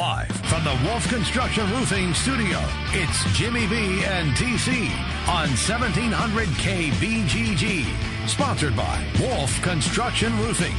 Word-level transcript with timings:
Live 0.00 0.28
from 0.46 0.64
the 0.64 0.80
Wolf 0.86 1.06
Construction 1.10 1.70
Roofing 1.72 2.14
Studio, 2.14 2.58
it's 2.92 3.22
Jimmy 3.36 3.66
B 3.66 4.02
and 4.02 4.30
TC 4.30 4.88
on 5.28 5.50
1700 5.50 6.48
KBGG. 6.48 8.26
Sponsored 8.26 8.74
by 8.74 9.06
Wolf 9.20 9.60
Construction 9.60 10.34
Roofing. 10.38 10.72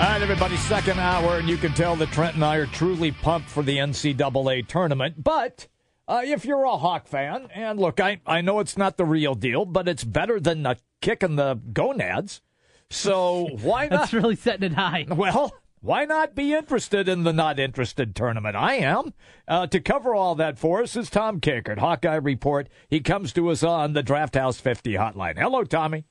All 0.00 0.08
right, 0.08 0.22
everybody, 0.22 0.56
second 0.56 0.98
hour, 0.98 1.36
and 1.36 1.46
you 1.46 1.58
can 1.58 1.74
tell 1.74 1.94
that 1.96 2.10
Trent 2.10 2.36
and 2.36 2.44
I 2.44 2.56
are 2.56 2.64
truly 2.64 3.12
pumped 3.12 3.50
for 3.50 3.62
the 3.62 3.76
NCAA 3.76 4.66
tournament. 4.66 5.22
But 5.22 5.68
uh, 6.08 6.22
if 6.24 6.46
you're 6.46 6.64
a 6.64 6.78
Hawk 6.78 7.06
fan, 7.06 7.48
and 7.54 7.78
look, 7.78 8.00
I, 8.00 8.22
I 8.26 8.40
know 8.40 8.60
it's 8.60 8.78
not 8.78 8.96
the 8.96 9.04
real 9.04 9.34
deal, 9.34 9.66
but 9.66 9.88
it's 9.88 10.04
better 10.04 10.40
than 10.40 10.64
a 10.64 10.78
kick 11.02 11.22
in 11.22 11.36
the 11.36 11.60
gonads. 11.70 12.40
So 12.88 13.46
why 13.60 13.82
not? 13.88 13.90
That's 13.90 14.14
really 14.14 14.36
setting 14.36 14.72
it 14.72 14.74
high. 14.74 15.04
Well, 15.06 15.52
why 15.80 16.04
not 16.04 16.34
be 16.34 16.52
interested 16.52 17.08
in 17.08 17.22
the 17.24 17.32
not 17.32 17.58
interested 17.58 18.14
tournament? 18.14 18.56
I 18.56 18.74
am. 18.74 19.14
Uh, 19.48 19.66
to 19.68 19.80
cover 19.80 20.14
all 20.14 20.34
that 20.36 20.58
for 20.58 20.82
us 20.82 20.96
is 20.96 21.10
Tom 21.10 21.40
Kakert, 21.40 21.78
Hawkeye 21.78 22.16
Report. 22.16 22.68
He 22.88 23.00
comes 23.00 23.32
to 23.34 23.48
us 23.50 23.62
on 23.62 23.92
the 23.94 24.02
Draft 24.02 24.34
House 24.34 24.60
50 24.60 24.92
hotline. 24.94 25.38
Hello, 25.38 25.64
Tommy. 25.64 26.04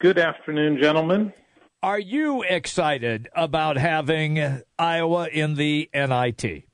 Good 0.00 0.18
afternoon, 0.18 0.78
gentlemen. 0.80 1.32
Are 1.82 1.98
you 1.98 2.42
excited 2.42 3.28
about 3.34 3.76
having 3.76 4.62
Iowa 4.78 5.28
in 5.28 5.54
the 5.56 5.90
NIT? 5.94 6.64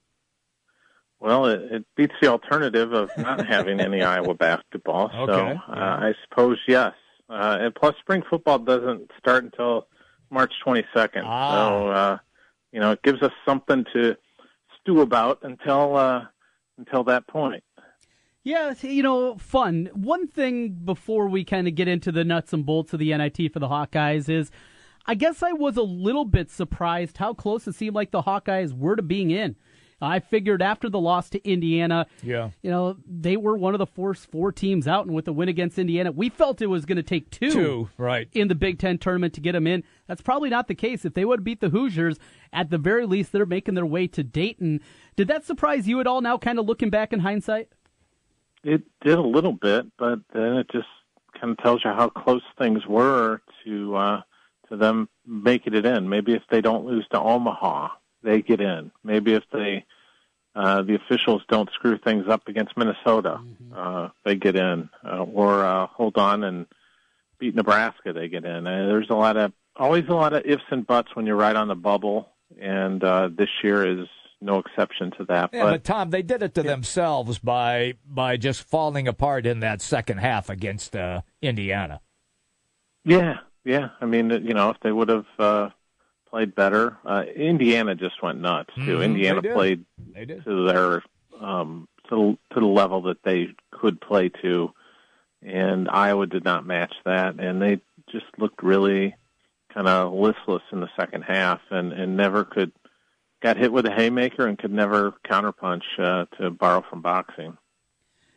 Well, 1.19 1.47
it, 1.47 1.61
it 1.71 1.85
beats 1.97 2.15
the 2.23 2.29
alternative 2.29 2.93
of 2.93 3.11
not 3.19 3.45
having 3.49 3.81
any 3.81 4.03
Iowa 4.03 4.35
basketball. 4.35 5.11
So 5.13 5.23
Okay. 5.33 5.53
uh, 5.69 5.73
I 5.75 6.13
suppose 6.29 6.59
yes. 6.67 6.93
Uh, 7.29 7.59
and 7.61 7.75
plus, 7.75 7.95
spring 8.01 8.23
football 8.29 8.59
doesn't 8.59 9.11
start 9.19 9.45
until 9.45 9.87
March 10.31 10.53
22nd. 10.65 11.23
Ah. 11.25 11.69
So, 11.69 11.89
uh, 11.89 12.19
you 12.73 12.81
know, 12.81 12.93
it 12.93 13.03
gives 13.03 13.23
us 13.23 13.33
something 13.45 13.85
to 13.93 14.17
stew 14.81 15.01
about 15.01 15.41
until 15.43 15.97
uh, 15.97 16.23
until 16.79 17.05
that 17.05 17.27
point. 17.27 17.65
Yeah, 18.43 18.73
you 18.81 19.03
know, 19.03 19.37
fun. 19.37 19.91
One 19.93 20.27
thing 20.27 20.71
before 20.71 21.29
we 21.29 21.45
kind 21.45 21.69
of 21.69 21.75
get 21.75 21.89
into 21.89 22.11
the 22.11 22.25
nuts 22.25 22.53
and 22.53 22.65
bolts 22.65 22.93
of 22.95 22.99
the 22.99 23.15
NIT 23.15 23.53
for 23.53 23.59
the 23.59 23.69
Hawkeyes 23.69 24.31
is 24.31 24.51
I 25.07 25.15
guess 25.15 25.43
I 25.43 25.53
was 25.53 25.77
a 25.77 25.83
little 25.83 26.25
bit 26.25 26.51
surprised 26.51 27.19
how 27.19 27.35
close 27.35 27.67
it 27.67 27.75
seemed 27.75 27.95
like 27.95 28.11
the 28.11 28.23
Hawkeyes 28.23 28.73
were 28.73 28.97
to 28.97 29.03
being 29.03 29.31
in. 29.31 29.57
I 30.01 30.21
figured 30.21 30.63
after 30.63 30.89
the 30.89 30.99
loss 30.99 31.29
to 31.31 31.49
Indiana, 31.49 32.07
Yeah. 32.23 32.51
you 32.63 32.71
know, 32.71 32.97
they 33.07 33.37
were 33.37 33.57
one 33.57 33.75
of 33.75 33.79
the 33.79 33.87
first 33.87 34.31
four 34.31 34.51
teams 34.53 34.89
out, 34.89 35.07
and 35.07 35.15
with 35.15 35.27
the 35.27 35.33
win 35.33 35.49
against 35.49 35.79
Indiana, 35.79 36.11
we 36.13 36.29
felt 36.31 36.63
it 36.63 36.67
was 36.69 36.87
going 36.87 36.97
to 36.97 37.03
take 37.03 37.31
two, 37.31 37.51
Two, 37.51 37.89
right. 37.99 38.29
in 38.33 38.49
the 38.49 38.55
Big 38.55 38.79
Ten 38.79 38.97
tournament 38.99 39.35
to 39.35 39.41
get 39.41 39.53
them 39.53 39.67
in. 39.67 39.85
That's 40.07 40.23
probably 40.23 40.49
not 40.51 40.69
the 40.69 40.75
case. 40.75 41.05
If 41.05 41.15
they 41.15 41.25
would 41.25 41.41
have 41.41 41.45
beat 41.45 41.61
the 41.61 41.69
Hoosiers, 41.69 42.19
at 42.53 42.71
the 42.71 42.79
very 42.79 43.05
least, 43.07 43.33
they're 43.33 43.45
making 43.47 43.75
their 43.75 43.87
way 43.87 44.07
to 44.09 44.23
Dayton. 44.23 44.81
Did 45.17 45.29
that 45.29 45.45
surprise 45.45 45.87
you 45.87 46.01
at 46.01 46.07
all 46.07 46.21
now, 46.21 46.39
kind 46.39 46.59
of 46.59 46.67
looking 46.67 46.91
back 46.91 47.13
in 47.13 47.21
hindsight? 47.21 47.69
It 48.65 48.83
did 49.03 49.19
a 49.19 49.23
little 49.23 49.53
bit, 49.53 49.87
but 49.99 50.21
then 50.33 50.55
it 50.57 50.67
just 50.73 50.89
kind 51.41 51.53
of 51.53 51.59
tells 51.59 51.83
you 51.85 51.91
how 51.93 52.09
close 52.09 52.43
things 52.59 52.87
were 52.87 53.41
to 53.65 53.97
uh, 53.97 54.23
to 54.69 54.77
them 54.77 55.09
making 55.27 55.75
it 55.75 55.87
in. 55.87 56.09
Maybe 56.09 56.35
if 56.35 56.43
they 56.51 56.61
don't 56.61 56.85
lose 56.85 57.07
to 57.13 57.21
Omaha, 57.21 57.89
they 58.23 58.43
get 58.43 58.61
in. 58.61 58.91
Maybe 59.05 59.35
if 59.35 59.45
they 59.53 59.85
uh, 60.55 60.83
the 60.83 60.97
officials 60.97 61.43
don't 61.49 61.71
screw 61.73 61.99
things 61.99 62.27
up 62.29 62.49
against 62.49 62.77
Minnesota, 62.77 63.41
uh, 63.75 64.09
they 64.25 64.35
get 64.35 64.57
in. 64.57 64.89
Uh, 65.05 65.23
or 65.23 65.65
uh, 65.65 65.87
hold 65.87 66.17
on 66.17 66.43
and 66.45 66.67
beat 67.39 67.55
Nebraska, 67.55 68.13
they 68.13 68.29
get 68.29 68.45
in. 68.45 68.67
Uh, 68.67 68.87
there's 68.87 69.11
a 69.11 69.15
lot 69.15 69.37
of 69.37 69.53
always 69.77 70.09
a 70.09 70.15
lot 70.15 70.33
of 70.33 70.43
ifs 70.45 70.63
and 70.71 70.87
buts 70.87 71.15
when 71.15 71.27
you're 71.27 71.37
right 71.37 71.57
on 71.57 71.69
the 71.69 71.75
bubble, 71.75 72.29
and 72.61 73.03
uh, 73.03 73.29
this 73.33 73.49
year 73.63 74.01
is 74.01 74.09
no 74.41 74.59
exception 74.59 75.13
to 75.19 75.25
that. 75.25 75.51
Yeah, 75.53 75.65
but, 75.65 75.85
Tom, 75.85 76.11
they 76.11 76.23
did 76.23 76.43
it 76.43 76.55
to 76.55 76.63
themselves 76.63 77.39
by 77.39 77.95
by 78.05 78.37
just 78.37 78.63
falling 78.63 79.07
apart 79.07 79.47
in 79.47 79.61
that 79.61 79.81
second 79.81 80.19
half 80.19 80.49
against 80.49 80.97
uh, 80.97 81.23
Indiana. 81.41 82.01
Yeah, 83.05 83.39
yeah. 83.65 83.91
I 84.01 84.07
mean, 84.07 84.31
you 84.31 84.55
know, 84.55 84.71
if 84.71 84.81
they 84.83 84.93
would 84.93 85.09
have 85.09 85.27
uh, 85.39 85.71
played 86.31 86.55
better, 86.55 86.97
uh, 87.05 87.25
Indiana 87.35 87.95
just 87.95 88.23
went 88.23 88.41
nuts 88.41 88.71
too. 88.75 88.99
Mhm, 88.99 89.05
Indiana 89.05 89.43
they 89.43 89.53
played 89.53 89.85
They 90.15 90.25
to 90.25 90.67
their 90.67 91.03
um, 91.41 91.89
to 92.09 92.37
the, 92.51 92.55
to 92.55 92.61
the 92.61 92.67
level 92.67 93.03
that 93.03 93.23
they 93.23 93.49
could 93.71 94.01
play 94.01 94.29
to, 94.43 94.73
and 95.43 95.89
Iowa 95.89 96.27
did 96.27 96.45
not 96.45 96.67
match 96.67 96.95
that, 97.05 97.39
and 97.39 97.61
they 97.61 97.81
just 98.11 98.27
looked 98.39 98.63
really 98.63 99.15
kind 99.73 99.89
of 99.89 100.13
listless 100.13 100.63
in 100.73 100.81
the 100.81 100.91
second 100.99 101.23
half, 101.23 101.61
and 101.71 101.93
and 101.93 102.17
never 102.17 102.45
could 102.45 102.73
got 103.43 103.57
hit 103.57 103.73
with 103.73 103.87
a 103.87 103.91
haymaker 103.91 104.47
and 104.47 104.59
could 104.59 104.73
never 104.73 105.13
counterpunch 105.27 105.83
uh, 105.99 106.27
to 106.37 106.51
borrow 106.51 106.85
from 106.89 107.01
boxing. 107.01 107.57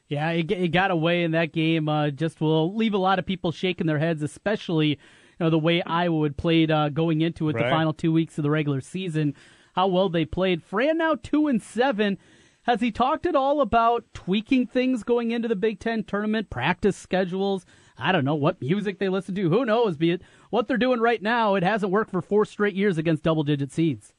Yeah, 0.08 0.30
it, 0.32 0.52
it 0.52 0.68
got 0.70 0.92
away 0.92 1.24
in 1.24 1.32
that 1.32 1.52
game. 1.52 1.90
Uh, 1.90 2.10
just 2.10 2.40
will 2.40 2.76
leave 2.76 2.94
a 2.94 2.98
lot 3.00 3.20
of 3.20 3.26
people 3.26 3.52
shaking 3.52 3.88
their 3.88 4.00
heads, 4.00 4.22
especially 4.22 4.88
you 4.90 4.98
know 5.40 5.50
the 5.50 5.60
way 5.60 5.82
Iowa 5.84 6.24
had 6.24 6.38
played 6.38 6.72
uh, 6.72 6.90
going 6.90 7.22
into 7.22 7.50
it 7.50 7.56
Right. 7.56 7.66
the 7.66 7.70
final 7.70 7.94
two 7.94 8.12
weeks 8.12 8.38
of 8.38 8.44
the 8.44 8.50
regular 8.52 8.82
season. 8.82 9.36
How 9.76 9.88
well 9.88 10.10
they 10.10 10.26
played. 10.26 10.64
Fran 10.64 10.98
now 10.98 11.16
two 11.16 11.48
and 11.48 11.62
seven. 11.62 12.18
Has 12.64 12.80
he 12.80 12.92
talked 12.92 13.26
at 13.26 13.36
all 13.36 13.60
about 13.60 14.06
tweaking 14.14 14.68
things 14.68 15.04
going 15.04 15.32
into 15.32 15.48
the 15.50 15.56
Big 15.56 15.80
Ten 15.80 16.04
tournament, 16.04 16.50
practice 16.50 16.96
schedules? 16.96 17.66
I 17.98 18.12
don't 18.12 18.24
know 18.26 18.36
what 18.36 18.62
music 18.62 19.00
they 19.00 19.10
listen 19.10 19.36
to. 19.36 19.50
Who 19.50 19.66
knows? 19.66 19.98
Be 19.98 20.12
it 20.12 20.22
what 20.50 20.68
they're 20.68 20.78
doing 20.78 21.00
right 21.02 21.22
now. 21.22 21.56
It 21.56 21.64
hasn't 21.64 21.92
worked 21.92 22.12
for 22.12 22.22
four 22.22 22.46
straight 22.46 22.74
years 22.76 22.98
against 22.98 23.24
double-digit 23.24 23.72
seeds. 23.72 24.14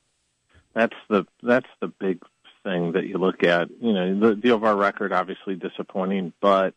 That's 0.74 0.94
the 1.08 1.24
that's 1.42 1.68
the 1.80 1.88
big 1.88 2.20
thing 2.64 2.92
that 2.92 3.06
you 3.06 3.18
look 3.18 3.42
at. 3.44 3.68
You 3.80 3.92
know, 3.92 4.18
the, 4.20 4.34
the 4.34 4.50
overall 4.50 4.76
record 4.76 5.12
obviously 5.12 5.54
disappointing, 5.54 6.32
but 6.40 6.74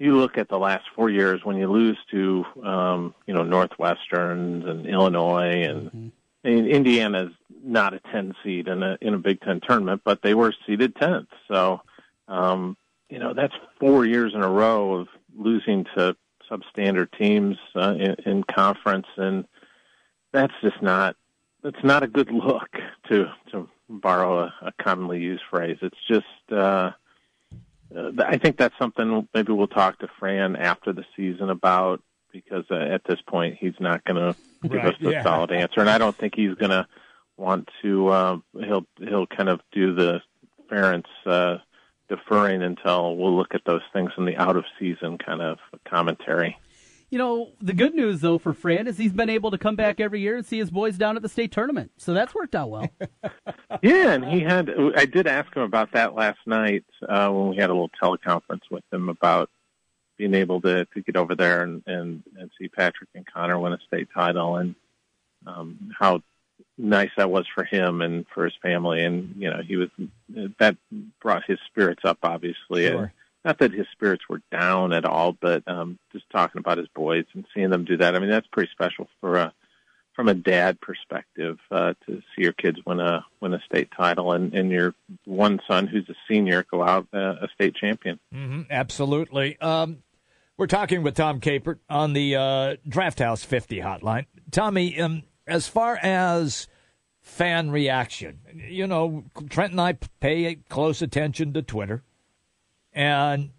you 0.00 0.16
look 0.16 0.38
at 0.38 0.48
the 0.48 0.58
last 0.58 0.86
four 0.96 1.10
years 1.10 1.44
when 1.44 1.56
you 1.56 1.70
lose 1.70 1.98
to 2.10 2.44
um, 2.64 3.14
you 3.26 3.34
know 3.34 3.44
Northwesterns 3.44 4.68
and 4.68 4.86
Illinois 4.86 5.62
and 5.62 6.12
mean, 6.42 6.66
Indiana's 6.66 7.32
not 7.62 7.94
a 7.94 8.00
ten 8.10 8.34
seed 8.42 8.68
in 8.68 8.82
a 8.82 8.96
in 9.00 9.14
a 9.14 9.18
Big 9.18 9.40
Ten 9.40 9.60
tournament, 9.60 10.02
but 10.04 10.22
they 10.22 10.34
were 10.34 10.54
seeded 10.66 10.96
tenth. 10.96 11.28
So 11.48 11.82
um, 12.28 12.76
you 13.08 13.18
know 13.18 13.34
that's 13.34 13.54
four 13.78 14.06
years 14.06 14.32
in 14.34 14.42
a 14.42 14.48
row 14.48 14.94
of 14.94 15.08
losing 15.36 15.84
to 15.96 16.16
substandard 16.50 17.16
teams 17.16 17.56
uh, 17.76 17.94
in, 17.98 18.16
in 18.26 18.44
conference, 18.44 19.06
and 19.16 19.44
that's 20.32 20.54
just 20.62 20.80
not 20.82 21.16
it's 21.62 21.84
not 21.84 22.02
a 22.02 22.08
good 22.08 22.30
look 22.30 22.70
to 23.08 23.26
to 23.52 23.68
borrow 23.88 24.44
a, 24.44 24.54
a 24.62 24.72
commonly 24.82 25.20
used 25.20 25.42
phrase. 25.50 25.76
It's 25.82 25.98
just 26.08 26.52
uh, 26.52 26.92
I 27.96 28.38
think 28.38 28.56
that's 28.56 28.76
something 28.78 29.28
maybe 29.34 29.52
we'll 29.52 29.66
talk 29.66 29.98
to 29.98 30.08
Fran 30.18 30.56
after 30.56 30.92
the 30.92 31.04
season 31.16 31.50
about 31.50 32.02
because 32.32 32.64
uh, 32.70 32.76
at 32.76 33.02
this 33.04 33.20
point 33.26 33.56
he's 33.58 33.74
not 33.80 34.04
going 34.04 34.16
to 34.16 34.68
give 34.68 34.84
us 34.84 34.94
a 35.00 35.10
yeah. 35.10 35.22
solid 35.22 35.50
answer, 35.50 35.80
and 35.80 35.90
I 35.90 35.98
don't 35.98 36.16
think 36.16 36.34
he's 36.36 36.54
going 36.54 36.70
to 36.70 36.86
want 37.36 37.68
to. 37.82 38.08
Uh, 38.08 38.36
he'll 38.64 38.86
he'll 38.98 39.26
kind 39.26 39.48
of 39.48 39.60
do 39.72 39.94
the 39.94 40.20
Ferentz 40.70 41.06
uh, 41.26 41.58
deferring 42.08 42.62
until 42.62 43.16
we'll 43.16 43.36
look 43.36 43.54
at 43.54 43.64
those 43.64 43.82
things 43.92 44.12
in 44.16 44.24
the 44.24 44.36
out 44.36 44.56
of 44.56 44.64
season 44.78 45.18
kind 45.18 45.42
of 45.42 45.58
commentary. 45.88 46.58
You 47.10 47.18
know, 47.18 47.50
the 47.60 47.72
good 47.72 47.94
news 47.94 48.20
though 48.20 48.38
for 48.38 48.52
Fran 48.52 48.86
is 48.86 48.96
he's 48.96 49.12
been 49.12 49.30
able 49.30 49.50
to 49.50 49.58
come 49.58 49.74
back 49.74 49.98
every 49.98 50.20
year 50.20 50.36
and 50.36 50.46
see 50.46 50.58
his 50.58 50.70
boys 50.70 50.96
down 50.96 51.16
at 51.16 51.22
the 51.22 51.28
state 51.28 51.50
tournament. 51.50 51.90
So 51.96 52.14
that's 52.14 52.34
worked 52.34 52.54
out 52.54 52.70
well. 52.70 52.88
Yeah, 53.82 54.12
and 54.12 54.24
he 54.24 54.40
had. 54.40 54.68
I 54.96 55.06
did 55.06 55.26
ask 55.26 55.54
him 55.54 55.62
about 55.62 55.92
that 55.92 56.14
last 56.14 56.40
night 56.44 56.84
uh, 57.08 57.30
when 57.30 57.48
we 57.50 57.56
had 57.56 57.70
a 57.70 57.72
little 57.72 57.90
teleconference 58.02 58.62
with 58.70 58.82
him 58.92 59.08
about 59.08 59.48
being 60.18 60.34
able 60.34 60.60
to 60.62 60.84
to 60.86 61.00
get 61.00 61.16
over 61.16 61.34
there 61.34 61.62
and 61.62 61.82
and, 61.86 62.22
and 62.36 62.50
see 62.58 62.68
Patrick 62.68 63.08
and 63.14 63.24
Connor 63.26 63.58
win 63.58 63.72
a 63.72 63.78
state 63.86 64.08
title, 64.12 64.56
and 64.56 64.74
um, 65.46 65.94
how 65.98 66.20
nice 66.76 67.10
that 67.16 67.30
was 67.30 67.46
for 67.54 67.64
him 67.64 68.02
and 68.02 68.26
for 68.34 68.44
his 68.44 68.54
family. 68.60 69.02
And 69.04 69.34
you 69.38 69.48
know, 69.48 69.62
he 69.62 69.76
was 69.76 69.88
that 70.58 70.76
brought 71.22 71.44
his 71.46 71.58
spirits 71.66 72.02
up, 72.04 72.18
obviously. 72.22 72.88
Sure. 72.88 73.12
Not 73.44 73.58
that 73.60 73.72
his 73.72 73.86
spirits 73.92 74.24
were 74.28 74.42
down 74.52 74.92
at 74.92 75.04
all, 75.04 75.32
but 75.32 75.62
um, 75.66 75.98
just 76.12 76.28
talking 76.30 76.58
about 76.58 76.78
his 76.78 76.88
boys 76.94 77.24
and 77.32 77.46
seeing 77.54 77.70
them 77.70 77.84
do 77.84 77.96
that. 77.96 78.14
I 78.14 78.18
mean, 78.18 78.28
that's 78.28 78.46
pretty 78.48 78.70
special 78.72 79.08
for 79.20 79.36
a 79.36 79.54
from 80.14 80.28
a 80.28 80.34
dad 80.34 80.78
perspective 80.80 81.58
uh, 81.70 81.94
to 82.06 82.20
see 82.36 82.42
your 82.42 82.52
kids 82.52 82.78
win 82.84 83.00
a 83.00 83.24
win 83.40 83.54
a 83.54 83.60
state 83.64 83.88
title 83.96 84.32
and 84.32 84.52
and 84.52 84.70
your 84.70 84.94
one 85.24 85.60
son 85.66 85.86
who's 85.86 86.08
a 86.10 86.14
senior 86.28 86.66
go 86.70 86.82
out 86.82 87.06
uh, 87.14 87.36
a 87.40 87.48
state 87.54 87.74
champion. 87.74 88.18
hmm 88.32 88.62
absolutely. 88.70 89.58
Um, 89.60 90.02
we're 90.58 90.66
talking 90.66 91.02
with 91.02 91.14
Tom 91.14 91.40
Kakert 91.40 91.78
on 91.88 92.12
the 92.12 92.36
uh, 92.36 92.76
Draft 92.86 93.20
House 93.20 93.42
50 93.42 93.78
hotline. 93.78 94.26
Tommy, 94.50 95.00
um, 95.00 95.22
as 95.46 95.66
far 95.66 95.96
as 96.02 96.68
fan 97.22 97.70
reaction, 97.70 98.40
you 98.68 98.86
know, 98.86 99.24
Trent 99.48 99.72
and 99.72 99.80
I 99.80 99.94
pay 100.20 100.56
close 100.68 101.00
attention 101.00 101.54
to 101.54 101.62
Twitter 101.62 102.02
and 103.00 103.50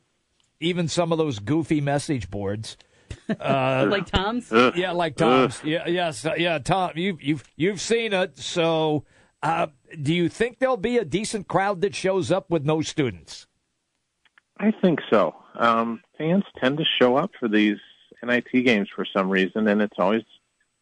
even 0.59 0.87
some 0.87 1.11
of 1.11 1.17
those 1.17 1.39
goofy 1.39 1.81
message 1.81 2.29
boards. 2.29 2.77
Uh, 3.27 3.87
like 3.89 4.05
Tom's. 4.05 4.51
yeah, 4.75 4.91
like 4.91 5.15
Tom's. 5.15 5.61
Yeah, 5.63 5.87
yes, 5.87 6.25
uh, 6.25 6.33
yeah, 6.37 6.59
Tom. 6.59 6.91
You've 6.95 7.21
you've 7.23 7.43
you've 7.55 7.81
seen 7.81 8.13
it. 8.13 8.37
So, 8.37 9.03
Uh, 9.41 9.67
do 10.01 10.13
you 10.13 10.29
think 10.29 10.59
there'll 10.59 10.77
be 10.77 10.97
a 10.97 11.05
decent 11.05 11.47
crowd 11.47 11.81
that 11.81 11.95
shows 11.95 12.31
up 12.31 12.49
with 12.51 12.63
no 12.63 12.81
students? 12.81 13.47
I 14.59 14.71
think 14.81 14.99
so. 15.09 15.33
Um, 15.55 16.01
fans 16.17 16.43
tend 16.61 16.77
to 16.77 16.85
show 17.01 17.17
up 17.17 17.31
for 17.39 17.47
these 17.49 17.77
NIT 18.23 18.51
games 18.63 18.87
for 18.95 19.05
some 19.05 19.29
reason, 19.29 19.67
and 19.67 19.81
it's 19.81 19.97
always, 19.97 20.21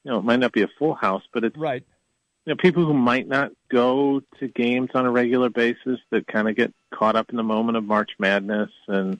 you 0.03 0.11
know, 0.11 0.19
it 0.19 0.25
might 0.25 0.39
not 0.41 0.51
be 0.51 0.61
a 0.63 0.67
full 0.77 0.95
house, 0.95 1.23
but 1.33 1.45
it's 1.45 1.55
right. 1.57 1.83
You 2.49 2.55
know, 2.55 2.61
people 2.63 2.83
who 2.83 2.95
might 2.95 3.27
not 3.27 3.51
go 3.69 4.23
to 4.39 4.47
games 4.47 4.89
on 4.95 5.05
a 5.05 5.11
regular 5.11 5.51
basis 5.51 5.99
that 6.09 6.25
kind 6.25 6.49
of 6.49 6.55
get 6.55 6.73
caught 6.91 7.15
up 7.15 7.29
in 7.29 7.37
the 7.37 7.43
moment 7.43 7.77
of 7.77 7.83
March 7.83 8.09
Madness, 8.17 8.71
and 8.87 9.19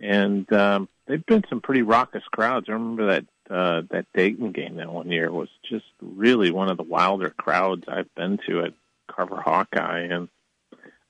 and 0.00 0.50
um, 0.54 0.88
they've 1.04 1.26
been 1.26 1.44
some 1.50 1.60
pretty 1.60 1.82
raucous 1.82 2.24
crowds. 2.32 2.70
I 2.70 2.72
remember 2.72 3.08
that 3.08 3.24
uh, 3.54 3.82
that 3.90 4.06
Dayton 4.14 4.52
game 4.52 4.76
that 4.76 4.90
one 4.90 5.10
year 5.10 5.30
was 5.30 5.50
just 5.68 5.84
really 6.00 6.50
one 6.50 6.70
of 6.70 6.78
the 6.78 6.82
wilder 6.82 7.28
crowds 7.28 7.84
I've 7.88 8.14
been 8.14 8.38
to 8.46 8.62
at 8.62 8.72
Carver 9.06 9.42
Hawkeye, 9.42 10.04
and 10.04 10.30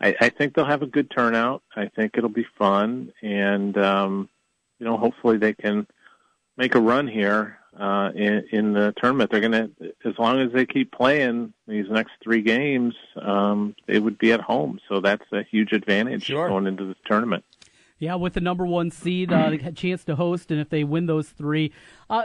I, 0.00 0.16
I 0.20 0.28
think 0.30 0.54
they'll 0.54 0.64
have 0.64 0.82
a 0.82 0.86
good 0.86 1.12
turnout. 1.12 1.62
I 1.76 1.86
think 1.86 2.18
it'll 2.18 2.28
be 2.28 2.48
fun, 2.58 3.12
and 3.22 3.78
um, 3.78 4.28
you 4.80 4.86
know, 4.86 4.96
hopefully 4.96 5.36
they 5.36 5.52
can 5.52 5.86
make 6.56 6.74
a 6.74 6.80
run 6.80 7.06
here 7.06 7.60
uh, 7.78 8.10
in, 8.14 8.44
in 8.52 8.72
the 8.72 8.92
tournament. 8.96 9.30
They're 9.30 9.40
going 9.40 9.52
to, 9.52 9.70
as 10.04 10.18
long 10.18 10.40
as 10.40 10.52
they 10.52 10.66
keep 10.66 10.92
playing 10.92 11.52
these 11.66 11.86
next 11.90 12.12
three 12.22 12.42
games, 12.42 12.94
um, 13.20 13.74
they 13.86 13.98
would 13.98 14.18
be 14.18 14.32
at 14.32 14.40
home. 14.40 14.78
So 14.88 15.00
that's 15.00 15.24
a 15.32 15.42
huge 15.42 15.72
advantage 15.72 16.24
sure. 16.24 16.48
going 16.48 16.66
into 16.66 16.84
this 16.86 16.98
tournament. 17.06 17.44
Yeah, 17.98 18.16
with 18.16 18.34
the 18.34 18.40
number 18.40 18.66
one 18.66 18.90
seed, 18.90 19.32
uh, 19.32 19.52
a 19.62 19.72
chance 19.72 20.04
to 20.04 20.16
host, 20.16 20.50
and 20.50 20.60
if 20.60 20.68
they 20.70 20.82
win 20.82 21.06
those 21.06 21.28
three, 21.28 21.72
uh, 22.10 22.24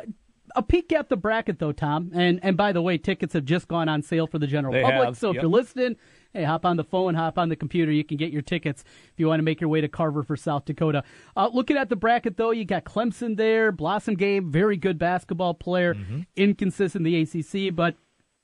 a 0.56 0.64
peek 0.64 0.92
at 0.92 1.10
the 1.10 1.18
bracket 1.18 1.60
though, 1.60 1.72
Tom. 1.72 2.12
And 2.16 2.40
and 2.42 2.58
by 2.58 2.72
the 2.72 2.82
way, 2.82 2.98
tickets 2.98 3.34
have 3.34 3.46
just 3.46 3.68
gone 3.68 3.88
on 3.88 4.02
sale 4.02 4.26
for 4.26 4.40
the 4.40 4.48
general 4.48 4.74
they 4.74 4.82
public. 4.82 5.06
Have. 5.06 5.18
So 5.18 5.30
if 5.30 5.36
you're 5.36 5.46
listening, 5.46 5.96
hey, 6.38 6.44
hop 6.44 6.66
on 6.66 6.78
the 6.78 6.84
phone, 6.84 7.16
hop 7.16 7.38
on 7.38 7.50
the 7.50 7.56
computer. 7.56 7.92
You 7.92 8.04
can 8.04 8.18
get 8.18 8.32
your 8.32 8.42
tickets 8.42 8.84
if 9.12 9.14
you 9.18 9.28
want 9.28 9.40
to 9.40 9.44
make 9.44 9.60
your 9.60 9.70
way 9.70 9.82
to 9.82 9.88
Carver 9.88 10.24
for 10.24 10.36
South 10.36 10.66
Dakota. 10.66 11.04
Uh, 11.36 11.50
looking 11.52 11.78
at 11.78 11.90
the 11.90 11.96
bracket 11.96 12.38
though, 12.38 12.52
you 12.52 12.66
got 12.66 12.86
Clemson 12.86 13.38
there, 13.38 13.72
Blossomgame, 13.72 14.50
very 14.50 14.78
good 14.78 15.00
basketball 15.00 15.54
player, 15.54 15.96
mm-hmm. 15.96 16.22
inconsistent 16.36 17.06
in 17.06 17.12
the 17.12 17.22
ACC, 17.22 17.76
but 17.76 17.96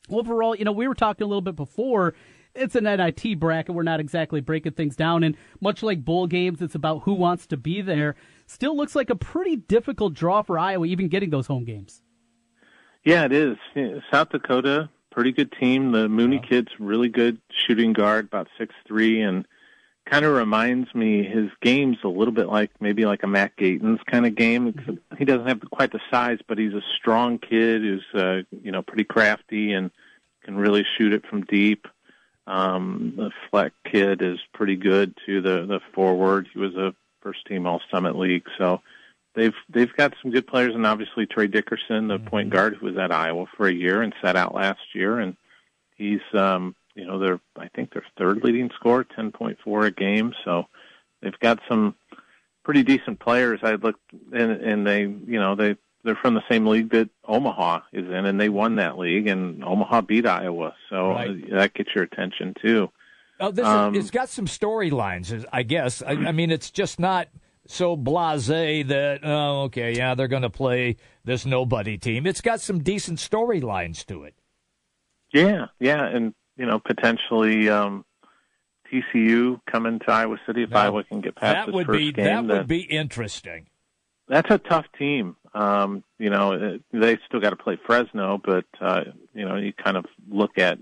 overall, 0.09 0.55
you 0.55 0.65
know, 0.65 0.71
we 0.71 0.87
were 0.87 0.95
talking 0.95 1.25
a 1.25 1.27
little 1.27 1.41
bit 1.41 1.55
before 1.55 2.13
it's 2.55 2.75
an 2.75 2.83
NIT 2.83 3.39
bracket. 3.39 3.73
We're 3.73 3.83
not 3.83 3.99
exactly 3.99 4.41
breaking 4.41 4.73
things 4.73 4.95
down. 4.95 5.23
And 5.23 5.35
much 5.59 5.81
like 5.83 6.05
bowl 6.05 6.27
games, 6.27 6.61
it's 6.61 6.75
about 6.75 7.03
who 7.03 7.13
wants 7.13 7.47
to 7.47 7.57
be 7.57 7.81
there. 7.81 8.15
Still 8.45 8.77
looks 8.77 8.95
like 8.95 9.09
a 9.09 9.15
pretty 9.15 9.55
difficult 9.55 10.13
draw 10.13 10.41
for 10.41 10.59
Iowa, 10.59 10.85
even 10.85 11.07
getting 11.07 11.29
those 11.29 11.47
home 11.47 11.65
games. 11.65 12.01
Yeah, 13.03 13.25
it 13.25 13.33
is. 13.33 13.57
South 14.11 14.29
Dakota, 14.29 14.89
pretty 15.13 15.31
good 15.31 15.51
team. 15.53 15.91
The 15.91 16.09
Mooney 16.09 16.37
yeah. 16.37 16.49
kid's 16.49 16.71
really 16.79 17.09
good 17.09 17.37
shooting 17.49 17.93
guard, 17.93 18.25
about 18.25 18.47
six 18.57 18.73
three, 18.87 19.21
and 19.21 19.45
kind 20.05 20.25
of 20.25 20.33
reminds 20.33 20.93
me 20.93 21.23
his 21.23 21.49
game's 21.61 21.97
a 22.03 22.09
little 22.09 22.33
bit 22.33 22.47
like 22.47 22.71
maybe 22.81 23.05
like 23.05 23.23
a 23.23 23.27
Matt 23.27 23.55
Gatens 23.55 24.03
kind 24.05 24.25
of 24.25 24.35
game. 24.35 24.73
Mm-hmm. 24.73 25.15
He 25.17 25.25
doesn't 25.25 25.47
have 25.47 25.61
quite 25.71 25.91
the 25.91 26.01
size, 26.11 26.39
but 26.47 26.57
he's 26.57 26.73
a 26.73 26.81
strong 26.97 27.37
kid 27.37 27.81
who's 27.81 28.05
uh, 28.13 28.41
you 28.61 28.71
know 28.71 28.81
pretty 28.81 29.05
crafty 29.05 29.73
and 29.73 29.91
can 30.43 30.57
really 30.57 30.85
shoot 30.97 31.13
it 31.13 31.25
from 31.25 31.45
deep. 31.45 31.87
Um, 32.45 33.13
the 33.15 33.31
Fleck 33.49 33.71
kid 33.89 34.21
is 34.21 34.39
pretty 34.53 34.75
good 34.75 35.17
too. 35.25 35.41
The 35.41 35.65
the 35.65 35.79
forward, 35.93 36.49
he 36.51 36.59
was 36.59 36.75
a 36.75 36.93
first 37.21 37.45
team 37.45 37.65
All 37.65 37.81
Summit 37.89 38.17
League, 38.17 38.47
so 38.57 38.81
they've 39.35 39.53
they've 39.69 39.93
got 39.95 40.13
some 40.21 40.31
good 40.31 40.47
players, 40.47 40.75
and 40.75 40.85
obviously 40.85 41.25
Trey 41.25 41.47
Dickerson, 41.47 42.07
the 42.07 42.17
mm-hmm. 42.17 42.27
point 42.27 42.49
guard 42.49 42.75
who 42.75 42.87
was 42.87 42.97
at 42.97 43.11
Iowa 43.11 43.45
for 43.55 43.67
a 43.67 43.73
year 43.73 44.01
and 44.01 44.13
sat 44.21 44.35
out 44.35 44.55
last 44.55 44.81
year, 44.93 45.19
and 45.19 45.35
he's 45.95 46.21
um, 46.33 46.75
you 46.95 47.05
know 47.05 47.19
they're 47.19 47.39
I 47.57 47.67
think 47.69 47.93
their 47.93 48.05
third 48.17 48.43
leading 48.43 48.69
scorer, 48.75 49.03
ten 49.03 49.31
point 49.31 49.57
four 49.63 49.85
a 49.85 49.91
game, 49.91 50.33
so 50.43 50.65
they've 51.21 51.39
got 51.39 51.59
some 51.67 51.95
pretty 52.63 52.83
decent 52.83 53.19
players. 53.19 53.59
I 53.63 53.73
looked 53.73 54.01
and 54.31 54.51
and 54.51 54.87
they 54.87 55.01
you 55.01 55.39
know 55.39 55.55
they 55.55 55.75
they're 56.03 56.15
from 56.15 56.33
the 56.33 56.43
same 56.49 56.67
league 56.67 56.91
that 56.91 57.09
Omaha 57.25 57.81
is 57.93 58.05
in, 58.05 58.25
and 58.25 58.39
they 58.39 58.49
won 58.49 58.75
that 58.75 58.97
league, 58.97 59.27
and 59.27 59.63
Omaha 59.63 60.01
beat 60.01 60.25
Iowa, 60.25 60.75
so 60.89 61.09
right. 61.09 61.49
that 61.51 61.73
gets 61.73 61.89
your 61.95 62.03
attention 62.03 62.53
too. 62.61 62.89
Oh, 63.39 63.51
this 63.51 63.65
um, 63.65 63.95
is, 63.95 64.05
it's 64.05 64.11
got 64.11 64.29
some 64.29 64.45
storylines, 64.45 65.45
I 65.51 65.63
guess. 65.63 66.01
I, 66.01 66.11
I, 66.11 66.31
mean, 66.31 66.51
it's 66.51 66.69
just 66.69 66.99
not 66.99 67.29
so 67.67 67.95
blasé 67.95 68.87
that 68.87 69.21
oh, 69.23 69.63
okay, 69.63 69.95
yeah, 69.95 70.15
they're 70.15 70.27
going 70.27 70.41
to 70.43 70.49
play 70.49 70.97
this 71.23 71.45
nobody 71.45 71.97
team. 71.97 72.27
It's 72.27 72.41
got 72.41 72.61
some 72.61 72.79
decent 72.83 73.19
storylines 73.19 74.05
to 74.07 74.23
it. 74.23 74.35
Yeah, 75.33 75.67
yeah, 75.79 76.05
and 76.05 76.33
you 76.57 76.65
know, 76.65 76.79
potentially 76.79 77.69
um, 77.69 78.05
TCU 78.91 79.59
coming 79.69 79.99
to 79.99 80.11
Iowa 80.11 80.37
City 80.45 80.63
if 80.63 80.69
now, 80.69 80.83
Iowa 80.83 81.03
can 81.03 81.21
get 81.21 81.35
past 81.35 81.67
that 81.67 81.73
would 81.73 81.87
first 81.87 81.97
be 81.97 82.11
game. 82.11 82.47
that 82.47 82.57
would 82.57 82.67
be 82.67 82.81
interesting. 82.81 83.67
That's 84.27 84.49
a 84.51 84.57
tough 84.57 84.85
team. 84.97 85.35
Um, 85.53 86.03
you 86.17 86.29
know, 86.29 86.79
they 86.91 87.17
still 87.27 87.39
got 87.39 87.51
to 87.51 87.55
play 87.55 87.77
Fresno, 87.85 88.39
but 88.43 88.65
uh, 88.79 89.01
you 89.33 89.45
know, 89.45 89.55
you 89.55 89.73
kind 89.73 89.97
of 89.97 90.05
look 90.29 90.57
at 90.57 90.79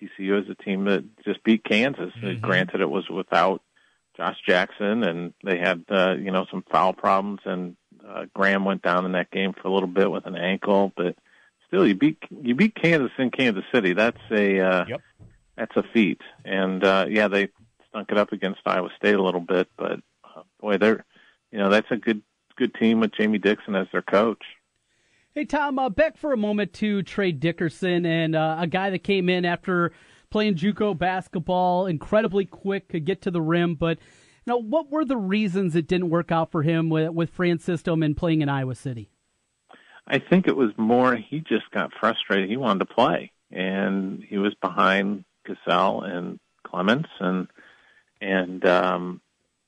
TCU 0.00 0.40
as 0.40 0.48
a 0.48 0.62
team 0.62 0.84
that 0.84 1.04
just 1.24 1.42
beat 1.44 1.64
Kansas. 1.64 2.12
Mm-hmm. 2.22 2.40
Granted, 2.40 2.80
it 2.80 2.88
was 2.90 3.08
without 3.10 3.62
Josh 4.18 4.36
Jackson, 4.46 5.04
and 5.04 5.32
they 5.44 5.58
had 5.58 5.84
uh, 5.88 6.16
you 6.18 6.32
know 6.32 6.44
some 6.50 6.64
foul 6.70 6.92
problems, 6.92 7.40
and 7.44 7.76
uh, 8.06 8.24
Graham 8.34 8.64
went 8.64 8.82
down 8.82 9.06
in 9.06 9.12
that 9.12 9.30
game 9.30 9.52
for 9.52 9.68
a 9.68 9.72
little 9.72 9.88
bit 9.88 10.10
with 10.10 10.26
an 10.26 10.36
ankle, 10.36 10.92
but 10.96 11.16
still, 11.68 11.86
you 11.86 11.94
beat 11.94 12.18
you 12.42 12.54
beat 12.54 12.74
Kansas 12.74 13.12
in 13.16 13.30
Kansas 13.30 13.64
City. 13.72 13.92
That's 13.92 14.18
a 14.30 14.60
uh, 14.60 14.84
yep. 14.88 15.00
that's 15.56 15.76
a 15.76 15.84
feat, 15.94 16.20
and 16.44 16.82
uh, 16.82 17.06
yeah, 17.08 17.28
they 17.28 17.48
stunk 17.88 18.10
it 18.10 18.18
up 18.18 18.32
against 18.32 18.60
Iowa 18.66 18.90
State 18.96 19.14
a 19.14 19.22
little 19.22 19.40
bit, 19.40 19.68
but 19.76 20.00
uh, 20.24 20.42
boy, 20.60 20.78
they're 20.78 21.04
you 21.52 21.58
know 21.58 21.70
that's 21.70 21.90
a 21.92 21.96
good 21.96 22.20
good 22.56 22.74
team 22.74 22.98
with 22.98 23.12
Jamie 23.12 23.38
Dixon 23.38 23.76
as 23.76 23.86
their 23.92 24.02
coach. 24.02 24.42
Hey, 25.32 25.44
Tom, 25.44 25.78
uh, 25.78 25.88
back 25.88 26.16
for 26.16 26.32
a 26.32 26.36
moment 26.36 26.72
to 26.74 27.04
Trey 27.04 27.30
Dickerson 27.30 28.04
and 28.04 28.34
uh, 28.34 28.56
a 28.58 28.66
guy 28.66 28.90
that 28.90 29.04
came 29.04 29.28
in 29.28 29.44
after 29.44 29.92
playing 30.30 30.56
JUCO 30.56 30.96
basketball, 30.96 31.86
incredibly 31.86 32.44
quick, 32.44 32.88
could 32.88 33.04
get 33.04 33.22
to 33.22 33.30
the 33.30 33.40
rim. 33.40 33.74
But 33.74 33.98
you 34.46 34.52
know, 34.52 34.62
what 34.62 34.90
were 34.90 35.04
the 35.04 35.16
reasons 35.16 35.76
it 35.76 35.86
didn't 35.86 36.10
work 36.10 36.32
out 36.32 36.50
for 36.50 36.62
him 36.62 36.88
with, 36.90 37.10
with 37.10 37.30
Fran 37.30 37.58
System 37.58 38.02
and 38.02 38.16
playing 38.16 38.42
in 38.42 38.48
Iowa 38.48 38.74
City? 38.74 39.10
I 40.06 40.18
think 40.18 40.48
it 40.48 40.56
was 40.56 40.70
more 40.78 41.14
he 41.14 41.40
just 41.40 41.70
got 41.70 41.92
frustrated. 42.00 42.48
He 42.48 42.56
wanted 42.56 42.80
to 42.80 42.94
play, 42.94 43.30
and 43.50 44.24
he 44.26 44.38
was 44.38 44.54
behind 44.54 45.24
Gesell 45.46 46.04
and 46.04 46.40
Clemmons, 46.66 47.08
and 47.20 47.48
and 48.20 48.64
um, 48.64 49.20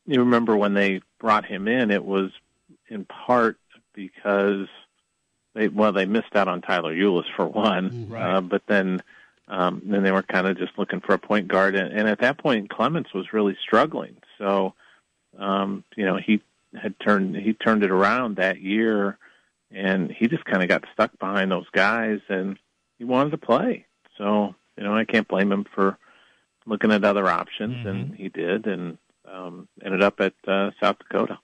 you 0.06 0.20
remember 0.20 0.56
when 0.56 0.74
they 0.74 1.02
brought 1.18 1.44
him 1.44 1.68
in, 1.68 1.90
it 1.90 2.04
was 2.04 2.30
in 2.88 3.04
part 3.04 3.58
because 3.94 4.66
they 5.54 5.68
well 5.68 5.92
they 5.92 6.06
missed 6.06 6.34
out 6.34 6.48
on 6.48 6.62
Tyler 6.62 6.94
Ulis 6.94 7.24
for 7.36 7.46
one, 7.46 7.90
mm-hmm. 7.90 8.12
right. 8.12 8.36
uh, 8.36 8.40
but 8.40 8.62
then 8.66 9.02
um, 9.50 9.82
then 9.84 10.04
they 10.04 10.12
were 10.12 10.22
kind 10.22 10.46
of 10.46 10.56
just 10.56 10.78
looking 10.78 11.00
for 11.00 11.12
a 11.12 11.18
point 11.18 11.48
guard, 11.48 11.74
and, 11.74 11.92
and 11.92 12.08
at 12.08 12.20
that 12.20 12.38
point 12.38 12.70
Clemmons 12.70 13.12
was 13.12 13.32
really 13.32 13.56
struggling. 13.60 14.16
So 14.38 14.74
um, 15.38 15.84
you 15.96 16.06
know 16.06 16.16
he 16.16 16.40
had 16.80 16.94
turned 17.00 17.36
he 17.36 17.52
turned 17.52 17.82
it 17.82 17.90
around 17.90 18.36
that 18.36 18.60
year, 18.60 19.18
and 19.72 20.10
he 20.10 20.28
just 20.28 20.44
kind 20.44 20.62
of 20.62 20.68
got 20.68 20.84
stuck 20.92 21.18
behind 21.18 21.50
those 21.50 21.68
guys, 21.72 22.20
and 22.28 22.58
he 22.96 23.04
wanted 23.04 23.30
to 23.30 23.38
play. 23.38 23.86
So 24.16 24.54
you 24.78 24.84
know 24.84 24.96
I 24.96 25.04
can't 25.04 25.26
blame 25.26 25.50
him 25.50 25.66
for 25.74 25.98
looking 26.64 26.92
at 26.92 27.04
other 27.04 27.26
options, 27.26 27.74
mm-hmm. 27.78 27.88
and 27.88 28.14
he 28.14 28.28
did, 28.28 28.66
and 28.66 28.98
um, 29.30 29.66
ended 29.84 30.02
up 30.02 30.20
at 30.20 30.34
uh, 30.46 30.70
South 30.80 30.98
Dakota. 30.98 31.40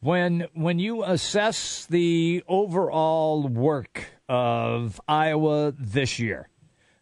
When 0.00 0.46
when 0.54 0.78
you 0.78 1.04
assess 1.04 1.84
the 1.84 2.42
overall 2.48 3.46
work 3.46 4.06
of 4.30 4.98
Iowa 5.06 5.74
this 5.76 6.18
year, 6.18 6.48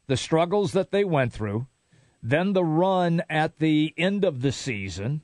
the 0.06 0.16
struggles 0.16 0.72
that 0.72 0.90
they 0.90 1.04
went 1.04 1.32
through, 1.32 1.66
then 2.22 2.52
the 2.52 2.64
run 2.64 3.22
at 3.28 3.58
the 3.58 3.94
end 3.96 4.24
of 4.24 4.42
the 4.42 4.52
season, 4.52 5.22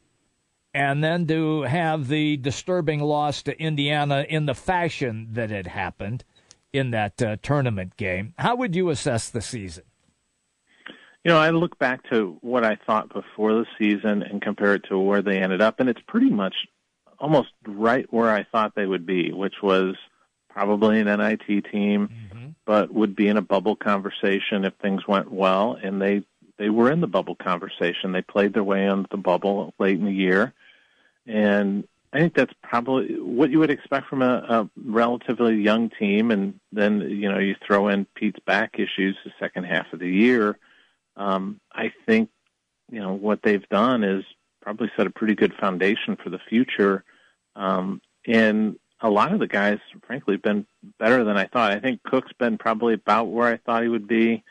and 0.75 1.03
then 1.03 1.27
to 1.27 1.63
have 1.63 2.09
the 2.09 2.37
disturbing 2.37 3.01
loss 3.01 3.43
to 3.43 3.61
Indiana 3.61 4.25
in 4.29 4.47
the 4.47 4.55
fashion 4.55 5.29
that 5.33 5.51
it 5.51 5.67
happened 5.67 6.25
in 6.73 6.91
that 6.91 7.23
uh, 7.23 7.37
tournament 7.43 7.97
game, 7.97 8.35
how 8.39 8.57
would 8.57 8.75
you 8.75 8.89
assess 8.89 9.29
the 9.29 9.43
season? 9.43 9.85
You 11.25 11.31
know, 11.31 11.39
I 11.39 11.51
look 11.51 11.79
back 11.79 12.09
to 12.11 12.39
what 12.41 12.65
I 12.65 12.77
thought 12.87 13.13
before 13.13 13.53
the 13.53 13.67
season 13.79 14.23
and 14.23 14.43
compare 14.43 14.75
it 14.75 14.85
to 14.89 14.99
where 14.99 15.23
they 15.23 15.39
ended 15.39 15.61
up, 15.61 15.79
and 15.79 15.89
it's 15.89 16.01
pretty 16.09 16.31
much 16.31 16.55
almost 17.21 17.51
right 17.67 18.07
where 18.13 18.31
I 18.31 18.45
thought 18.51 18.75
they 18.75 18.87
would 18.87 19.07
be, 19.07 19.33
which 19.33 19.55
was 19.63 19.95
probably 20.49 21.01
an 21.01 21.07
NIT 21.07 21.47
team, 21.71 22.09
mm-hmm. 22.09 22.32
But 22.73 22.91
would 22.91 23.15
be 23.15 23.29
in 23.29 23.37
a 23.37 23.43
bubble 23.43 23.77
conversation 23.77 24.65
if 24.65 24.73
things 24.81 25.07
went 25.07 25.31
well. 25.31 25.79
And 25.83 26.01
they 26.01 26.23
they 26.57 26.71
were 26.71 26.91
in 26.91 27.03
the 27.03 27.07
bubble 27.07 27.35
conversation. 27.35 28.13
They 28.13 28.23
played 28.23 28.55
their 28.55 28.65
way 28.65 28.87
into 28.87 29.09
the 29.11 29.19
bubble 29.19 29.75
late 29.79 29.99
in 29.99 30.07
the 30.07 30.11
year, 30.11 30.55
and 31.27 31.87
I 32.15 32.21
think 32.21 32.33
that's 32.33 32.55
probably 32.63 33.21
what 33.21 33.51
you 33.51 33.59
would 33.59 33.71
expect 33.71 34.09
from 34.09 34.23
a, 34.23 34.37
a 34.49 34.71
relatively 34.87 35.57
young 35.57 35.91
team. 35.91 36.31
And 36.31 36.59
then 36.73 37.03
you 37.03 37.31
know 37.31 37.39
you 37.39 37.57
throw 37.67 37.89
in 37.89 38.07
Pete's 38.15 38.41
back 38.47 38.79
issues 38.79 39.19
the 39.23 39.33
second 39.39 39.65
half 39.65 39.93
of 39.93 39.99
the 39.99 40.09
year. 40.09 40.57
um, 41.19 41.61
I 41.75 41.93
think 42.07 42.31
you 42.91 43.01
know 43.01 43.13
what 43.13 43.43
they've 43.43 43.69
done 43.69 44.03
is 44.03 44.25
probably 44.63 44.91
set 44.97 45.07
a 45.07 45.11
pretty 45.11 45.35
good 45.35 45.53
foundation 45.61 46.17
for 46.17 46.31
the 46.31 46.41
future. 46.49 47.05
Um, 47.55 48.01
and 48.27 48.77
a 49.03 49.11
lot 49.11 49.33
of 49.33 49.41
the 49.41 49.49
guys, 49.49 49.79
frankly, 50.07 50.35
have 50.35 50.43
been 50.43 50.67
better 50.99 51.25
than 51.25 51.37
I 51.37 51.47
thought. 51.47 51.73
I 51.73 51.81
think 51.81 52.03
Cook's 52.03 52.33
been 52.39 52.57
probably 52.57 52.95
about 52.95 53.25
where 53.25 53.49
I 53.49 53.57
thought 53.59 53.83
he 53.83 53.89
would 53.89 54.07
be. 54.07 54.45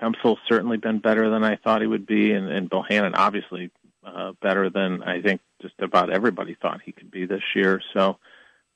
Pemsl's 0.00 0.38
certainly 0.48 0.76
been 0.76 0.98
better 0.98 1.30
than 1.30 1.44
I 1.44 1.56
thought 1.56 1.80
he 1.80 1.86
would 1.86 2.06
be, 2.06 2.32
and, 2.32 2.48
and 2.48 2.70
Bohannon 2.70 3.12
obviously 3.14 3.70
uh, 4.04 4.32
better 4.42 4.70
than 4.70 5.02
I 5.02 5.20
think 5.20 5.40
just 5.62 5.74
about 5.80 6.10
everybody 6.10 6.56
thought 6.60 6.82
he 6.82 6.92
could 6.92 7.10
be 7.10 7.26
this 7.26 7.42
year. 7.54 7.80
So 7.94 8.18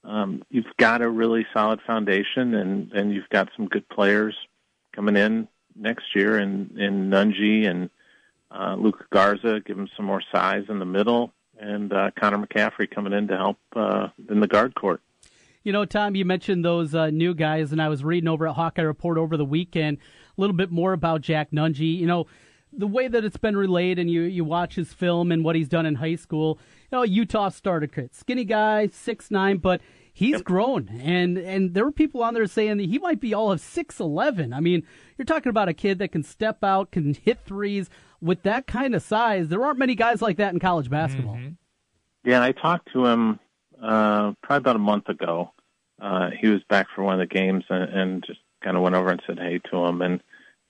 um, 0.05 0.43
you've 0.51 0.77
got 0.79 1.03
a 1.03 1.09
really 1.09 1.47
solid 1.53 1.81
foundation, 1.87 2.55
and 2.55 2.93
and 2.93 3.13
you've 3.13 3.29
got 3.29 3.51
some 3.57 3.67
good 3.67 3.89
players 3.89 4.35
coming 4.95 5.17
in 5.17 5.49
next 5.77 6.15
year, 6.15 6.39
and 6.39 6.79
in 6.79 7.11
Nunge 7.11 7.69
and 7.69 7.91
uh, 8.51 8.77
Luka 8.79 9.05
Garza, 9.13 9.61
give 9.65 9.79
him 9.79 9.89
some 9.97 10.07
more 10.07 10.23
size 10.33 10.65
in 10.69 10.79
the 10.79 10.87
middle, 10.87 11.33
and 11.61 11.93
uh, 11.93 12.11
Connor 12.19 12.39
McCaffrey 12.39 12.91
coming 12.91 13.13
in 13.13 13.29
to 13.29 13.37
help 13.37 13.59
uh, 13.77 14.09
in 14.29 14.41
the 14.41 14.49
guard 14.49 14.75
court. 14.75 15.01
You 15.63 15.73
know, 15.73 15.85
Tom, 15.85 16.15
you 16.15 16.25
mentioned 16.25 16.65
those 16.65 16.95
uh, 16.95 17.11
new 17.11 17.35
guys, 17.35 17.71
and 17.71 17.83
I 17.83 17.89
was 17.89 18.03
reading 18.03 18.29
over 18.29 18.49
at 18.49 18.55
Hawkeye 18.55 18.83
Report 18.83 19.19
over 19.19 19.37
the 19.37 19.45
weekend 19.45 19.99
a 20.37 20.41
little 20.41 20.57
bit 20.57 20.71
more 20.71 20.95
about 20.95 21.21
Jack 21.21 21.51
Nunge. 21.51 21.81
You 21.81 22.07
know, 22.07 22.27
the 22.73 22.87
way 22.87 23.09
that 23.09 23.25
it's 23.25 23.37
been 23.37 23.57
relayed, 23.57 23.99
and 23.99 24.11
you 24.11 24.23
you 24.23 24.43
watch 24.43 24.75
his 24.75 24.95
film 24.95 25.31
and 25.31 25.45
what 25.45 25.57
he's 25.57 25.69
done 25.69 25.85
in 25.85 25.97
high 25.97 26.17
school. 26.17 26.59
You 26.91 26.99
know, 26.99 27.03
Utah 27.03 27.51
starter 27.51 27.87
kid, 27.87 28.15
skinny 28.15 28.45
guy, 28.45 28.87
six 28.87 29.31
nine, 29.31 29.59
but 29.59 29.83
he's 30.15 30.37
yep. 30.37 30.45
grown, 30.45 30.89
and 30.89 31.37
and 31.37 31.75
there 31.75 31.85
were 31.85 31.93
people 31.93 32.23
on 32.23 32.33
there 32.33 32.47
saying 32.47 32.79
that 32.79 32.89
he 32.89 32.99
might 32.99 33.21
be 33.21 33.35
all 33.35 33.53
of 33.53 33.61
six 33.61 34.01
eleven. 34.01 34.55
I 34.55 34.61
mean, 34.61 34.83
you're 35.19 35.27
talking 35.27 35.51
about 35.51 35.69
a 35.69 35.75
kid 35.75 35.99
that 35.99 36.11
can 36.13 36.23
step 36.23 36.65
out, 36.65 36.91
can 36.91 37.13
hit 37.13 37.41
threes 37.45 37.91
with 38.21 38.43
that 38.43 38.67
kind 38.67 38.95
of 38.95 39.03
size. 39.03 39.49
There 39.49 39.65
aren't 39.65 39.79
many 39.79 39.95
guys 39.95 40.21
like 40.23 40.37
that 40.39 40.53
in 40.53 40.61
college 40.61 40.91
basketball. 40.91 41.37
Mm-hmm. 41.37 42.29
Yeah, 42.29 42.43
I 42.43 42.53
talked 42.53 42.93
to 42.93 43.07
him 43.07 43.41
uh, 43.83 44.33
probably 44.43 44.59
about 44.59 44.77
a 44.77 44.81
month 44.81 45.09
ago. 45.09 45.53
Uh, 46.01 46.31
he 46.39 46.49
was 46.49 46.63
back 46.69 46.89
for 46.95 47.03
one 47.03 47.21
of 47.21 47.29
the 47.29 47.35
games 47.35 47.65
and, 47.69 47.93
and 47.93 48.25
just 48.27 48.41
kind 48.63 48.77
of 48.77 48.83
went 48.83 48.95
over 48.95 49.11
and 49.11 49.23
said 49.27 49.39
hey 49.39 49.59
to 49.71 49.85
him 49.85 50.03
and 50.03 50.21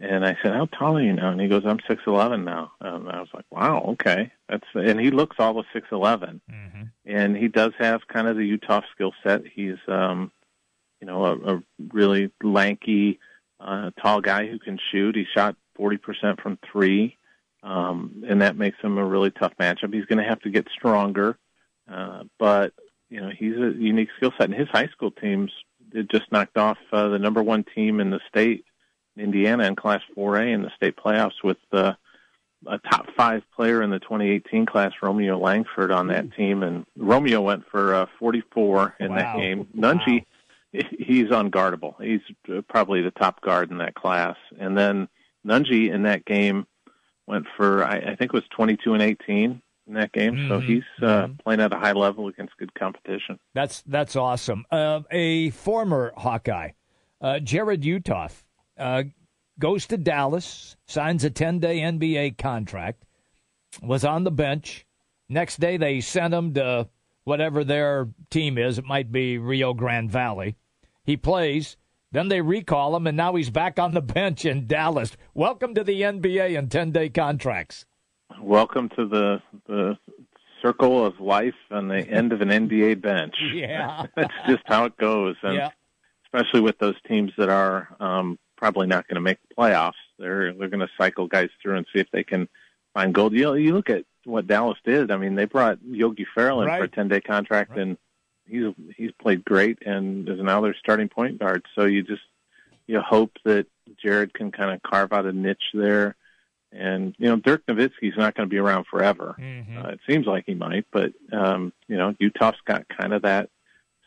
and 0.00 0.24
I 0.24 0.36
said, 0.42 0.52
"How 0.52 0.64
tall 0.64 0.96
are 0.96 1.02
you 1.02 1.12
now?" 1.12 1.30
And 1.30 1.40
he 1.40 1.46
goes, 1.46 1.64
"I'm 1.66 1.78
six 1.86 2.02
eleven 2.06 2.44
now." 2.44 2.72
And 2.80 3.08
I 3.08 3.20
was 3.20 3.28
like, 3.34 3.44
"Wow, 3.50 3.84
okay, 3.90 4.32
that's." 4.48 4.64
And 4.74 4.98
he 4.98 5.10
looks 5.10 5.36
all 5.38 5.58
of 5.58 5.66
six 5.74 5.88
eleven, 5.92 6.40
mm-hmm. 6.50 6.84
and 7.04 7.36
he 7.36 7.48
does 7.48 7.72
have 7.78 8.08
kind 8.08 8.26
of 8.26 8.36
the 8.36 8.56
Uthoff 8.56 8.84
skill 8.94 9.12
set. 9.22 9.42
He's, 9.46 9.76
um, 9.88 10.32
you 11.00 11.06
know, 11.06 11.26
a, 11.26 11.56
a 11.56 11.62
really 11.92 12.30
lanky, 12.42 13.20
uh, 13.60 13.90
tall 14.00 14.22
guy 14.22 14.46
who 14.46 14.58
can 14.58 14.78
shoot. 14.90 15.16
He 15.16 15.26
shot 15.36 15.54
forty 15.76 15.98
percent 15.98 16.40
from 16.40 16.58
three, 16.72 17.18
um, 17.62 18.24
and 18.26 18.42
that 18.42 18.56
makes 18.56 18.78
him 18.80 18.98
a 18.98 19.04
really 19.04 19.30
tough 19.30 19.52
matchup. 19.60 19.92
He's 19.92 20.06
going 20.06 20.18
to 20.18 20.28
have 20.28 20.40
to 20.40 20.50
get 20.50 20.66
stronger, 20.72 21.38
uh, 21.90 22.24
but 22.38 22.72
you 23.08 23.20
know, 23.20 23.30
he's 23.30 23.56
a 23.56 23.72
unique 23.76 24.10
skill 24.16 24.32
set. 24.38 24.50
And 24.50 24.58
his 24.58 24.68
high 24.68 24.88
school 24.88 25.10
teams 25.10 25.50
it 25.92 26.10
just 26.10 26.30
knocked 26.30 26.56
off 26.56 26.78
uh, 26.92 27.08
the 27.08 27.18
number 27.18 27.42
one 27.42 27.64
team 27.74 28.00
in 28.00 28.10
the 28.10 28.20
state 28.28 28.64
Indiana 29.16 29.64
in 29.64 29.76
Class 29.76 30.02
4A 30.16 30.54
in 30.54 30.62
the 30.62 30.70
state 30.76 30.96
playoffs 30.96 31.42
with 31.42 31.58
uh, 31.72 31.92
a 32.66 32.78
top 32.78 33.06
five 33.16 33.42
player 33.54 33.82
in 33.82 33.90
the 33.90 33.98
2018 33.98 34.66
class, 34.66 34.92
Romeo 35.02 35.38
Langford, 35.38 35.90
on 35.90 36.08
that 36.08 36.32
team, 36.34 36.62
and 36.62 36.86
Romeo 36.96 37.40
went 37.40 37.64
for 37.70 37.94
uh, 37.94 38.06
44 38.18 38.96
in 39.00 39.10
wow. 39.10 39.16
that 39.16 39.36
game. 39.36 39.68
Nunge, 39.76 40.24
wow. 40.72 40.80
he's 40.98 41.26
unguardable. 41.26 42.00
He's 42.00 42.20
uh, 42.48 42.62
probably 42.68 43.02
the 43.02 43.10
top 43.10 43.40
guard 43.40 43.70
in 43.70 43.78
that 43.78 43.94
class, 43.94 44.36
and 44.58 44.76
then 44.76 45.08
Nunge 45.46 45.92
in 45.92 46.04
that 46.04 46.24
game 46.24 46.66
went 47.26 47.46
for 47.56 47.84
I, 47.84 47.98
I 47.98 48.16
think 48.16 48.32
it 48.32 48.32
was 48.32 48.44
22 48.50 48.94
and 48.94 49.02
18 49.02 49.62
in 49.86 49.94
that 49.94 50.12
game. 50.12 50.34
Mm-hmm. 50.34 50.48
So 50.48 50.60
he's 50.60 50.82
uh, 51.02 51.04
mm-hmm. 51.04 51.32
playing 51.44 51.60
at 51.60 51.72
a 51.72 51.78
high 51.78 51.92
level 51.92 52.28
against 52.28 52.56
good 52.56 52.74
competition. 52.74 53.38
That's 53.54 53.82
that's 53.82 54.16
awesome. 54.16 54.64
Uh, 54.70 55.00
a 55.10 55.50
former 55.50 56.12
Hawkeye, 56.16 56.70
uh, 57.20 57.40
Jarrod 57.42 57.82
Uthoff, 57.82 58.42
uh, 58.78 59.04
goes 59.58 59.86
to 59.88 59.96
Dallas, 59.96 60.76
signs 60.86 61.24
a 61.24 61.30
10 61.30 61.58
day 61.58 61.80
NBA 61.80 62.38
contract, 62.38 63.04
was 63.82 64.04
on 64.04 64.24
the 64.24 64.30
bench. 64.30 64.86
Next 65.28 65.60
day, 65.60 65.76
they 65.76 66.00
sent 66.00 66.34
him 66.34 66.54
to 66.54 66.88
whatever 67.24 67.62
their 67.62 68.08
team 68.30 68.58
is. 68.58 68.78
It 68.78 68.84
might 68.84 69.12
be 69.12 69.38
Rio 69.38 69.74
Grande 69.74 70.10
Valley. 70.10 70.56
He 71.04 71.16
plays. 71.16 71.76
Then 72.12 72.28
they 72.28 72.40
recall 72.40 72.96
him, 72.96 73.06
and 73.06 73.16
now 73.16 73.36
he's 73.36 73.50
back 73.50 73.78
on 73.78 73.94
the 73.94 74.00
bench 74.00 74.44
in 74.44 74.66
Dallas. 74.66 75.16
Welcome 75.32 75.74
to 75.74 75.84
the 75.84 76.02
NBA 76.02 76.58
and 76.58 76.70
10 76.70 76.90
day 76.90 77.08
contracts. 77.08 77.86
Welcome 78.40 78.88
to 78.96 79.06
the, 79.06 79.42
the 79.68 79.96
circle 80.60 81.06
of 81.06 81.20
life 81.20 81.54
and 81.70 81.88
the 81.88 81.98
end 82.08 82.32
of 82.32 82.40
an 82.40 82.48
NBA 82.48 83.00
bench. 83.00 83.36
Yeah. 83.54 84.06
That's 84.16 84.34
just 84.48 84.62
how 84.66 84.86
it 84.86 84.96
goes. 84.96 85.36
And 85.42 85.54
yeah. 85.54 85.70
especially 86.26 86.60
with 86.60 86.78
those 86.78 86.96
teams 87.06 87.30
that 87.38 87.48
are 87.48 87.88
um, 88.00 88.38
probably 88.56 88.88
not 88.88 89.06
going 89.06 89.16
to 89.16 89.20
make 89.20 89.38
the 89.48 89.54
playoffs. 89.54 89.92
They're 90.18 90.52
they're 90.52 90.68
going 90.68 90.80
to 90.80 90.90
cycle 90.98 91.28
guys 91.28 91.48
through 91.62 91.76
and 91.76 91.86
see 91.94 92.00
if 92.00 92.10
they 92.12 92.24
can 92.24 92.48
find 92.92 93.14
gold. 93.14 93.32
You 93.32 93.44
know, 93.44 93.54
you 93.54 93.72
look 93.72 93.88
at 93.88 94.04
what 94.24 94.46
Dallas 94.46 94.78
did. 94.84 95.10
I 95.10 95.16
mean, 95.16 95.34
they 95.34 95.46
brought 95.46 95.78
Yogi 95.82 96.26
Ferrell 96.34 96.60
in 96.60 96.68
right. 96.68 96.78
for 96.78 96.84
a 96.84 96.88
ten 96.88 97.08
day 97.08 97.20
contract, 97.20 97.70
right. 97.70 97.80
and 97.80 97.96
he's 98.50 98.74
he's 98.96 99.12
played 99.12 99.44
great 99.44 99.78
and 99.86 100.28
is 100.28 100.40
now 100.40 100.60
their 100.60 100.74
starting 100.74 101.08
point 101.08 101.38
guard. 101.38 101.64
So 101.74 101.84
you 101.84 102.02
just 102.02 102.22
you 102.86 103.00
hope 103.00 103.32
that 103.44 103.66
Jarrod 104.04 104.32
can 104.32 104.50
kind 104.50 104.72
of 104.72 104.82
carve 104.82 105.12
out 105.12 105.26
a 105.26 105.32
niche 105.32 105.70
there. 105.72 106.16
And 106.72 107.14
you 107.18 107.28
know, 107.28 107.36
Dirk 107.36 107.66
Nowitzki's 107.66 108.16
not 108.16 108.34
going 108.34 108.48
to 108.48 108.50
be 108.50 108.58
around 108.58 108.86
forever. 108.86 109.34
Mm-hmm. 109.38 109.78
Uh, 109.78 109.88
it 109.88 110.00
seems 110.08 110.26
like 110.26 110.44
he 110.46 110.54
might, 110.54 110.86
but 110.92 111.12
um, 111.32 111.72
you 111.88 111.96
know, 111.96 112.14
Uthoff's 112.20 112.60
got 112.64 112.86
kind 112.88 113.12
of 113.12 113.22
that 113.22 113.50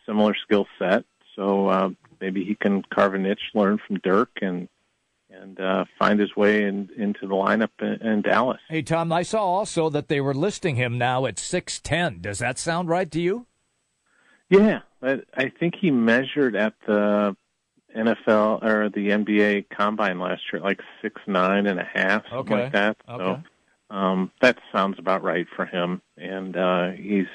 similar 0.06 0.34
skill 0.34 0.66
set. 0.78 1.04
So 1.36 1.68
uh, 1.68 1.90
maybe 2.20 2.44
he 2.44 2.54
can 2.54 2.82
carve 2.82 3.14
a 3.14 3.18
niche, 3.18 3.50
learn 3.54 3.78
from 3.86 3.98
Dirk, 3.98 4.30
and 4.40 4.68
and 5.30 5.58
uh, 5.60 5.84
find 5.98 6.20
his 6.20 6.36
way 6.36 6.62
in, 6.62 6.88
into 6.96 7.26
the 7.26 7.34
lineup 7.34 7.70
in, 7.80 8.06
in, 8.06 8.22
Dallas. 8.22 8.60
Hey 8.68 8.82
Tom, 8.82 9.12
I 9.12 9.22
saw 9.24 9.42
also 9.42 9.90
that 9.90 10.08
they 10.08 10.20
were 10.20 10.34
listing 10.34 10.76
him 10.76 10.96
now 10.96 11.26
at 11.26 11.38
six 11.38 11.80
ten. 11.80 12.20
Does 12.20 12.38
that 12.38 12.58
sound 12.58 12.88
right 12.88 13.10
to 13.10 13.20
you? 13.20 13.46
Yeah, 14.50 14.80
I, 15.02 15.20
I 15.34 15.48
think 15.48 15.74
he 15.80 15.90
measured 15.90 16.56
at 16.56 16.74
the 16.86 17.36
NFL 17.96 18.62
or 18.62 18.90
the 18.90 19.08
NBA 19.08 19.66
Combine 19.70 20.18
last 20.18 20.42
year, 20.52 20.60
like 20.60 20.80
six 21.00 21.20
nine 21.26 21.66
and 21.66 21.80
a 21.80 21.84
half, 21.84 22.24
something 22.30 22.52
okay. 22.52 22.62
like 22.64 22.72
that. 22.72 22.96
Okay. 23.08 23.42
So 23.90 23.96
um, 23.96 24.30
that 24.40 24.58
sounds 24.72 24.98
about 24.98 25.22
right 25.22 25.46
for 25.54 25.66
him, 25.66 26.02
and 26.16 26.56
uh, 26.56 26.90
he's 26.90 27.26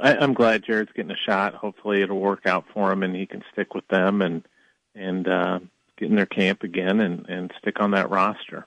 I, 0.00 0.16
I'm 0.16 0.34
glad 0.34 0.64
Jarrod's 0.64 0.92
getting 0.94 1.10
a 1.10 1.16
shot. 1.26 1.54
Hopefully, 1.54 2.02
it'll 2.02 2.20
work 2.20 2.46
out 2.46 2.64
for 2.72 2.92
him, 2.92 3.02
and 3.02 3.14
he 3.14 3.26
can 3.26 3.42
stick 3.52 3.74
with 3.74 3.86
them 3.88 4.22
and 4.22 4.46
and 4.94 5.28
uh, 5.28 5.58
get 5.98 6.10
in 6.10 6.16
their 6.16 6.26
camp 6.26 6.62
again 6.62 7.00
and 7.00 7.26
and 7.28 7.52
stick 7.58 7.80
on 7.80 7.92
that 7.92 8.10
roster. 8.10 8.66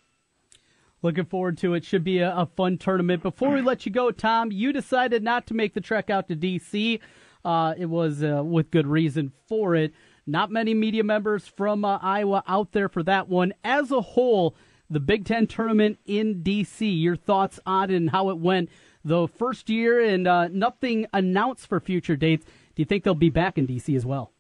Looking 1.01 1.25
forward 1.25 1.57
to 1.59 1.73
it. 1.73 1.83
Should 1.83 2.03
be 2.03 2.19
a, 2.19 2.33
a 2.35 2.45
fun 2.45 2.77
tournament. 2.77 3.23
Before 3.23 3.49
we 3.49 3.61
let 3.61 3.85
you 3.85 3.91
go, 3.91 4.11
Tom, 4.11 4.51
you 4.51 4.71
decided 4.71 5.21
not 5.23 5.47
to 5.47 5.53
make 5.53 5.73
the 5.73 5.81
trek 5.81 6.09
out 6.09 6.27
to 6.29 6.35
D.C. 6.35 7.01
Uh, 7.43 7.73
it 7.77 7.85
was 7.87 8.23
uh, 8.23 8.41
with 8.43 8.71
good 8.71 8.87
reason 8.87 9.31
for 9.47 9.75
it. 9.75 9.93
Not 10.25 10.51
many 10.51 10.73
media 10.73 11.03
members 11.03 11.47
from 11.47 11.83
uh, 11.83 11.99
Iowa 12.01 12.43
out 12.47 12.71
there 12.71 12.87
for 12.87 13.03
that 13.03 13.27
one. 13.27 13.53
As 13.63 13.91
a 13.91 14.01
whole, 14.01 14.55
the 14.89 15.01
Big 15.01 15.25
Ten 15.25 15.47
tournament 15.47 15.99
in 16.05 16.41
D.C. 16.43 16.87
Your 16.87 17.15
thoughts 17.15 17.59
on 17.65 17.89
it 17.89 17.95
and 17.95 18.09
how 18.09 18.29
it 18.29 18.37
went 18.37 18.69
the 19.03 19.27
first 19.27 19.69
year 19.69 19.99
and 19.99 20.27
uh, 20.27 20.47
nothing 20.47 21.07
announced 21.11 21.67
for 21.67 21.79
future 21.79 22.15
dates. 22.15 22.45
Do 22.45 22.81
you 22.81 22.85
think 22.85 23.03
they'll 23.03 23.15
be 23.15 23.29
back 23.29 23.57
in 23.57 23.65
D.C. 23.65 23.95
as 23.95 24.05
well? 24.05 24.31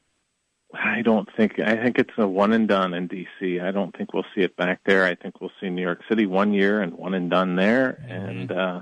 I 0.73 1.01
don't 1.03 1.29
think. 1.35 1.59
I 1.59 1.75
think 1.75 1.99
it's 1.99 2.13
a 2.17 2.27
one 2.27 2.53
and 2.53 2.67
done 2.67 2.93
in 2.93 3.07
D.C. 3.07 3.59
I 3.59 3.71
don't 3.71 3.95
think 3.95 4.13
we'll 4.13 4.25
see 4.33 4.41
it 4.41 4.55
back 4.55 4.79
there. 4.85 5.05
I 5.05 5.13
think 5.15 5.39
we'll 5.39 5.51
see 5.61 5.69
New 5.69 5.83
York 5.83 6.01
City 6.09 6.25
one 6.25 6.51
year 6.53 6.81
and 6.81 6.93
one 6.93 7.13
and 7.13 7.29
done 7.29 7.55
there, 7.55 8.01
mm-hmm. 8.01 8.11
and 8.11 8.51
uh, 8.51 8.81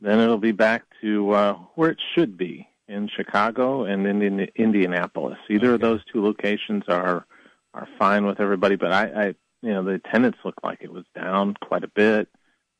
then 0.00 0.20
it'll 0.20 0.38
be 0.38 0.52
back 0.52 0.84
to 1.00 1.30
uh, 1.32 1.52
where 1.74 1.90
it 1.90 1.98
should 2.14 2.36
be 2.36 2.68
in 2.88 3.08
Chicago 3.08 3.84
and 3.84 4.06
in 4.06 4.48
Indianapolis. 4.56 5.38
Either 5.48 5.68
okay. 5.68 5.74
of 5.74 5.80
those 5.80 6.00
two 6.12 6.22
locations 6.22 6.84
are 6.88 7.26
are 7.74 7.88
fine 7.98 8.26
with 8.26 8.40
everybody, 8.40 8.76
but 8.76 8.92
I, 8.92 9.04
I, 9.04 9.26
you 9.62 9.72
know, 9.72 9.84
the 9.84 9.92
attendance 9.92 10.36
looked 10.44 10.64
like 10.64 10.78
it 10.80 10.92
was 10.92 11.04
down 11.14 11.54
quite 11.60 11.84
a 11.84 11.88
bit. 11.88 12.28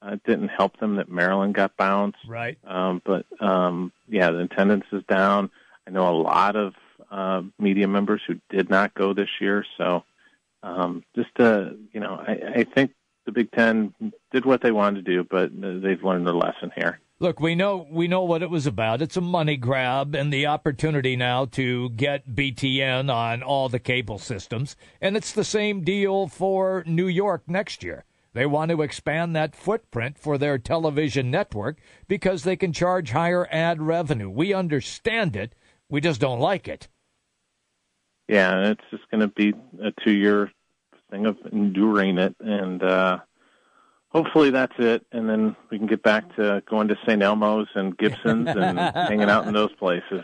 Uh, 0.00 0.12
it 0.12 0.22
didn't 0.24 0.48
help 0.48 0.78
them 0.78 0.96
that 0.96 1.10
Maryland 1.10 1.54
got 1.54 1.76
bounced. 1.76 2.18
Right. 2.26 2.58
Um, 2.66 3.02
but 3.04 3.26
um, 3.40 3.92
yeah, 4.08 4.30
the 4.30 4.40
attendance 4.40 4.86
is 4.92 5.02
down. 5.08 5.50
I 5.86 5.90
know 5.90 6.08
a 6.08 6.16
lot 6.16 6.56
of 6.56 6.74
uh, 7.10 7.42
media 7.58 7.86
members 7.86 8.22
who 8.26 8.40
did 8.48 8.70
not 8.70 8.94
go 8.94 9.12
this 9.12 9.28
year. 9.40 9.64
So 9.76 10.04
um, 10.62 11.04
just 11.14 11.38
uh, 11.38 11.70
you 11.92 12.00
know, 12.00 12.14
I, 12.14 12.60
I 12.60 12.64
think 12.64 12.92
the 13.26 13.32
Big 13.32 13.50
Ten 13.52 13.92
did 14.32 14.44
what 14.44 14.62
they 14.62 14.72
wanted 14.72 15.04
to 15.04 15.12
do, 15.12 15.24
but 15.24 15.50
they've 15.52 16.02
learned 16.02 16.26
their 16.26 16.34
lesson 16.34 16.72
here. 16.74 16.98
Look, 17.20 17.40
we 17.40 17.56
know 17.56 17.84
we 17.90 18.06
know 18.06 18.22
what 18.22 18.44
it 18.44 18.50
was 18.50 18.64
about. 18.64 19.02
It's 19.02 19.16
a 19.16 19.20
money 19.20 19.56
grab 19.56 20.14
and 20.14 20.32
the 20.32 20.46
opportunity 20.46 21.16
now 21.16 21.46
to 21.46 21.90
get 21.90 22.36
BTN 22.36 23.12
on 23.12 23.42
all 23.42 23.68
the 23.68 23.80
cable 23.80 24.18
systems, 24.18 24.76
and 25.00 25.16
it's 25.16 25.32
the 25.32 25.42
same 25.42 25.82
deal 25.82 26.28
for 26.28 26.84
New 26.86 27.08
York 27.08 27.42
next 27.48 27.82
year. 27.82 28.04
They 28.34 28.46
want 28.46 28.70
to 28.70 28.82
expand 28.82 29.34
that 29.34 29.56
footprint 29.56 30.16
for 30.16 30.38
their 30.38 30.58
television 30.58 31.28
network 31.28 31.78
because 32.06 32.44
they 32.44 32.54
can 32.54 32.72
charge 32.72 33.10
higher 33.10 33.48
ad 33.50 33.82
revenue. 33.82 34.30
We 34.30 34.54
understand 34.54 35.34
it. 35.34 35.56
We 35.88 36.00
just 36.00 36.20
don't 36.20 36.38
like 36.38 36.68
it. 36.68 36.86
Yeah, 38.28 38.68
it's 38.68 38.84
just 38.92 39.10
going 39.10 39.22
to 39.22 39.28
be 39.28 39.54
a 39.82 39.90
two-year 40.04 40.52
thing 41.10 41.26
of 41.26 41.36
enduring 41.50 42.18
it, 42.18 42.36
and 42.38 42.80
uh, 42.80 43.18
hopefully 44.10 44.50
that's 44.50 44.72
it. 44.78 45.04
And 45.12 45.28
then 45.28 45.56
we 45.70 45.78
can 45.78 45.86
get 45.86 46.02
back 46.02 46.34
to 46.36 46.62
going 46.68 46.88
to 46.88 46.96
St. 47.06 47.22
Elmo's 47.22 47.68
and 47.74 47.96
Gibson's 47.98 48.48
and 48.56 48.78
hanging 48.78 49.28
out 49.30 49.46
in 49.46 49.54
those 49.54 49.72
places. 49.78 50.22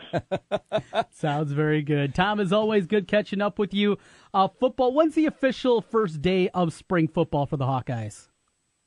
Sounds 1.11 1.51
very 1.51 1.81
good. 1.81 2.13
Tom, 2.15 2.39
is 2.39 2.51
always, 2.53 2.85
good 2.87 3.07
catching 3.07 3.41
up 3.41 3.59
with 3.59 3.73
you. 3.73 3.97
Uh, 4.33 4.47
football. 4.47 4.93
When's 4.93 5.15
the 5.15 5.25
official 5.25 5.81
first 5.81 6.21
day 6.21 6.49
of 6.49 6.73
spring 6.73 7.07
football 7.07 7.45
for 7.45 7.57
the 7.57 7.65
Hawkeyes? 7.65 8.27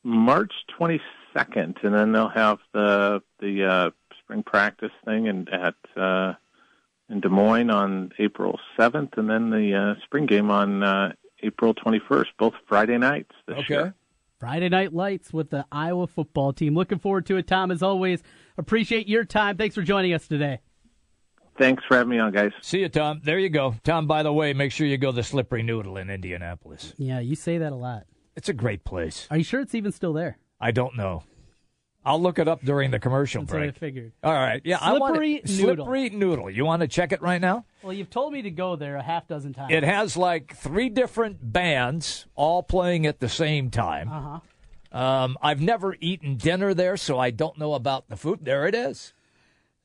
March 0.03 0.53
22nd, 0.79 1.83
and 1.83 1.93
then 1.93 2.11
they'll 2.13 2.29
have 2.29 2.59
the 2.73 3.21
the 3.39 3.65
uh, 3.65 3.89
spring 4.23 4.43
practice 4.43 4.91
thing 5.05 5.27
and 5.27 5.49
at 5.49 5.75
uh, 6.01 6.33
in 7.09 7.19
Des 7.19 7.27
Moines 7.29 7.69
on 7.69 8.11
April 8.19 8.59
7th, 8.77 9.17
and 9.17 9.29
then 9.29 9.49
the 9.49 9.73
uh, 9.75 10.01
spring 10.05 10.25
game 10.25 10.51
on 10.51 10.83
uh, 10.83 11.11
April 11.43 11.73
21st, 11.73 12.27
both 12.37 12.53
Friday 12.67 12.97
nights 12.97 13.31
this 13.47 13.57
Okay. 13.57 13.73
year. 13.73 13.95
Friday 14.39 14.69
Night 14.69 14.93
Lights 14.93 15.33
with 15.33 15.49
the 15.49 15.65
Iowa 15.69 16.07
football 16.07 16.53
team. 16.53 16.73
Looking 16.73 16.99
forward 16.99 17.25
to 17.25 17.35
it, 17.35 17.45
Tom. 17.45 17.71
As 17.71 17.83
always, 17.83 18.23
appreciate 18.57 19.07
your 19.07 19.25
time. 19.25 19.57
Thanks 19.57 19.75
for 19.75 19.81
joining 19.81 20.13
us 20.13 20.27
today. 20.27 20.61
Thanks 21.57 21.83
for 21.85 21.97
having 21.97 22.11
me 22.11 22.19
on, 22.19 22.31
guys. 22.31 22.53
See 22.61 22.79
you, 22.79 22.87
Tom. 22.87 23.19
There 23.21 23.37
you 23.37 23.49
go. 23.49 23.75
Tom, 23.83 24.07
by 24.07 24.23
the 24.23 24.31
way, 24.31 24.53
make 24.53 24.71
sure 24.71 24.87
you 24.87 24.97
go 24.97 25.11
to 25.11 25.23
Slippery 25.23 25.61
Noodle 25.61 25.97
in 25.97 26.09
Indianapolis. 26.09 26.93
Yeah, 26.97 27.19
you 27.19 27.35
say 27.35 27.57
that 27.57 27.73
a 27.73 27.75
lot. 27.75 28.05
It's 28.37 28.47
a 28.47 28.53
great 28.53 28.85
place. 28.85 29.27
Are 29.29 29.35
you 29.35 29.43
sure 29.43 29.59
it's 29.59 29.75
even 29.75 29.91
still 29.91 30.13
there? 30.13 30.37
I 30.61 30.71
don't 30.71 30.95
know. 30.95 31.23
I'll 32.05 32.21
look 32.21 32.39
it 32.39 32.47
up 32.47 32.61
during 32.63 32.91
the 32.91 32.99
commercial 32.99 33.41
That's 33.43 33.53
what 33.53 33.61
I 33.63 33.71
figured. 33.71 34.13
All 34.23 34.33
right. 34.33 34.61
Yeah, 34.63 34.77
I 34.79 34.97
Slippery 34.97 35.33
want 35.33 35.49
Noodle. 35.49 35.85
Slippery 35.85 36.09
Noodle. 36.09 36.49
You 36.49 36.65
want 36.65 36.81
to 36.81 36.87
check 36.87 37.11
it 37.11 37.21
right 37.21 37.41
now? 37.41 37.65
Well, 37.83 37.91
you've 37.93 38.09
told 38.09 38.31
me 38.33 38.41
to 38.43 38.51
go 38.51 38.75
there 38.77 38.95
a 38.95 39.03
half 39.03 39.27
dozen 39.27 39.53
times. 39.53 39.73
It 39.73 39.83
has 39.83 40.15
like 40.15 40.55
three 40.55 40.89
different 40.89 41.51
bands 41.53 42.25
all 42.35 42.63
playing 42.63 43.05
at 43.05 43.19
the 43.19 43.27
same 43.29 43.69
time. 43.69 44.09
Uh 44.09 44.21
huh. 44.21 44.97
Um, 44.97 45.37
I've 45.41 45.61
never 45.61 45.95
eaten 45.99 46.35
dinner 46.37 46.73
there, 46.73 46.97
so 46.97 47.19
I 47.19 47.29
don't 47.31 47.57
know 47.59 47.73
about 47.75 48.09
the 48.09 48.15
food. 48.15 48.39
There 48.43 48.65
it 48.65 48.73
is. 48.73 49.13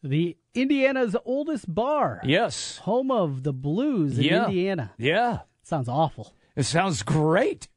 The 0.02 0.36
Indiana's 0.54 1.16
oldest 1.24 1.72
bar. 1.72 2.20
Yes. 2.24 2.78
Home 2.78 3.10
of 3.10 3.42
the 3.42 3.52
blues 3.52 4.18
in 4.18 4.24
Yeah. 4.24 4.44
Indiana. 4.46 4.92
Yeah. 4.96 5.40
Sounds 5.62 5.88
awful. 5.88 6.32
It 6.56 6.62
sounds 6.62 7.02
great. 7.02 7.68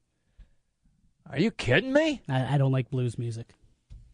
Are 1.29 1.39
you 1.39 1.51
kidding 1.51 1.91
me? 1.91 2.21
I, 2.29 2.55
I 2.55 2.57
don't 2.57 2.71
like 2.71 2.89
blues 2.89 3.17
music. 3.17 3.47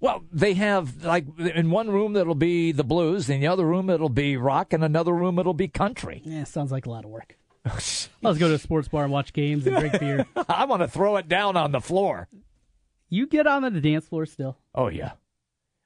Well, 0.04 0.26
they 0.34 0.54
have 0.56 1.06
like 1.06 1.26
in 1.40 1.72
one 1.72 1.90
room 1.90 2.18
it'll 2.18 2.36
be 2.36 2.74
the 2.74 2.84
blues, 2.84 3.30
in 3.30 3.40
the 3.40 3.48
other 3.48 3.66
room 3.66 3.90
it'll 3.90 4.10
be 4.10 4.36
rock, 4.36 4.74
and 4.74 4.84
another 4.84 5.14
room 5.14 5.40
it'll 5.40 5.54
be 5.54 5.70
country. 5.70 6.22
Yeah, 6.26 6.44
sounds 6.44 6.74
like 6.74 6.86
a 6.86 6.90
lot 6.90 7.06
of 7.06 7.10
work. 7.10 7.38
Let's 7.66 8.10
go 8.22 8.50
to 8.50 8.56
a 8.56 8.60
sports 8.60 8.90
bar 8.90 9.06
and 9.06 9.14
watch 9.14 9.32
games 9.32 9.66
and 9.66 9.78
drink 9.78 9.98
beer. 10.02 10.26
I 10.50 10.66
want 10.66 10.82
to 10.82 10.90
throw 10.90 11.16
it 11.16 11.30
down 11.30 11.56
on 11.56 11.72
the 11.72 11.80
floor. 11.80 12.28
You 13.08 13.28
get 13.28 13.48
on 13.48 13.62
the 13.62 13.72
dance 13.80 14.06
floor 14.06 14.26
still. 14.26 14.58
Oh 14.76 14.90
yeah, 14.90 15.14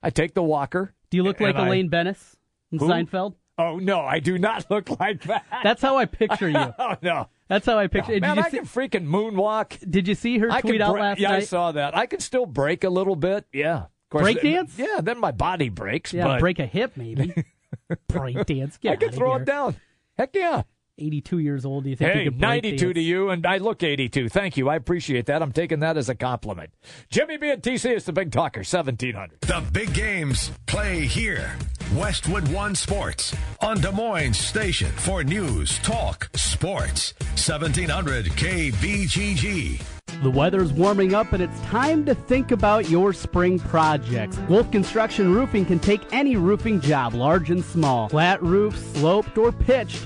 I 0.02 0.10
take 0.10 0.34
the 0.34 0.42
walker. 0.42 0.96
Do 1.12 1.18
you 1.18 1.22
look 1.24 1.40
like 1.40 1.54
And 1.54 1.66
I- 1.66 1.68
Elaine 1.68 1.90
Benes 1.90 2.36
in 2.72 2.80
Who? 2.80 2.88
Seinfeld? 2.88 3.36
Oh 3.60 3.78
no, 3.78 4.00
I 4.02 4.18
do 4.20 4.40
not 4.40 4.66
look 4.72 5.00
like 5.00 5.22
that. 5.26 5.46
That's 5.62 5.82
how 5.84 5.98
I 5.98 6.06
picture 6.06 6.50
you. 6.50 6.74
oh 6.80 6.96
no, 7.04 7.30
That's 7.50 7.68
how 7.68 7.78
I 7.78 7.86
picture. 7.86 8.14
did, 8.14 8.22
man, 8.24 8.38
you 8.38 8.42
I 8.44 8.50
see, 8.50 8.58
can 8.58 8.66
freaking 8.66 9.06
moonwalk. 9.08 9.78
did 9.88 10.08
you 10.08 10.16
see 10.16 10.40
her 10.40 10.52
I 10.52 10.62
tweet 10.62 10.74
can 10.74 10.82
out 10.82 10.94
bra- 10.94 11.02
last 11.04 11.20
yeah, 11.20 11.34
I 11.34 11.42
saw 11.42 11.72
that. 11.74 11.96
I 11.96 12.08
can 12.08 12.20
still 12.20 12.48
break 12.48 12.84
a 12.84 12.90
little 12.90 13.16
bit. 13.16 13.46
Yeah, 13.54 13.84
of 13.84 13.90
course. 14.10 14.24
Break 14.24 14.42
dance? 14.42 14.74
Yeah, 14.78 15.02
then 15.02 15.20
my 15.20 15.32
body 15.32 15.70
breaks. 15.70 16.14
Yeah, 16.14 16.26
but 16.26 16.40
break 16.40 16.60
a 16.60 16.66
hip 16.66 16.94
maybe. 16.96 17.34
break 18.08 18.46
dance. 18.46 18.78
Get 18.78 18.94
I 18.94 18.96
can 18.96 19.08
outta 19.10 19.18
throw 19.18 19.34
here. 19.34 19.42
it 19.42 19.46
down. 19.46 19.76
Heck 20.18 20.36
yeah. 20.36 20.64
82 21.00 21.38
years 21.38 21.64
old. 21.64 21.84
Do 21.84 21.92
you 21.92 21.96
think 21.96 22.12
Hey, 22.12 22.24
you 22.24 22.32
could 22.32 22.40
break 22.40 22.64
92 22.64 22.86
dance? 22.88 22.94
to 22.96 23.02
you, 23.02 23.30
and 23.30 23.46
I 23.46 23.58
look 23.58 23.84
82. 23.84 24.30
Thank 24.30 24.58
you. 24.58 24.68
I 24.68 24.76
appreciate 24.76 25.28
that. 25.28 25.44
I'm 25.44 25.52
taking 25.52 25.80
that 25.82 25.96
as 25.96 26.10
a 26.10 26.16
compliment. 26.16 26.72
Jimmy 27.12 27.38
B 27.38 27.52
and 27.52 27.62
TC 27.62 27.96
is 27.96 28.06
the 28.06 28.14
big 28.14 28.32
talker, 28.32 28.62
1700. 28.62 29.42
The 29.42 29.64
big 29.72 29.94
games 29.94 30.52
play 30.66 31.02
here. 31.06 31.56
Westwood 31.96 32.46
One 32.50 32.76
Sports 32.76 33.34
on 33.62 33.80
Des 33.80 33.92
Moines 33.92 34.38
Station 34.38 34.92
for 34.92 35.24
news, 35.24 35.80
talk, 35.80 36.30
sports. 36.36 37.14
1700 37.20 38.26
KBGG. 38.26 39.82
The 40.22 40.30
weather's 40.30 40.74
warming 40.74 41.14
up 41.14 41.32
and 41.32 41.42
it's 41.42 41.60
time 41.62 42.06
to 42.06 42.14
think 42.14 42.52
about 42.52 42.90
your 42.90 43.14
spring 43.14 43.58
projects. 43.58 44.38
Wolf 44.50 44.70
Construction 44.70 45.34
Roofing 45.34 45.66
can 45.66 45.80
take 45.80 46.02
any 46.12 46.36
roofing 46.36 46.82
job, 46.82 47.14
large 47.14 47.52
and 47.52 47.64
small. 47.64 48.10
Flat 48.10 48.44
roofs, 48.44 48.82
sloped, 48.94 49.38
or 49.38 49.54
pitched. 49.54 50.06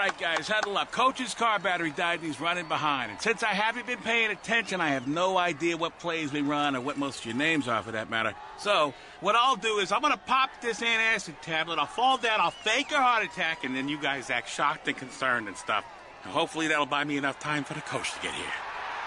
Right, 0.00 0.18
guys, 0.18 0.48
huddle 0.48 0.78
up. 0.78 0.92
Coach's 0.92 1.34
car 1.34 1.58
battery 1.58 1.90
died 1.90 2.20
and 2.20 2.26
he's 2.26 2.40
running 2.40 2.66
behind. 2.66 3.10
And 3.10 3.20
since 3.20 3.42
I 3.42 3.48
haven't 3.48 3.86
been 3.86 3.98
paying 3.98 4.30
attention, 4.30 4.80
I 4.80 4.92
have 4.92 5.06
no 5.06 5.36
idea 5.36 5.76
what 5.76 5.98
plays 5.98 6.32
we 6.32 6.40
run 6.40 6.74
or 6.74 6.80
what 6.80 6.96
most 6.96 7.18
of 7.18 7.26
your 7.26 7.34
names 7.34 7.68
are 7.68 7.82
for 7.82 7.90
that 7.90 8.08
matter. 8.08 8.34
So, 8.58 8.94
what 9.20 9.36
I'll 9.36 9.56
do 9.56 9.76
is 9.76 9.92
I'm 9.92 10.00
going 10.00 10.14
to 10.14 10.18
pop 10.18 10.48
this 10.62 10.80
antacid 10.80 11.38
tablet, 11.42 11.78
I'll 11.78 11.84
fall 11.84 12.16
down, 12.16 12.40
I'll 12.40 12.50
fake 12.50 12.90
a 12.92 12.96
heart 12.96 13.26
attack, 13.26 13.64
and 13.64 13.76
then 13.76 13.90
you 13.90 14.00
guys 14.00 14.30
act 14.30 14.48
shocked 14.48 14.88
and 14.88 14.96
concerned 14.96 15.48
and 15.48 15.56
stuff. 15.58 15.84
And 16.24 16.32
hopefully 16.32 16.68
that'll 16.68 16.86
buy 16.86 17.04
me 17.04 17.18
enough 17.18 17.38
time 17.38 17.62
for 17.62 17.74
the 17.74 17.82
coach 17.82 18.10
to 18.14 18.22
get 18.22 18.32
here. 18.32 18.46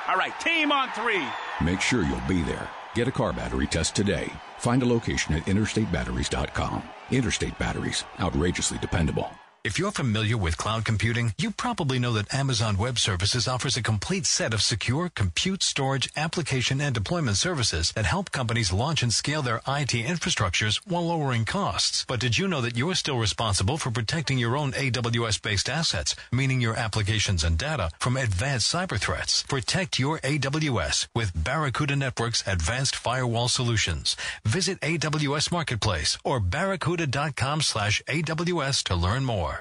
All 0.10 0.15
right, 0.15 0.39
team 0.41 0.71
on 0.71 0.91
three. 0.91 1.25
Make 1.65 1.82
sure 1.82 2.03
you'll 2.03 2.21
be 2.27 2.43
there. 2.43 2.69
Get 2.93 3.08
a 3.08 3.12
car 3.12 3.34
battery 3.34 3.65
test 3.65 3.95
today. 3.95 4.32
Find 4.60 4.84
a 4.84 4.86
location 4.86 5.34
at 5.34 5.45
interstatebatteries.com. 5.45 6.84
Interstate 7.10 7.58
Batteries, 7.58 8.06
outrageously 8.19 8.77
dependable. 8.77 9.32
If 9.63 9.80
you're 9.80 9.91
familiar 9.91 10.36
with 10.36 10.58
cloud 10.58 10.84
computing, 10.84 11.34
you 11.38 11.49
probably 11.49 11.97
know 11.97 12.12
that 12.13 12.34
Amazon 12.34 12.76
Web 12.76 12.99
Services 12.99 13.47
offers 13.47 13.78
a 13.78 13.82
complete 13.82 14.26
set 14.26 14.54
of 14.54 14.62
secure 14.62 15.08
compute, 15.08 15.63
storage, 15.63 16.10
application, 16.17 16.82
and 16.82 16.93
deployment 16.93 17.38
services 17.38 17.93
that 17.93 18.04
help 18.04 18.34
companies 18.34 18.73
launch 18.73 19.04
and 19.04 19.13
scale 19.13 19.41
their 19.41 19.62
IT 19.65 19.93
infrastructures 19.93 20.82
while 20.86 21.08
lowering 21.08 21.45
costs. 21.45 22.04
But 22.10 22.19
did 22.19 22.38
you 22.38 22.45
know 22.49 22.60
that 22.60 22.76
you're 22.76 22.93
still 22.93 23.17
responsible 23.17 23.78
for 23.78 23.89
protecting 23.89 24.38
your 24.38 24.58
own 24.58 24.73
AWS-based 24.73 25.69
assets, 25.69 26.13
meaning 26.30 26.60
your 26.60 26.76
applications 26.76 27.45
and 27.45 27.58
data, 27.58 27.89
from 27.99 28.17
advanced 28.17 28.69
cyber 28.69 28.99
threats? 28.99 29.43
Protect 29.43 29.97
your 29.97 30.19
AWS 30.19 31.08
with 31.15 31.41
Barracuda 31.41 31.95
Network's 31.95 32.43
advanced 32.45 32.97
firewall 32.97 33.47
solutions. 33.47 34.17
Visit 34.43 34.82
AWS 34.82 35.54
Marketplace 35.54 36.17
or 36.26 36.41
barracuda.com 36.41 37.62
slash 37.62 38.02
AWS 38.10 38.84
to 38.84 38.95
learn 38.95 39.23
more. 39.23 39.52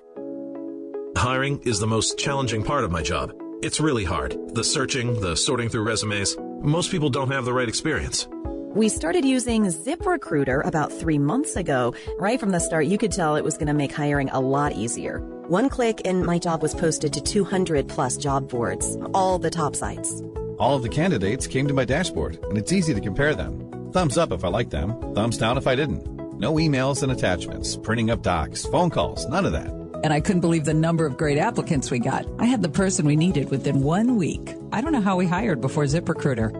Hiring 1.22 1.60
is 1.60 1.78
the 1.78 1.86
most 1.86 2.18
challenging 2.18 2.64
part 2.64 2.82
of 2.82 2.90
my 2.90 3.00
job. 3.00 3.32
It's 3.62 3.78
really 3.78 4.02
hard. 4.02 4.36
The 4.56 4.64
searching, 4.64 5.20
the 5.20 5.36
sorting 5.36 5.68
through 5.68 5.84
resumes. 5.84 6.36
Most 6.62 6.90
people 6.90 7.10
don't 7.10 7.30
have 7.30 7.44
the 7.44 7.52
right 7.52 7.68
experience. 7.68 8.26
We 8.74 8.88
started 8.88 9.24
using 9.24 9.66
ZipRecruiter 9.66 10.66
about 10.66 10.92
three 10.92 11.20
months 11.20 11.54
ago. 11.54 11.94
Right 12.18 12.40
from 12.40 12.50
the 12.50 12.58
start, 12.58 12.86
you 12.86 12.98
could 12.98 13.12
tell 13.12 13.36
it 13.36 13.44
was 13.44 13.54
going 13.54 13.68
to 13.68 13.72
make 13.72 13.92
hiring 13.92 14.30
a 14.30 14.40
lot 14.40 14.72
easier. 14.72 15.20
One 15.46 15.68
click 15.68 16.00
and 16.04 16.26
my 16.26 16.40
job 16.40 16.60
was 16.60 16.74
posted 16.74 17.12
to 17.12 17.20
200 17.20 17.88
plus 17.88 18.16
job 18.16 18.48
boards, 18.48 18.98
all 19.14 19.38
the 19.38 19.48
top 19.48 19.76
sites. 19.76 20.24
All 20.58 20.74
of 20.74 20.82
the 20.82 20.88
candidates 20.88 21.46
came 21.46 21.68
to 21.68 21.74
my 21.74 21.84
dashboard, 21.84 22.40
and 22.48 22.58
it's 22.58 22.72
easy 22.72 22.94
to 22.94 23.00
compare 23.00 23.36
them. 23.36 23.92
Thumbs 23.92 24.18
up 24.18 24.32
if 24.32 24.42
I 24.44 24.48
liked 24.48 24.72
them, 24.72 25.14
thumbs 25.14 25.38
down 25.38 25.56
if 25.56 25.68
I 25.68 25.76
didn't. 25.76 26.04
No 26.40 26.54
emails 26.54 27.04
and 27.04 27.12
attachments, 27.12 27.76
printing 27.76 28.10
up 28.10 28.22
docs, 28.22 28.66
phone 28.66 28.90
calls, 28.90 29.24
none 29.28 29.46
of 29.46 29.52
that. 29.52 29.81
And 30.02 30.12
I 30.12 30.20
couldn't 30.20 30.40
believe 30.40 30.64
the 30.64 30.74
number 30.74 31.06
of 31.06 31.16
great 31.16 31.38
applicants 31.38 31.90
we 31.90 31.98
got. 31.98 32.26
I 32.38 32.44
had 32.46 32.62
the 32.62 32.68
person 32.68 33.06
we 33.06 33.16
needed 33.16 33.50
within 33.50 33.82
one 33.82 34.16
week. 34.16 34.54
I 34.72 34.80
don't 34.80 34.92
know 34.92 35.00
how 35.00 35.16
we 35.16 35.26
hired 35.26 35.60
before 35.60 35.84
ZipRecruiter. 35.84 36.50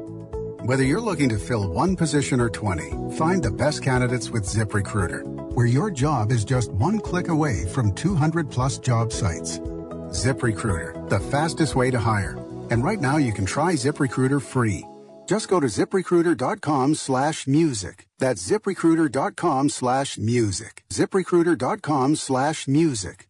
Whether 0.64 0.84
you're 0.84 1.00
looking 1.00 1.28
to 1.30 1.38
fill 1.38 1.66
one 1.66 1.96
position 1.96 2.40
or 2.40 2.48
20, 2.48 3.16
find 3.16 3.42
the 3.42 3.50
best 3.50 3.82
candidates 3.82 4.30
with 4.30 4.44
ZipRecruiter, 4.44 5.22
where 5.54 5.66
your 5.66 5.90
job 5.90 6.30
is 6.30 6.44
just 6.44 6.70
one 6.72 7.00
click 7.00 7.28
away 7.28 7.66
from 7.66 7.92
200 7.94 8.48
plus 8.50 8.78
job 8.78 9.12
sites. 9.12 9.58
ZipRecruiter, 9.58 11.08
the 11.08 11.18
fastest 11.18 11.74
way 11.74 11.90
to 11.90 11.98
hire. 11.98 12.38
And 12.70 12.84
right 12.84 13.00
now 13.00 13.16
you 13.16 13.32
can 13.32 13.44
try 13.44 13.72
ZipRecruiter 13.72 14.40
free. 14.40 14.84
Just 15.26 15.48
go 15.48 15.60
to 15.60 15.66
ziprecruiter.com 15.66 16.94
slash 16.94 17.46
music. 17.46 18.06
That's 18.18 18.48
ziprecruiter.com 18.48 19.68
slash 19.68 20.18
music. 20.18 20.84
ziprecruiter.com 20.90 22.16
slash 22.16 22.68
music. 22.68 23.28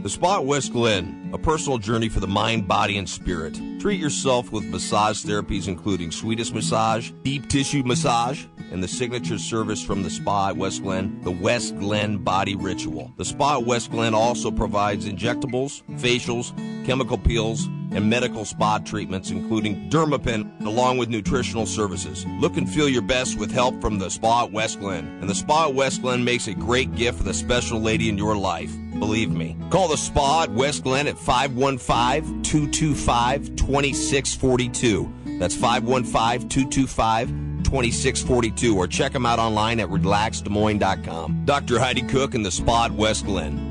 The 0.00 0.08
Spa 0.08 0.36
at 0.36 0.44
West 0.44 0.72
Glen, 0.72 1.30
a 1.32 1.38
personal 1.38 1.76
journey 1.76 2.08
for 2.08 2.20
the 2.20 2.28
mind, 2.28 2.68
body, 2.68 2.98
and 2.98 3.08
spirit. 3.08 3.60
Treat 3.80 3.98
yourself 3.98 4.52
with 4.52 4.64
massage 4.66 5.24
therapies 5.24 5.66
including 5.66 6.12
Swedish 6.12 6.52
massage, 6.52 7.10
deep 7.24 7.48
tissue 7.48 7.82
massage, 7.82 8.44
and 8.70 8.80
the 8.80 8.86
signature 8.86 9.38
service 9.38 9.82
from 9.82 10.04
the 10.04 10.10
Spa 10.10 10.50
at 10.50 10.56
West 10.56 10.84
Glen, 10.84 11.20
the 11.24 11.32
West 11.32 11.76
Glen 11.80 12.18
Body 12.18 12.54
Ritual. 12.54 13.12
The 13.16 13.24
Spa 13.24 13.58
at 13.58 13.66
West 13.66 13.90
Glen 13.90 14.14
also 14.14 14.52
provides 14.52 15.04
injectables, 15.04 15.82
facials, 15.98 16.54
chemical 16.86 17.18
peels, 17.18 17.66
and 17.90 18.08
medical 18.08 18.44
spa 18.44 18.78
treatments, 18.78 19.30
including 19.30 19.90
Dermapen, 19.90 20.64
along 20.64 20.98
with 20.98 21.08
nutritional 21.08 21.66
services. 21.66 22.24
Look 22.38 22.56
and 22.56 22.70
feel 22.70 22.88
your 22.88 23.02
best 23.02 23.36
with 23.38 23.50
help 23.50 23.80
from 23.80 23.98
the 23.98 24.10
Spa 24.10 24.44
at 24.44 24.52
West 24.52 24.78
Glen. 24.78 25.18
And 25.20 25.28
the 25.28 25.34
Spa 25.34 25.68
at 25.68 25.74
West 25.74 26.02
Glen 26.02 26.22
makes 26.22 26.46
a 26.46 26.54
great 26.54 26.94
gift 26.94 27.18
for 27.18 27.24
the 27.24 27.34
special 27.34 27.80
lady 27.80 28.08
in 28.08 28.16
your 28.16 28.36
life. 28.36 28.72
Believe 28.98 29.30
me. 29.30 29.56
Call 29.70 29.88
the 29.88 29.96
Spa 29.96 30.44
at 30.44 30.50
West 30.52 30.84
Glen 30.84 31.06
at 31.06 31.18
515 31.18 32.42
225 32.42 33.56
2642. 33.56 35.12
That's 35.38 35.54
515 35.54 36.48
225 36.48 37.28
2642 37.64 38.76
or 38.76 38.86
check 38.86 39.12
them 39.12 39.26
out 39.26 39.38
online 39.38 39.78
at 39.80 39.88
relaxdesmoines.com. 39.88 41.42
Dr. 41.44 41.78
Heidi 41.78 42.02
Cook 42.02 42.34
and 42.34 42.44
the 42.44 42.50
Spa 42.50 42.86
at 42.86 42.92
West 42.92 43.26
Glen. 43.26 43.67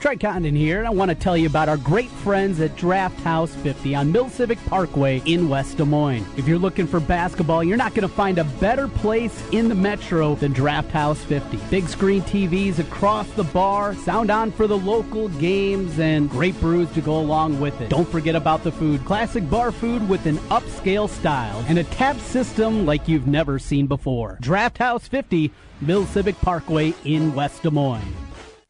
Trey 0.00 0.16
Condon 0.16 0.56
here, 0.56 0.78
and 0.78 0.86
I 0.86 0.90
want 0.90 1.10
to 1.10 1.14
tell 1.14 1.36
you 1.36 1.46
about 1.46 1.68
our 1.68 1.76
great 1.76 2.08
friends 2.08 2.58
at 2.60 2.74
Draft 2.74 3.20
House 3.20 3.54
50 3.56 3.94
on 3.94 4.10
Mill 4.10 4.30
Civic 4.30 4.58
Parkway 4.64 5.20
in 5.26 5.50
West 5.50 5.76
Des 5.76 5.84
Moines. 5.84 6.24
If 6.38 6.48
you're 6.48 6.58
looking 6.58 6.86
for 6.86 7.00
basketball, 7.00 7.62
you're 7.62 7.76
not 7.76 7.94
going 7.94 8.08
to 8.08 8.14
find 8.14 8.38
a 8.38 8.44
better 8.44 8.88
place 8.88 9.46
in 9.50 9.68
the 9.68 9.74
metro 9.74 10.36
than 10.36 10.54
Draft 10.54 10.90
House 10.90 11.22
50. 11.24 11.58
Big 11.68 11.86
screen 11.86 12.22
TVs 12.22 12.78
across 12.78 13.28
the 13.32 13.44
bar, 13.44 13.94
sound 13.94 14.30
on 14.30 14.52
for 14.52 14.66
the 14.66 14.78
local 14.78 15.28
games, 15.28 15.98
and 15.98 16.30
great 16.30 16.58
brews 16.60 16.90
to 16.92 17.02
go 17.02 17.20
along 17.20 17.60
with 17.60 17.78
it. 17.82 17.90
Don't 17.90 18.08
forget 18.08 18.34
about 18.34 18.64
the 18.64 18.72
food. 18.72 19.04
Classic 19.04 19.48
bar 19.50 19.70
food 19.70 20.08
with 20.08 20.24
an 20.24 20.38
upscale 20.48 21.10
style 21.10 21.62
and 21.68 21.78
a 21.78 21.84
tap 21.84 22.16
system 22.20 22.86
like 22.86 23.06
you've 23.06 23.26
never 23.26 23.58
seen 23.58 23.86
before. 23.86 24.38
Draft 24.40 24.78
House 24.78 25.06
50, 25.06 25.52
Mill 25.82 26.06
Civic 26.06 26.40
Parkway 26.40 26.94
in 27.04 27.34
West 27.34 27.62
Des 27.62 27.70
Moines. 27.70 28.29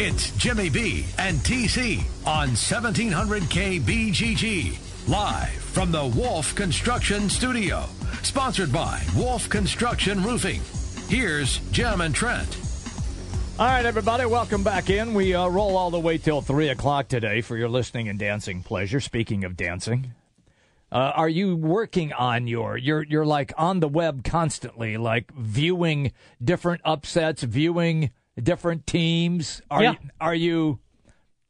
It's 0.00 0.30
Jimmy 0.36 0.70
B 0.70 1.06
and 1.18 1.38
TC 1.38 1.98
on 2.24 2.50
1700 2.50 3.42
KBGG. 3.42 5.08
Live 5.08 5.48
from 5.48 5.90
the 5.90 6.06
Wolf 6.06 6.54
Construction 6.54 7.28
Studio. 7.28 7.82
Sponsored 8.22 8.72
by 8.72 9.02
Wolf 9.16 9.48
Construction 9.48 10.22
Roofing. 10.22 10.60
Here's 11.08 11.58
Jim 11.72 12.00
and 12.00 12.14
Trent. 12.14 12.58
All 13.58 13.66
right, 13.66 13.84
everybody, 13.84 14.24
welcome 14.24 14.62
back 14.62 14.88
in. 14.88 15.14
We 15.14 15.34
uh, 15.34 15.48
roll 15.48 15.76
all 15.76 15.90
the 15.90 15.98
way 15.98 16.16
till 16.16 16.42
3 16.42 16.68
o'clock 16.68 17.08
today 17.08 17.40
for 17.40 17.56
your 17.56 17.68
listening 17.68 18.08
and 18.08 18.20
dancing 18.20 18.62
pleasure. 18.62 19.00
Speaking 19.00 19.42
of 19.42 19.56
dancing, 19.56 20.12
uh, 20.92 21.10
are 21.16 21.28
you 21.28 21.56
working 21.56 22.12
on 22.12 22.46
your 22.46 22.78
you're 22.78 23.02
you're 23.02 23.26
like 23.26 23.52
on 23.58 23.80
the 23.80 23.88
web 23.88 24.22
constantly, 24.22 24.96
like 24.96 25.32
viewing 25.32 26.12
different 26.40 26.82
upsets, 26.84 27.42
viewing 27.42 28.12
different 28.42 28.86
teams? 28.86 29.62
Are 29.70 29.82
Yeah. 29.82 29.92
you, 29.92 29.98
are 30.20 30.34
you 30.34 30.78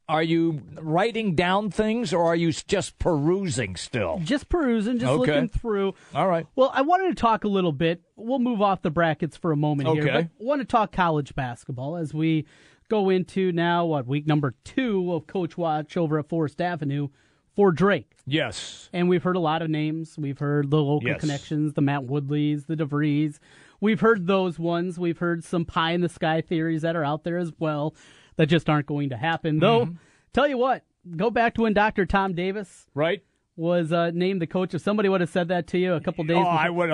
are 0.07 0.23
you 0.23 0.63
writing 0.81 1.35
down 1.35 1.69
things 1.69 2.11
or 2.13 2.23
are 2.25 2.35
you 2.35 2.51
just 2.51 2.97
perusing 2.97 3.75
still? 3.75 4.19
Just 4.23 4.49
perusing, 4.49 4.97
just 4.97 5.05
Okay. 5.11 5.31
looking 5.33 5.49
through. 5.49 5.93
All 6.15 6.27
right. 6.27 6.47
Well, 6.55 6.71
I 6.73 6.81
wanted 6.81 7.09
to 7.09 7.13
talk 7.21 7.43
a 7.43 7.47
little 7.47 7.71
bit. 7.71 8.01
We'll 8.15 8.39
move 8.39 8.59
off 8.59 8.81
the 8.81 8.89
brackets 8.89 9.37
for 9.37 9.51
a 9.51 9.55
moment 9.55 9.87
here. 9.89 10.05
But 10.05 10.15
I 10.15 10.29
want 10.39 10.61
to 10.61 10.65
talk 10.65 10.91
college 10.91 11.35
basketball 11.35 11.95
as 11.95 12.11
we 12.11 12.47
go 12.89 13.11
into 13.11 13.51
now, 13.51 13.85
what, 13.85 14.07
week 14.07 14.25
number 14.25 14.55
two 14.63 15.13
of 15.13 15.27
Coach 15.27 15.59
Watch 15.59 15.95
over 15.95 16.17
at 16.17 16.27
Forest 16.27 16.59
Avenue 16.59 17.09
for 17.55 17.71
Drake. 17.71 18.13
Yes. 18.25 18.89
And 18.91 19.09
we've 19.09 19.21
heard 19.21 19.35
a 19.35 19.39
lot 19.39 19.61
of 19.61 19.69
names. 19.69 20.17
We've 20.17 20.39
heard 20.39 20.71
the 20.71 20.81
local 20.81 21.07
Yes. 21.07 21.19
connections, 21.19 21.73
the 21.73 21.81
Matt 21.81 22.07
Woodleys, 22.07 22.65
the 22.65 22.75
DeVries. 22.75 23.37
We've 23.81 23.99
heard 23.99 24.27
those 24.27 24.59
ones. 24.59 24.99
We've 24.99 25.17
heard 25.17 25.43
some 25.43 25.65
pie 25.65 25.91
in 25.91 26.01
the 26.01 26.09
sky 26.09 26.41
theories 26.41 26.81
that 26.81 26.95
are 26.95 27.03
out 27.03 27.23
there 27.23 27.37
as 27.37 27.51
well 27.59 27.95
that 28.35 28.47
just 28.47 28.69
aren't 28.69 28.85
going 28.87 29.09
to 29.09 29.17
happen. 29.17 29.59
Though, 29.59 29.85
Mm-hmm. 29.85 29.95
tell 30.33 30.47
you 30.47 30.57
what, 30.57 30.83
go 31.15 31.29
back 31.29 31.55
to 31.55 31.61
when 31.61 31.73
Dr. 31.73 32.05
Tom 32.05 32.33
Davis 32.33 32.87
right 32.93 33.23
was 33.55 33.91
uh, 33.91 34.11
named 34.13 34.41
the 34.41 34.47
coach. 34.47 34.73
If 34.73 34.81
somebody 34.81 35.09
would 35.09 35.21
have 35.21 35.29
said 35.29 35.49
that 35.49 35.67
to 35.67 35.77
you 35.77 35.93
a 35.93 35.99
couple 36.01 36.23
days 36.23 36.37
Oh, 36.37 36.39
before, 36.41 36.53
I 36.53 36.69
would 36.69 36.89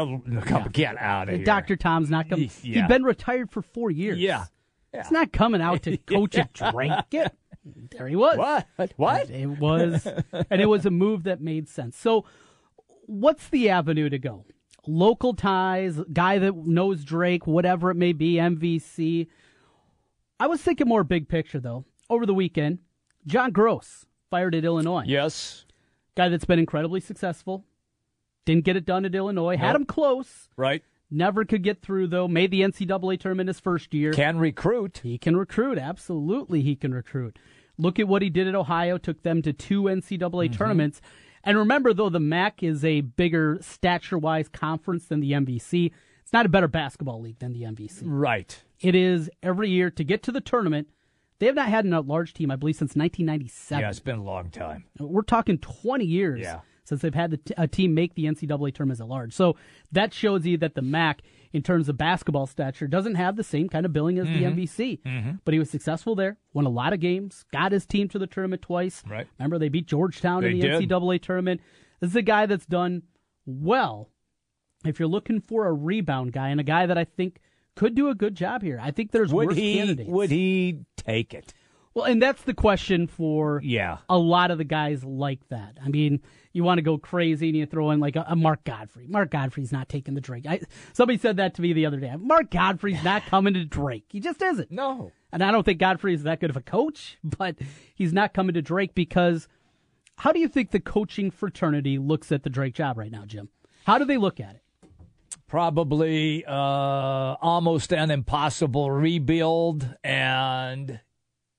have 0.47 0.71
get 0.73 0.97
out 0.97 1.29
of 1.29 1.35
here. 1.35 1.45
Dr. 1.45 1.75
Tom's 1.75 2.09
not 2.09 2.29
coming. 2.29 2.49
Yeah. 2.63 2.81
He'd 2.81 2.87
been 2.87 3.03
retired 3.03 3.51
for 3.51 3.61
four 3.61 3.91
years. 3.91 4.17
Yeah. 4.19 4.45
He's 4.93 5.11
not 5.11 5.31
coming 5.31 5.61
out 5.61 5.83
to 5.83 5.97
coach 6.07 6.35
a 6.35 6.49
drink. 6.53 6.93
Get- 7.09 7.35
There 7.91 8.07
he 8.07 8.15
was. 8.15 8.37
What? 8.37 8.93
What? 8.95 9.29
It 9.29 9.47
was, 9.47 10.07
and 10.51 10.61
it 10.61 10.67
was 10.69 10.85
a 10.85 10.91
move 10.91 11.23
that 11.23 11.41
made 11.41 11.67
sense. 11.67 11.97
So, 11.97 12.25
what's 13.07 13.49
the 13.49 13.69
avenue 13.69 14.09
to 14.09 14.17
go? 14.19 14.45
Local 14.87 15.33
ties, 15.33 15.99
guy 16.13 16.37
that 16.39 16.55
knows 16.55 17.03
Drake, 17.03 17.47
whatever 17.47 17.89
it 17.91 17.95
may 17.95 18.13
be, 18.13 18.33
MVC. 18.35 19.27
I 20.39 20.47
was 20.47 20.61
thinking 20.61 20.87
more 20.87 21.03
big 21.03 21.27
picture 21.27 21.59
though. 21.59 21.85
Over 22.09 22.25
the 22.25 22.33
weekend, 22.33 22.79
John 23.25 23.51
Groce 23.51 24.05
fired 24.29 24.53
at 24.55 24.65
Illinois. 24.65 25.03
Yes. 25.07 25.65
Guy 26.15 26.29
that's 26.29 26.45
been 26.45 26.59
incredibly 26.59 26.99
successful. 26.99 27.65
Didn't 28.45 28.63
get 28.65 28.75
it 28.75 28.85
done 28.85 29.05
at 29.05 29.15
Illinois. 29.15 29.57
Had 29.57 29.73
Nope. 29.73 29.75
him 29.81 29.85
close. 29.85 30.49
Right. 30.55 30.83
Never 31.09 31.45
could 31.45 31.63
get 31.63 31.81
through 31.81 32.07
though. 32.07 32.27
Made 32.27 32.51
the 32.51 32.61
NCAA 32.61 33.19
tournament 33.19 33.47
his 33.47 33.59
first 33.59 33.93
year. 33.93 34.11
Can 34.13 34.37
recruit. 34.37 34.99
He 35.03 35.17
can 35.17 35.35
recruit. 35.35 35.77
Absolutely, 35.79 36.61
he 36.61 36.75
can 36.75 36.93
recruit. 36.93 37.39
Look 37.77 37.99
at 37.99 38.07
what 38.07 38.21
he 38.21 38.29
did 38.29 38.47
at 38.47 38.55
Ohio. 38.55 38.97
Took 38.97 39.23
them 39.23 39.41
to 39.41 39.51
two 39.53 39.83
NCAA 39.83 40.19
Mm-hmm. 40.19 40.53
tournaments. 40.53 41.01
And 41.45 41.57
remember, 41.57 41.93
though, 41.93 42.09
the 42.09 42.19
MAC 42.19 42.63
is 42.63 42.83
a 42.83 43.01
bigger 43.01 43.59
stature-wise 43.61 44.49
conference 44.49 45.05
than 45.05 45.19
the 45.19 45.31
MVC. 45.33 45.91
It's 46.23 46.33
not 46.33 46.45
a 46.45 46.49
better 46.49 46.67
basketball 46.67 47.21
league 47.21 47.37
than 47.39 47.53
the 47.53 47.61
MVC. 47.61 48.01
Right. 48.03 48.61
It 48.81 48.95
is 48.95 49.29
every 49.43 49.69
year 49.69 49.91
to 49.91 50.03
get 50.03 50.23
to 50.23 50.31
the 50.31 50.41
tournament. 50.41 50.87
They 51.39 51.45
have 51.45 51.55
not 51.55 51.67
had 51.69 51.85
a 51.85 52.01
large 52.01 52.33
team, 52.33 52.49
I 52.49 52.55
believe, 52.55 52.75
since 52.75 52.95
1997. 52.95 53.81
Yeah, 53.81 53.89
it's 53.89 53.99
been 53.99 54.17
a 54.19 54.23
long 54.23 54.49
time. 54.49 54.85
We're 54.99 55.21
talking 55.21 55.57
20 55.59 56.03
years 56.05 56.39
Yeah. 56.41 56.61
since 56.83 57.01
they've 57.01 57.13
had 57.13 57.31
the 57.31 57.37
t- 57.37 57.53
a 57.57 57.67
team 57.67 57.93
make 57.93 58.15
the 58.15 58.25
NCAA 58.25 58.71
tournament 58.73 58.99
at 59.01 59.07
large. 59.07 59.33
So 59.33 59.55
that 59.91 60.13
shows 60.13 60.45
you 60.47 60.57
that 60.57 60.73
the 60.75 60.81
MAC, 60.81 61.21
in 61.55 61.63
terms 61.63 61.87
of 61.87 61.97
basketball 61.97 62.45
stature, 62.45 62.85
doesn't 62.85 63.15
have 63.15 63.37
the 63.37 63.43
same 63.43 63.69
kind 63.69 63.85
of 63.85 63.93
billing 63.93 64.19
as 64.19 64.27
Mhm. 64.27 64.33
the 64.37 64.45
MVC. 64.45 64.99
Mhm. 65.05 65.39
But 65.45 65.53
he 65.53 65.59
was 65.59 65.69
successful 65.69 66.13
there, 66.13 66.37
won 66.53 66.65
a 66.65 66.69
lot 66.69 66.91
of 66.91 66.99
games, 66.99 67.45
got 67.53 67.71
his 67.71 67.85
team 67.85 68.09
to 68.09 68.19
the 68.19 68.27
tournament 68.27 68.61
twice. 68.61 69.03
Right. 69.07 69.25
Remember, 69.39 69.57
they 69.57 69.69
beat 69.69 69.87
Georgetown 69.87 70.43
in 70.43 70.53
the 70.53 70.59
did. 70.61 70.71
NCAA 70.81 71.17
tournament. 71.17 71.61
This 72.01 72.09
is 72.09 72.15
a 72.17 72.21
guy 72.21 72.45
that's 72.45 72.65
done 72.65 73.03
well. 73.45 74.09
If 74.85 74.99
you're 74.99 75.07
looking 75.07 75.39
for 75.39 75.65
a 75.65 75.73
rebound 75.73 76.33
guy 76.33 76.49
and 76.49 76.59
a 76.59 76.63
guy 76.63 76.85
that 76.85 76.97
I 76.97 77.05
think 77.05 77.39
could 77.75 77.95
do 77.95 78.09
a 78.09 78.15
good 78.15 78.35
job 78.35 78.61
here, 78.61 78.77
I 78.81 78.91
think 78.91 79.11
there's 79.11 79.33
Would 79.33 79.47
worse 79.47 79.55
he? 79.57 79.75
candidates. 79.77 80.09
Would 80.09 80.31
he 80.31 80.81
take 80.97 81.33
it? 81.33 81.53
Well, 81.95 82.03
and 82.05 82.21
that's 82.21 82.41
the 82.41 82.53
question 82.53 83.07
for 83.07 83.61
Yeah. 83.63 83.99
a 84.09 84.17
lot 84.17 84.51
of 84.51 84.57
the 84.57 84.65
guys 84.65 85.03
like 85.05 85.39
that. 85.47 85.77
I 85.83 85.87
mean, 85.87 86.21
you 86.51 86.61
want 86.63 86.77
to 86.77 86.81
go 86.81 86.97
crazy 86.97 87.47
and 87.47 87.57
you 87.57 87.65
throw 87.65 87.91
in 87.91 88.01
like 88.01 88.17
a, 88.17 88.25
a 88.27 88.35
Mark 88.35 88.65
Gottfried. 88.65 89.09
Mark 89.09 89.31
Gottfried's 89.31 89.71
not 89.71 89.87
taking 89.87 90.13
the 90.13 90.19
Drake. 90.19 90.45
I, 90.45 90.59
somebody 90.91 91.17
said 91.17 91.37
that 91.37 91.55
to 91.55 91.61
me 91.61 91.71
the 91.71 91.85
other 91.85 91.99
day. 92.01 92.13
Mark 92.19 92.51
Gottfried's 92.51 93.01
not 93.03 93.25
coming 93.27 93.53
to 93.53 93.63
Drake. 93.63 94.03
He 94.09 94.19
just 94.19 94.41
isn't. 94.41 94.69
No. 94.71 95.13
And 95.31 95.41
I 95.41 95.51
don't 95.51 95.63
think 95.63 95.79
Gottfried 95.79 96.15
is 96.15 96.23
that 96.23 96.41
good 96.41 96.49
of 96.49 96.57
a 96.57 96.61
coach, 96.61 97.17
but 97.23 97.55
he's 97.95 98.11
not 98.11 98.33
coming 98.33 98.53
to 98.55 98.61
Drake 98.61 98.93
because 98.93 99.47
how 100.17 100.33
do 100.33 100.39
you 100.39 100.49
think 100.49 100.71
the 100.71 100.81
coaching 100.81 101.31
fraternity 101.31 101.97
looks 101.97 102.29
at 102.29 102.43
the 102.43 102.49
Drake 102.49 102.73
job 102.73 102.97
right 102.97 103.11
now, 103.11 103.23
Jim? 103.25 103.47
How 103.85 103.97
do 103.97 104.03
they 104.03 104.17
look 104.17 104.41
at 104.41 104.55
it? 104.55 104.61
Probably 105.47 106.43
uh, 106.45 106.51
almost 106.51 107.93
an 107.93 108.11
impossible 108.11 108.91
rebuild 108.91 109.95
and 110.03 110.99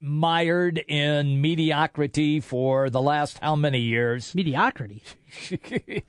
mired 0.06 0.78
in 0.88 1.40
mediocrity 1.40 2.40
for 2.40 2.88
the 2.88 3.02
last 3.02 3.38
how 3.40 3.56
many 3.56 3.80
years? 3.80 4.34
Mediocrity? 4.34 5.02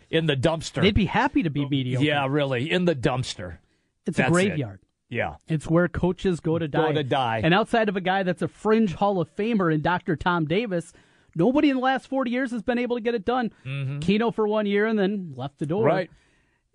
in 0.10 0.28
the 0.28 0.36
dumpster. 0.36 0.82
They'd 0.82 0.94
be 0.94 1.06
happy 1.06 1.44
to 1.44 1.50
be 1.50 1.66
mediocre. 1.68 2.06
Yeah, 2.06 2.28
really. 2.30 2.72
In 2.72 2.86
the 2.86 2.96
dumpster. 2.96 3.58
It's 4.06 4.18
That's 4.18 4.30
a 4.30 4.32
it. 4.32 4.32
graveyard. 4.34 4.80
Yeah. 5.10 5.36
It's 5.48 5.68
where 5.68 5.88
coaches 5.88 6.40
go 6.40 6.60
to 6.60 6.68
die. 6.68 6.88
Go 6.90 6.94
to 6.94 7.04
die. 7.04 7.42
And 7.44 7.54
outside 7.54 7.90
of 7.90 7.96
a 7.98 8.02
guy 8.02 8.24
that's 8.24 8.42
a 8.42 8.48
fringe 8.48 8.94
Hall 8.94 9.20
of 9.20 9.34
Famer 9.36 9.74
in 9.74 9.82
Dr. 9.82 10.16
Tom 10.16 10.46
Davis, 10.46 10.94
nobody 11.36 11.70
in 11.70 11.78
the 11.78 11.82
last 11.82 12.08
40 12.08 12.30
years 12.30 12.52
has 12.52 12.62
been 12.62 12.78
able 12.78 12.98
to 12.98 13.02
get 13.02 13.16
it 13.16 13.26
done. 13.26 13.52
Mhm. 13.66 14.02
Keno 14.02 14.32
for 14.32 14.48
one 14.48 14.66
year 14.66 14.86
and 14.86 15.00
then 15.00 15.34
left 15.36 15.60
the 15.60 15.66
door. 15.66 15.86
Right. 15.86 16.10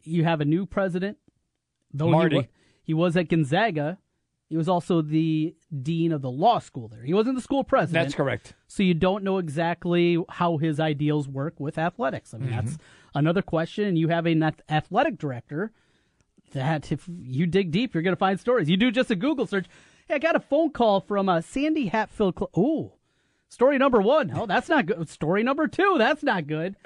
You 0.05 0.25
have 0.25 0.41
a 0.41 0.45
new 0.45 0.67
president. 0.67 1.19
Though 1.95 2.11
Marty. 2.11 2.35
He, 2.37 2.41
wa- 2.41 2.47
he 2.85 2.95
was 2.95 3.17
at 3.17 3.29
Gonzaga. 3.29 3.99
He 4.53 4.59
was 4.59 4.69
also 4.69 5.01
the 5.01 5.55
dean 5.83 6.13
of 6.13 6.21
the 6.21 6.31
law 6.31 6.59
school 6.59 6.87
there. 6.87 7.03
He 7.03 7.15
wasn't 7.15 7.37
the 7.37 7.41
school 7.41 7.65
president. 7.65 8.05
That's 8.05 8.15
correct. 8.15 8.53
So 8.69 8.83
you 8.83 8.93
don't 8.93 9.25
know 9.25 9.39
exactly 9.39 10.23
how 10.29 10.59
his 10.59 10.79
ideals 10.79 11.27
work 11.27 11.59
with 11.59 11.79
athletics. 11.79 12.35
I 12.35 12.37
mean, 12.37 12.51
that's 12.51 12.73
Mm-hmm. 12.73 13.19
another 13.19 13.41
question. 13.41 13.85
And 13.87 13.97
you 13.97 14.09
have 14.09 14.27
an 14.27 14.43
athletic 14.69 15.17
director 15.17 15.73
that 16.53 16.93
if 16.93 17.09
you 17.09 17.47
dig 17.47 17.71
deep, 17.71 17.95
you're 17.95 18.03
going 18.03 18.13
to 18.15 18.19
find 18.19 18.39
stories. 18.39 18.69
You 18.69 18.77
do 18.77 18.91
just 18.91 19.11
a 19.11 19.17
Google 19.17 19.47
search. 19.47 19.65
Hey, 20.07 20.17
I 20.17 20.19
got 20.19 20.37
a 20.37 20.41
phone 20.41 20.71
call 20.71 21.01
from 21.01 21.31
uh, 21.31 21.41
Sandy 21.41 21.87
Hatfield. 21.87 22.35
Cl- 22.39 22.51
Ooh, 22.63 22.93
story 23.49 23.79
number 23.79 24.03
one. 24.03 24.31
Oh, 24.35 24.45
that's 24.45 24.69
not 24.69 24.85
good. 24.85 25.09
Story 25.09 25.43
number 25.43 25.67
two. 25.67 25.95
That's 25.97 26.23
not 26.23 26.47
good. 26.47 26.77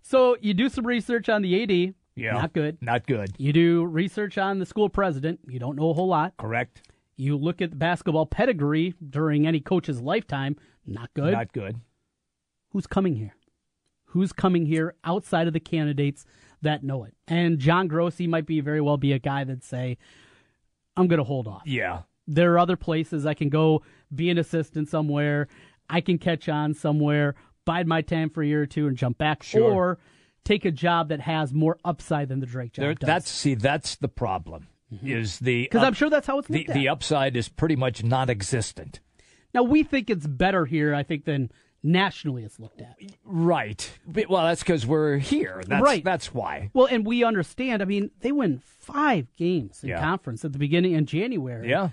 so 0.00 0.36
you 0.40 0.54
do 0.54 0.68
some 0.68 0.86
research 0.86 1.28
on 1.28 1.42
the 1.42 1.60
AD. 1.64 1.94
Yeah. 2.14 2.32
Not 2.34 2.52
good. 2.52 2.78
Not 2.80 3.04
good. 3.08 3.32
You 3.36 3.52
do 3.52 3.84
research 3.84 4.38
on 4.38 4.60
the 4.60 4.66
school 4.66 4.88
president. 4.88 5.40
You 5.48 5.58
don't 5.58 5.74
know 5.74 5.90
a 5.90 5.94
whole 5.94 6.06
lot. 6.06 6.34
Correct. 6.36 6.82
You 7.20 7.36
look 7.36 7.60
at 7.60 7.68
the 7.70 7.76
basketball 7.76 8.24
pedigree 8.24 8.94
during 9.06 9.46
any 9.46 9.60
coach's 9.60 10.00
lifetime. 10.00 10.56
Not 10.86 11.12
good. 11.12 11.32
Not 11.34 11.52
good. 11.52 11.76
Who's 12.70 12.86
coming 12.86 13.14
here? 13.16 13.34
Who's 14.06 14.32
coming 14.32 14.64
here 14.64 14.94
outside 15.04 15.46
of 15.46 15.52
the 15.52 15.60
candidates 15.60 16.24
that 16.62 16.82
know 16.82 17.04
it? 17.04 17.14
And 17.28 17.58
John 17.58 17.90
Groce 17.90 18.26
might 18.26 18.46
be 18.46 18.60
very 18.60 18.80
well 18.80 18.96
be 18.96 19.12
a 19.12 19.18
guy 19.18 19.44
that 19.44 19.62
say, 19.62 19.98
"I'm 20.96 21.08
going 21.08 21.18
to 21.18 21.24
hold 21.24 21.46
off." 21.46 21.62
Yeah. 21.66 22.02
There 22.26 22.54
are 22.54 22.58
other 22.58 22.76
places 22.76 23.26
I 23.26 23.34
can 23.34 23.50
go 23.50 23.82
be 24.14 24.30
an 24.30 24.38
assistant 24.38 24.88
somewhere. 24.88 25.46
I 25.90 26.00
can 26.00 26.16
catch 26.16 26.48
on 26.48 26.72
somewhere, 26.72 27.34
bide 27.66 27.86
my 27.86 28.00
time 28.00 28.30
for 28.30 28.42
a 28.42 28.46
year 28.46 28.62
or 28.62 28.66
two, 28.66 28.86
and 28.86 28.96
jump 28.96 29.18
back, 29.18 29.42
Sure. 29.42 29.70
or 29.70 29.98
take 30.44 30.64
a 30.64 30.70
job 30.70 31.08
that 31.10 31.20
has 31.20 31.52
more 31.52 31.76
upside 31.84 32.28
than 32.28 32.40
the 32.40 32.46
Drake 32.46 32.72
job 32.72 32.82
There, 32.82 32.94
does. 32.94 33.06
that's 33.06 33.30
see, 33.30 33.54
that's 33.54 33.96
the 33.96 34.08
problem. 34.08 34.68
Mm-hmm. 34.92 35.08
Is 35.08 35.38
the 35.38 35.62
because 35.62 35.82
I'm 35.84 35.94
sure 35.94 36.10
that's 36.10 36.26
how 36.26 36.38
it's 36.38 36.48
the, 36.48 36.58
looked 36.58 36.70
at. 36.70 36.74
the 36.74 36.88
upside 36.88 37.36
is 37.36 37.48
pretty 37.48 37.76
much 37.76 38.02
non-existent. 38.02 39.00
Now 39.54 39.62
we 39.62 39.82
think 39.82 40.10
it's 40.10 40.26
better 40.26 40.64
here, 40.66 40.94
I 40.94 41.02
think, 41.02 41.24
than 41.24 41.50
nationally 41.82 42.44
it's 42.44 42.58
looked 42.60 42.80
at. 42.80 42.96
Right. 43.24 43.90
Well, 44.28 44.44
that's 44.44 44.62
because 44.62 44.86
we're 44.86 45.18
here. 45.18 45.62
That's, 45.66 45.82
Right. 45.82 46.04
That's 46.04 46.34
why. 46.34 46.70
Well, 46.74 46.86
and 46.86 47.06
we 47.06 47.24
understand. 47.24 47.82
I 47.82 47.84
mean, 47.86 48.10
they 48.20 48.32
win 48.32 48.60
five 48.64 49.26
games 49.36 49.82
in 49.82 49.90
Yeah. 49.90 50.00
conference 50.00 50.44
at 50.44 50.52
the 50.52 50.58
beginning 50.58 50.92
in 50.92 51.06
January. 51.06 51.70
Yeah. 51.70 51.90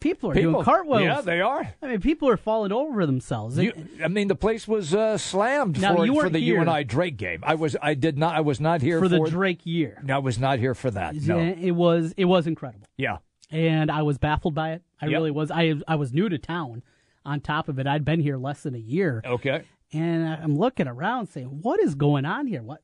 People 0.00 0.30
are 0.30 0.34
People- 0.34 0.52
doing 0.52 0.64
cartwheels. 0.64 1.02
yeah, 1.02 1.20
they 1.22 1.40
are. 1.40 1.74
I 1.82 1.86
mean, 1.88 2.00
people 2.00 2.28
are 2.28 2.36
falling 2.36 2.72
over 2.72 3.04
themselves. 3.06 3.58
You, 3.58 3.72
I 4.04 4.08
mean, 4.08 4.28
the 4.28 4.34
place 4.36 4.68
was 4.68 4.94
uh, 4.94 5.16
slammed 5.18 5.80
Now, 5.80 5.96
for, 5.96 6.06
you 6.06 6.20
for 6.20 6.28
the 6.28 6.38
here. 6.38 6.62
UNI 6.62 6.84
Drake 6.84 7.16
game. 7.16 7.40
I 7.42 7.54
was. 7.54 7.76
I 7.82 7.94
did 7.94 8.16
not. 8.18 8.34
I 8.36 8.40
was 8.40 8.60
not 8.60 8.80
here 8.82 8.98
for 9.00 9.08
for, 9.08 9.24
the 9.24 9.30
Drake 9.30 9.64
year. 9.64 10.02
I 10.08 10.18
was 10.18 10.38
not 10.38 10.58
here 10.58 10.74
for 10.74 10.90
that. 10.90 11.14
No. 11.16 11.38
It 11.38 11.72
was 11.72 12.12
it 12.16 12.26
was 12.26 12.46
incredible, 12.46 12.86
Yeah. 12.96 13.18
and 13.50 13.90
I 13.90 14.02
was 14.02 14.18
baffled 14.18 14.54
by 14.54 14.72
it. 14.72 14.82
I 15.00 15.06
Yep. 15.06 15.12
really 15.12 15.30
was. 15.30 15.50
I 15.50 15.74
I 15.88 15.96
was 15.96 16.12
new 16.12 16.28
to 16.28 16.38
town. 16.38 16.82
On 17.24 17.40
top 17.40 17.68
of 17.68 17.78
it, 17.78 17.86
I'd 17.86 18.04
been 18.04 18.20
here 18.20 18.36
less 18.38 18.62
than 18.62 18.74
a 18.74 18.78
year. 18.78 19.20
Okay. 19.24 19.62
and 19.92 20.28
I'm 20.28 20.56
looking 20.56 20.86
around 20.86 21.26
saying, 21.28 21.60
"What 21.62 21.80
is 21.80 21.94
going 21.94 22.24
on 22.24 22.46
here?" 22.46 22.62
What, 22.62 22.80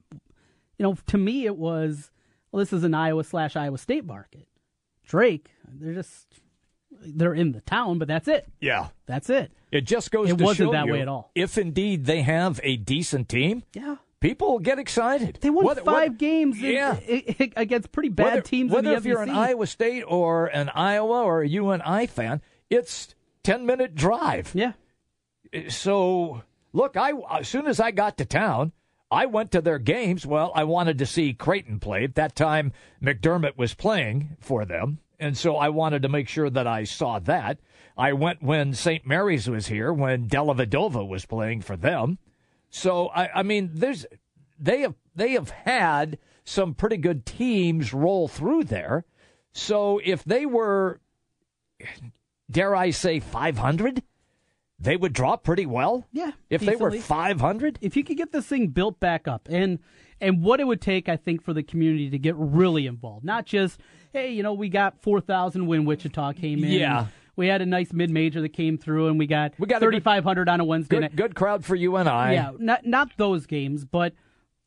you 0.78 0.82
know, 0.82 0.96
to 1.06 1.18
me 1.18 1.44
it 1.46 1.56
was, 1.56 2.10
well, 2.50 2.58
this 2.60 2.72
is 2.72 2.82
an 2.82 2.94
Iowa 2.94 3.24
slash 3.24 3.56
Iowa 3.56 3.78
State 3.78 4.04
market. 4.06 4.48
Drake, 5.06 5.50
they're 5.68 5.92
just 5.94 6.40
they're 7.02 7.35
in 7.35 7.52
the 7.52 7.61
town, 7.62 7.98
but 7.98 8.09
that's 8.09 8.28
it. 8.28 8.46
Yeah. 8.61 8.88
That's 9.07 9.30
it. 9.30 9.52
It 9.72 9.83
just 9.83 10.11
goes 10.11 10.30
It 10.30 10.38
to 10.38 10.44
wasn't 10.44 10.68
show 10.68 10.72
that 10.72 10.87
you, 10.87 10.92
way 10.92 11.00
at 11.00 11.09
all. 11.09 11.30
If 11.35 11.59
indeed 11.59 12.04
they 12.07 12.22
have 12.22 12.61
a 12.62 12.76
decent 12.76 13.28
team, 13.28 13.62
Yeah. 13.74 13.96
people 14.20 14.59
get 14.61 14.78
excited. 14.78 15.38
They 15.40 15.50
won 15.50 15.64
Whether- 15.64 15.83
five 15.83 15.94
whether- 15.94 16.14
games 16.14 16.61
Yeah. 16.61 16.98
against 17.57 17.92
pretty 17.92 18.09
bad 18.11 18.24
whether, 18.24 18.40
teams 18.40 18.70
Whether 18.72 18.88
in 18.88 18.92
the 18.94 18.98
if 18.98 19.04
you're 19.04 19.22
an 19.22 19.30
Iowa 19.30 19.66
State 19.66 20.02
or 20.07 20.46
an 20.46 20.68
Iowa 20.70 21.22
or 21.22 21.42
a 21.42 21.48
UNI 21.48 22.07
fan, 22.07 22.40
it's 22.70 23.14
ten 23.42 23.66
minute 23.66 23.94
drive. 23.94 24.52
Yeah. 24.54 24.72
So 25.68 26.42
look, 26.72 26.96
I 26.96 27.12
as 27.38 27.48
soon 27.48 27.66
as 27.66 27.80
I 27.80 27.90
got 27.90 28.16
to 28.18 28.24
town, 28.24 28.72
I 29.11 29.26
went 29.26 29.52
to 29.52 29.61
their 29.61 29.78
games. 29.78 30.26
Well, 30.26 30.50
I 30.54 30.64
wanted 30.64 30.98
to 30.98 31.07
see 31.07 31.33
Creighton 31.35 31.78
play. 31.78 32.04
At 32.04 32.14
that 32.16 32.35
time, 32.35 32.72
McDermott 33.02 33.57
was 33.57 33.74
playing 33.74 34.37
for 34.40 34.64
them, 34.64 34.98
and 35.24 35.38
so 35.38 35.56
I 35.56 35.70
wanted 35.70 36.02
to 36.02 36.08
make 36.10 36.28
sure 36.28 36.50
that 36.50 36.66
I 36.66 36.84
saw 36.84 37.18
that. 37.20 37.58
I 37.96 38.12
went 38.12 38.42
when 38.42 38.74
St. 38.74 39.06
Mary's 39.06 39.48
was 39.48 39.68
here, 39.68 39.90
when 39.90 40.28
Dellavedova 40.28 41.08
was 41.08 41.24
playing 41.24 41.62
for 41.62 41.76
them. 41.78 42.18
So 42.68 43.08
I, 43.08 43.40
I 43.40 43.42
mean, 43.42 43.70
there's 43.72 44.04
they 44.58 44.80
have 44.80 44.94
they 45.14 45.32
have 45.32 45.48
had 45.48 46.18
some 46.44 46.74
pretty 46.74 46.98
good 46.98 47.24
teams 47.24 47.94
roll 47.94 48.28
through 48.28 48.64
there. 48.64 49.06
So 49.52 49.98
if 50.04 50.24
they 50.24 50.44
were, 50.44 51.00
dare 52.50 52.76
I 52.76 52.90
say, 52.90 53.18
five 53.18 53.56
hundred, 53.56 54.02
they 54.78 54.96
would 54.96 55.14
draw 55.14 55.37
pretty 55.37 55.64
well. 55.64 56.06
Yeah, 56.12 56.32
If 56.50 56.60
they 56.60 56.76
were 56.76 56.90
500? 56.90 57.78
If 57.80 57.96
you 57.96 58.04
could 58.04 58.18
get 58.18 58.32
this 58.32 58.46
thing 58.46 58.68
built 58.68 59.00
back 59.00 59.26
up 59.26 59.48
and 59.50 59.78
and 60.20 60.42
what 60.42 60.60
it 60.60 60.66
would 60.66 60.80
take, 60.80 61.08
I 61.08 61.16
think, 61.16 61.42
for 61.42 61.52
the 61.52 61.62
community 61.62 62.10
to 62.10 62.18
get 62.18 62.34
really 62.37 62.87
involved. 62.87 63.24
Not 63.24 63.46
just, 63.46 63.80
hey, 64.14 64.31
you 64.33 64.42
know, 64.42 64.55
we 64.55 64.70
got 64.70 65.03
4,000 65.03 65.66
when 65.66 65.85
Wichita 65.85 66.33
came 66.35 66.64
in. 66.64 66.70
Yeah. 66.70 67.07
We 67.37 67.48
had 67.48 67.61
a 67.61 67.66
nice 67.66 67.92
mid 67.92 68.11
major 68.11 68.40
that 68.40 68.50
came 68.50 68.79
through, 68.79 69.09
and 69.09 69.18
we 69.18 69.27
got, 69.27 69.55
We 69.59 69.66
got 69.66 69.81
3,500 69.83 70.48
on 70.48 70.61
a 70.61 70.64
Wednesday 70.64 70.96
Good, 70.96 71.00
night. 71.03 71.16
good 71.16 71.35
crowd 71.35 71.64
for 71.64 71.74
you 71.74 71.96
and 71.96 72.09
I. 72.09 72.33
Yeah, 72.35 72.53
not 72.59 72.87
not 72.87 73.11
those 73.16 73.44
games, 73.46 73.85
but 73.85 74.14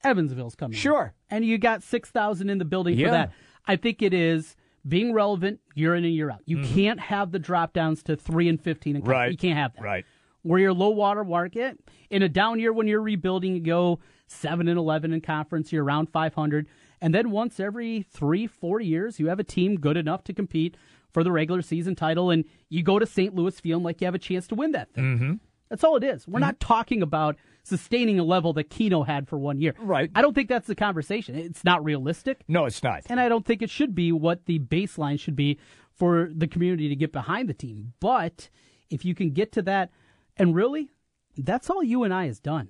Evansville's 0.04 0.56
coming. 0.56 0.78
Sure. 0.78 1.14
and 1.30 1.44
you 1.46 1.58
got 1.58 1.82
six 1.82 2.12
thousand 2.12 2.50
in 2.50 2.58
the 2.58 2.66
building 2.66 2.98
Yeah. 3.00 3.08
for 3.08 3.12
that. 3.12 3.32
I 3.66 3.78
think 3.78 4.02
it 4.02 4.14
is 4.14 4.56
being 4.88 5.14
relevant 5.14 5.60
year 5.76 5.96
in 5.96 6.04
and 6.06 6.14
year 6.14 6.30
out. 6.30 6.42
You 6.46 6.62
can't 6.64 7.00
have 7.00 7.32
the 7.32 7.40
drop 7.40 7.74
downs 7.74 8.04
to 8.04 8.16
three 8.18 8.48
and 8.50 8.62
fifteen. 8.62 8.98
In 8.98 9.02
conference. 9.02 9.16
Mm-hmm. 9.18 9.22
Right. 9.24 9.32
you 9.32 9.38
can't 9.38 9.58
have 9.58 9.74
that. 9.76 9.82
Right. 9.84 10.06
Where 10.44 10.60
your 10.60 10.74
low 10.74 10.90
water 10.90 11.24
market 11.24 11.80
in 12.10 12.22
a 12.22 12.30
down 12.30 12.60
year 12.60 12.72
when 12.74 12.88
you're 12.88 13.02
rebuilding, 13.02 13.56
you 13.56 13.62
go 13.62 14.00
seven 14.28 14.68
and 14.68 14.78
eleven 14.78 15.14
in 15.14 15.22
conference. 15.22 15.72
You're 15.74 15.84
around 15.86 16.10
five 16.10 16.34
hundred, 16.34 16.68
and 17.02 17.14
then 17.14 17.32
once 17.32 17.60
every 17.60 18.02
three 18.02 18.48
four 18.48 18.80
years, 18.80 19.20
you 19.20 19.28
have 19.28 19.40
a 19.40 19.44
team 19.44 19.80
good 19.80 19.98
enough 19.98 20.24
to 20.26 20.34
compete 20.34 20.76
for 21.12 21.24
the 21.24 21.32
regular 21.32 21.62
season 21.62 21.96
title, 21.96 22.30
and 22.30 22.46
you 22.70 22.84
go 22.84 23.00
to 23.00 23.06
St. 23.06 23.34
Louis 23.34 23.60
feeling 23.60 23.84
like 23.84 24.02
you 24.02 24.06
have 24.06 24.16
a 24.16 24.20
chance 24.20 24.48
to 24.48 24.56
win 24.56 24.72
that 24.74 24.92
thing. 24.94 25.04
Mm-hmm. 25.04 25.34
That's 25.70 25.84
all 25.84 25.98
it 25.98 26.04
is. 26.04 26.28
We're 26.28 26.40
not 26.40 26.60
talking 26.60 27.02
about 27.02 27.36
sustaining 27.64 28.20
a 28.20 28.24
level 28.24 28.54
that 28.54 28.70
Keno 28.70 29.04
had 29.04 29.28
for 29.28 29.38
one 29.38 29.60
year. 29.60 29.76
Right. 29.80 30.10
I 30.16 30.22
don't 30.22 30.34
think 30.34 30.48
that's 30.48 30.68
the 30.68 30.76
conversation. 30.76 31.36
It's 31.36 31.66
not 31.66 31.84
realistic. 31.84 32.44
No, 32.48 32.66
it's 32.66 32.82
not. 32.82 33.04
And 33.10 33.20
I 33.20 33.28
don't 33.28 33.46
think 33.46 33.62
it 33.62 33.70
should 33.70 33.94
be 33.94 34.14
what 34.14 34.46
the 34.46 34.60
baseline 34.60 35.20
should 35.20 35.36
be 35.36 35.60
for 35.94 36.30
the 36.34 36.48
community 36.48 36.88
to 36.88 36.96
get 36.96 37.12
behind 37.12 37.50
the 37.50 37.54
team. 37.54 37.94
But 38.00 38.50
if 38.90 39.04
you 39.04 39.14
can 39.14 39.32
get 39.32 39.52
to 39.54 39.62
that, 39.64 39.92
and 40.38 40.56
really, 40.56 40.90
that's 41.36 41.70
all 41.70 41.84
UNI 41.84 42.28
has 42.28 42.40
done. 42.40 42.70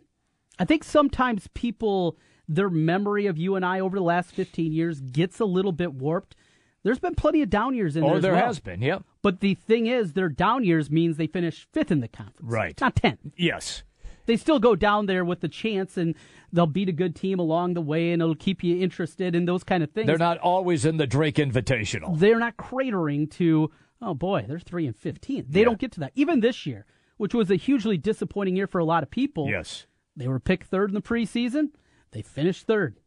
I 0.58 0.66
think 0.66 0.84
sometimes 0.84 1.48
people, 1.54 2.18
their 2.48 2.70
memory 2.70 3.26
of 3.28 3.38
UNI 3.38 3.82
over 3.82 3.98
the 3.98 4.04
last 4.04 4.32
15 4.32 4.72
years 4.72 5.02
gets 5.02 5.40
a 5.40 5.46
little 5.46 5.72
bit 5.72 5.94
warped. 5.94 6.36
There's 6.84 7.00
been 7.00 7.16
plenty 7.16 7.42
of 7.42 7.50
down 7.50 7.76
years 7.76 7.98
in 7.98 8.04
oh, 8.04 8.08
there. 8.08 8.18
Oh, 8.18 8.22
there 8.22 8.34
well. 8.34 8.46
has 8.46 8.60
been, 8.60 8.82
yep. 8.82 9.04
But 9.22 9.42
the 9.42 9.56
thing 9.56 9.88
is, 9.88 10.14
their 10.14 10.30
down 10.30 10.64
years 10.64 10.90
means 10.90 11.18
they 11.18 11.28
finish 11.28 11.68
fifth 11.74 11.92
in 11.92 12.00
the 12.00 12.08
conference. 12.08 12.50
Right. 12.50 12.80
Not 12.80 12.96
10 12.96 13.34
Yes. 13.36 13.84
they 14.26 14.38
still 14.38 14.60
go 14.60 14.76
down 14.76 15.06
there 15.06 15.26
with 15.26 15.42
the 15.42 15.50
chance 15.50 15.98
and 15.98 16.16
they'll 16.54 16.66
beat 16.66 16.88
a 16.88 16.94
good 16.94 17.16
team 17.16 17.40
along 17.40 17.74
the 17.74 17.82
way 17.82 18.12
and 18.12 18.22
it'll 18.22 18.36
keep 18.36 18.64
you 18.64 18.80
interested 18.82 19.36
in 19.36 19.46
those 19.46 19.64
kind 19.64 19.84
of 19.84 19.92
things. 19.92 20.08
They're 20.08 20.18
not 20.18 20.38
always 20.38 20.86
in 20.86 20.98
the 20.98 21.08
Drake 21.08 21.36
Invitational. 21.36 22.18
They're 22.18 22.40
not 22.40 22.56
cratering 22.56 23.30
to, 23.32 23.72
oh 24.02 24.14
boy, 24.14 24.46
they're 24.48 24.60
3 24.60 24.88
and 24.88 24.96
15. 24.96 25.48
They 25.50 25.64
don't 25.64 25.80
get 25.80 25.92
to 25.94 26.00
that. 26.02 26.14
Even 26.16 26.40
this 26.40 26.66
year, 26.66 26.86
which 27.18 27.34
was 27.34 27.52
a 27.52 27.56
hugely 27.56 27.98
disappointing 27.98 28.56
year 28.56 28.68
for 28.68 28.80
a 28.80 28.86
lot 28.86 29.04
of 29.04 29.10
people. 29.10 29.50
Yes. 29.50 29.88
They 30.16 30.28
were 30.28 30.40
picked 30.40 30.68
third 30.68 30.90
in 30.90 30.96
the 30.96 31.02
preseason. 31.02 31.72
They 32.12 32.22
finished 32.22 32.66
third. 32.66 33.00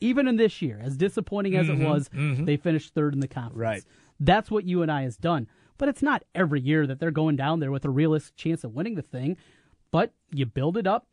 Even 0.00 0.28
in 0.28 0.36
this 0.36 0.62
year, 0.62 0.80
as 0.82 0.96
disappointing 0.96 1.56
as 1.56 1.66
Mhm, 1.66 1.80
it 1.80 1.84
was, 1.88 2.08
mhm. 2.10 2.46
they 2.46 2.56
finished 2.56 2.94
third 2.94 3.14
in 3.14 3.20
the 3.20 3.28
conference. 3.28 3.58
Right. 3.58 3.84
That's 4.20 4.50
what 4.50 4.64
you 4.64 4.82
and 4.82 4.90
I 4.92 5.02
has 5.02 5.16
done. 5.16 5.48
But 5.76 5.88
it's 5.88 6.02
not 6.02 6.24
every 6.34 6.60
year 6.60 6.86
that 6.86 6.98
they're 7.00 7.10
going 7.10 7.36
down 7.36 7.60
there 7.60 7.70
with 7.72 7.84
a 7.84 7.90
realistic 7.90 8.36
chance 8.36 8.64
of 8.64 8.74
winning 8.74 8.94
the 8.94 9.02
thing. 9.02 9.36
But 9.90 10.12
you 10.32 10.44
build 10.46 10.76
it 10.76 10.86
up, 10.86 11.06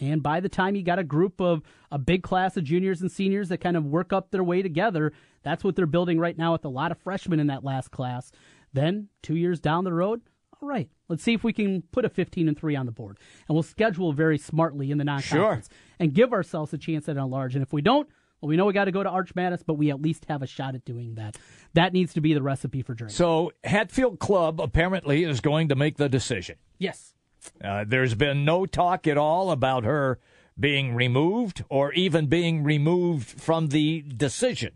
and 0.00 0.22
by 0.22 0.40
the 0.40 0.48
time 0.48 0.74
you 0.74 0.82
got 0.82 0.98
a 0.98 1.04
group 1.04 1.40
of 1.40 1.62
a 1.90 1.98
big 1.98 2.22
class 2.22 2.56
of 2.56 2.64
juniors 2.64 3.00
and 3.02 3.10
seniors 3.12 3.48
that 3.50 3.58
kind 3.60 3.76
of 3.76 3.84
work 3.84 4.12
up 4.12 4.30
their 4.30 4.44
way 4.44 4.62
together, 4.62 5.12
that's 5.42 5.62
what 5.64 5.76
they're 5.76 5.86
building 5.86 6.18
right 6.18 6.38
now 6.38 6.52
with 6.52 6.64
a 6.64 6.68
lot 6.68 6.90
of 6.92 6.98
freshmen 6.98 7.40
in 7.40 7.48
that 7.48 7.64
last 7.64 7.90
class. 7.90 8.32
Then 8.72 9.08
two 9.22 9.36
years 9.36 9.60
down 9.60 9.84
the 9.84 9.92
road, 9.92 10.22
all 10.62 10.68
right, 10.68 10.88
let's 11.08 11.22
see 11.22 11.34
if 11.34 11.42
we 11.42 11.52
can 11.52 11.82
put 11.90 12.04
a 12.04 12.08
15 12.08 12.48
and 12.48 12.56
three 12.56 12.76
on 12.76 12.86
the 12.86 12.92
board, 12.92 13.18
and 13.48 13.54
we'll 13.54 13.64
schedule 13.64 14.12
very 14.12 14.38
smartly 14.38 14.90
in 14.92 14.98
the 14.98 15.04
non-conference 15.04 15.68
and 15.98 16.14
give 16.14 16.32
ourselves 16.32 16.72
a 16.72 16.78
chance 16.78 17.08
at 17.08 17.16
a 17.16 17.24
large. 17.24 17.54
And 17.54 17.62
if 17.62 17.72
we 17.72 17.82
don't, 17.82 18.08
well, 18.40 18.48
we 18.48 18.56
know 18.56 18.66
we 18.66 18.72
got 18.72 18.84
to 18.86 18.92
go 18.92 19.02
to 19.02 19.08
Arch 19.08 19.34
Madness, 19.34 19.62
but 19.64 19.74
we 19.74 19.90
at 19.90 20.00
least 20.00 20.26
have 20.28 20.42
a 20.42 20.46
shot 20.46 20.74
at 20.74 20.84
doing 20.84 21.16
that. 21.16 21.36
That 21.74 21.92
needs 21.92 22.14
to 22.14 22.20
be 22.20 22.32
the 22.32 22.42
recipe 22.42 22.82
for 22.82 22.94
Drake. 22.94 23.10
So 23.10 23.52
Hatfield 23.64 24.20
Clubb 24.20 24.60
apparently 24.60 25.24
is 25.24 25.40
going 25.40 25.68
to 25.68 25.74
make 25.76 25.96
the 25.96 26.08
decision. 26.08 26.56
Yes. 26.78 27.14
Uh, 27.62 27.84
there's 27.86 28.14
been 28.14 28.44
no 28.44 28.66
talk 28.66 29.06
at 29.06 29.18
all 29.18 29.50
about 29.50 29.84
her 29.84 30.20
being 30.58 30.94
removed 30.94 31.64
or 31.68 31.92
even 31.92 32.26
being 32.26 32.62
removed 32.62 33.40
from 33.40 33.68
the 33.68 34.02
decision. 34.02 34.72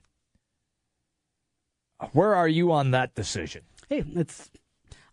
Where 2.13 2.35
are 2.35 2.49
you 2.49 2.73
on 2.73 2.91
that 2.91 3.15
decision? 3.15 3.63
Hey, 3.89 4.05
it's. 4.15 4.51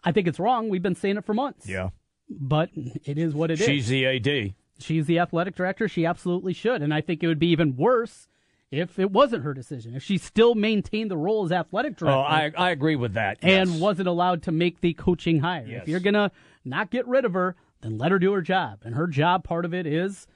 I 0.04 0.12
think 0.12 0.28
it's 0.28 0.40
wrong. 0.40 0.70
We've 0.70 0.82
been 0.82 0.96
saying 0.96 1.18
it 1.18 1.26
for 1.26 1.34
months. 1.34 1.68
Yeah. 1.68 1.90
But 2.30 2.70
it 2.74 3.18
is 3.18 3.34
what 3.34 3.52
it 3.52 3.60
is. 3.60 3.66
She's 3.66 3.88
the 3.88 4.06
AD. 4.06 4.54
She's 4.80 5.06
the 5.06 5.20
athletic 5.20 5.56
director. 5.56 5.88
She 5.88 6.06
absolutely 6.06 6.54
should. 6.54 6.82
And 6.82 6.94
I 6.94 7.02
think 7.02 7.24
it 7.24 7.28
would 7.28 7.40
be 7.40 7.48
even 7.48 7.76
worse 7.76 8.28
if 8.72 8.98
it 8.98 9.12
wasn't 9.12 9.44
her 9.44 9.54
decision. 9.54 9.96
If 9.96 10.04
she 10.04 10.18
still 10.18 10.56
maintained 10.56 11.12
the 11.12 11.18
role 11.18 11.46
as 11.46 11.52
athletic 11.52 11.96
director. 11.96 12.18
Oh, 12.18 12.22
I, 12.22 12.52
I 12.58 12.72
agree 12.72 12.96
with 12.96 13.14
that. 13.14 13.38
and 13.42 13.70
yes. 13.72 13.80
wasn't 13.80 14.08
allowed 14.08 14.44
to 14.44 14.52
make 14.52 14.82
the 14.82 14.94
coaching 14.94 15.40
hire. 15.40 15.66
Yes. 15.68 15.84
If 15.84 15.90
you're 15.90 16.00
going 16.00 16.16
to 16.16 16.32
not 16.66 16.90
get 16.90 17.08
rid 17.08 17.24
of 17.24 17.34
her, 17.34 17.56
then 17.82 17.98
let 17.98 18.12
her 18.12 18.20
do 18.20 18.34
her 18.34 18.42
job. 18.42 18.80
And 18.84 18.96
her 18.96 19.08
job, 19.08 19.44
part 19.44 19.66
of 19.66 19.74
it 19.74 19.86
is 19.86 20.28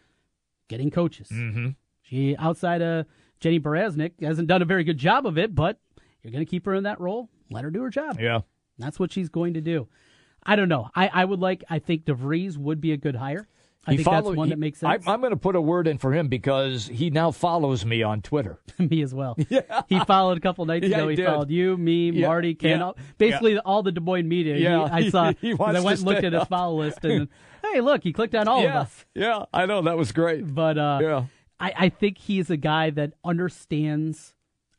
getting 0.68 0.92
coaches. 0.92 1.30
Mm-hmm. 1.30 1.70
She, 2.04 2.38
outside 2.38 2.82
of 2.82 3.06
Jennie 3.40 3.60
Baranczyk, 3.60 4.22
hasn't 4.22 4.48
done 4.48 4.62
a 4.62 4.66
very 4.66 4.84
good 4.84 4.98
job 4.98 5.26
of 5.26 5.38
it, 5.38 5.56
but 5.56 5.80
you're 6.22 6.32
going 6.32 6.46
to 6.46 6.50
keep 6.50 6.66
her 6.66 6.76
in 6.76 6.84
that 6.84 7.00
role. 7.00 7.30
Let 7.50 7.64
her 7.64 7.72
do 7.72 7.82
her 7.82 7.90
job. 7.90 8.20
Yeah. 8.20 8.42
That's 8.80 9.00
what 9.00 9.12
she's 9.12 9.30
going 9.30 9.54
to 9.56 9.62
do. 9.62 9.88
I 10.44 10.56
don't 10.56 10.70
know. 10.70 10.90
I, 10.96 11.10
I 11.14 11.26
would 11.26 11.40
like, 11.40 11.64
I 11.70 11.80
think 11.80 12.06
DeVries 12.06 12.58
would 12.58 12.80
be 12.80 12.92
a 12.94 12.98
good 12.98 13.16
hire. 13.16 13.48
I 13.86 13.92
He 13.92 13.98
think 13.98 14.06
follow- 14.06 14.22
that's 14.32 14.36
one 14.38 14.48
he- 14.48 14.54
that 14.54 14.60
makes 14.60 14.80
sense. 14.80 15.08
I, 15.08 15.14
I'm 15.14 15.22
going 15.22 15.32
to 15.32 15.38
put 15.38 15.56
a 15.56 15.62
word 15.62 15.88
in 15.88 15.98
for 15.98 16.14
him 16.14 16.28
because 16.28 16.88
he 16.88 17.10
now 17.10 17.32
follows 17.32 17.86
me 17.86 18.04
on 18.04 18.22
Twitter. 18.22 18.60
me 18.80 19.02
as 19.02 19.14
well. 19.14 19.36
Yeah. 19.50 19.82
He 19.88 19.98
followed 20.02 20.38
a 20.38 20.42
couple 20.42 20.66
nights 20.66 20.88
Yeah, 20.88 20.98
ago. 20.98 21.08
he 21.08 21.16
He, 21.16 21.24
followed 21.24 21.50
you, 21.50 21.78
me, 21.78 22.12
Yeah, 22.12 22.28
Marty, 22.28 22.54
Ken, 22.54 22.80
yeah, 22.82 22.92
basically 23.18 23.58
all 23.60 23.84
the 23.84 23.92
Des 23.94 24.02
Moines 24.02 24.28
media. 24.28 24.56
He- 24.56 24.64
Yeah, 24.64 24.88
I 24.92 25.10
saw. 25.10 25.32
he 25.40 25.54
wants 25.54 25.80
I 25.80 25.84
went 25.84 26.00
and 26.00 26.08
looked 26.08 26.24
at 26.26 26.34
his 26.34 26.44
follow 26.46 26.80
list, 26.80 27.04
and 27.06 27.30
hey, 27.64 27.80
look, 27.82 28.04
he 28.04 28.12
clicked 28.14 28.36
on 28.36 28.48
all 28.50 28.60
of 28.66 28.72
us. 28.76 29.06
Yeah, 29.16 29.46
I 29.54 29.66
know 29.66 29.82
that 29.84 29.98
was 29.98 30.12
great. 30.12 30.54
But 30.54 30.78
uh, 30.78 31.00
Yeah. 31.02 31.24
I, 31.60 31.74
I 31.78 31.90
think 31.90 32.18
he's 32.18 32.50
a 32.50 32.58
guy 32.58 32.90
that 32.92 33.14
understands 33.24 34.34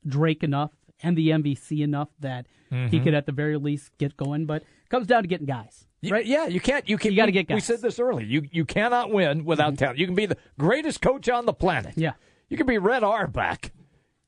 Drake 0.06 0.42
enough 0.44 0.70
the 1.02 1.30
MVC 1.30 1.82
enough 1.82 2.08
that 2.20 2.46
he 2.70 2.76
Mhm. 2.76 3.04
could 3.04 3.14
at 3.14 3.26
the 3.26 3.32
very 3.32 3.56
least 3.56 3.96
get 3.98 4.16
going. 4.16 4.46
But 4.46 4.62
it 4.62 4.88
comes 4.90 5.06
down 5.06 5.22
to 5.22 5.28
getting 5.28 5.46
guys. 5.46 5.87
Right? 6.08 6.24
Yeah, 6.26 6.46
you 6.46 6.61
can't. 6.61 6.88
You 6.88 6.96
can. 6.98 7.11
You 7.12 7.16
gotta 7.16 7.32
get 7.32 7.48
guys. 7.48 7.62
Mm-hmm. 7.62 7.72
said 7.72 7.82
this 7.82 7.98
early. 7.98 8.24
You 8.24 8.42
you 8.52 8.64
cannot 8.64 9.11
win 9.12 9.44
without 9.44 9.76
talent. 9.78 9.98
You 9.98 10.06
can 10.06 10.14
be 10.14 10.26
the 10.26 10.37
greatest 10.58 11.00
coach 11.00 11.28
on 11.28 11.44
the 11.46 11.52
planet. 11.52 11.94
Yeah. 11.96 12.12
You 12.48 12.56
can 12.56 12.66
be 12.66 12.78
Red 12.78 13.02
Auerbach. 13.02 13.72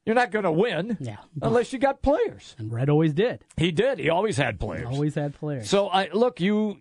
You're 0.05 0.15
not 0.17 0.31
going 0.33 0.45
to 0.45 0.51
win. 0.51 0.97
Yeah. 0.99 1.19
Unless 1.43 1.73
you 1.73 1.79
got 1.79 2.03
players. 2.03 2.57
And 2.59 2.73
Red 2.73 2.89
always 2.89 3.13
did. 3.13 3.45
He 3.57 3.71
did. 3.71 3.99
He 3.99 4.09
always 4.09 4.37
had 4.39 4.59
players. 4.59 4.87
Always 4.87 5.15
had 5.15 5.35
players. 5.35 5.69
So 5.71 5.89
I 5.89 6.09
look 6.13 6.41
you. 6.41 6.79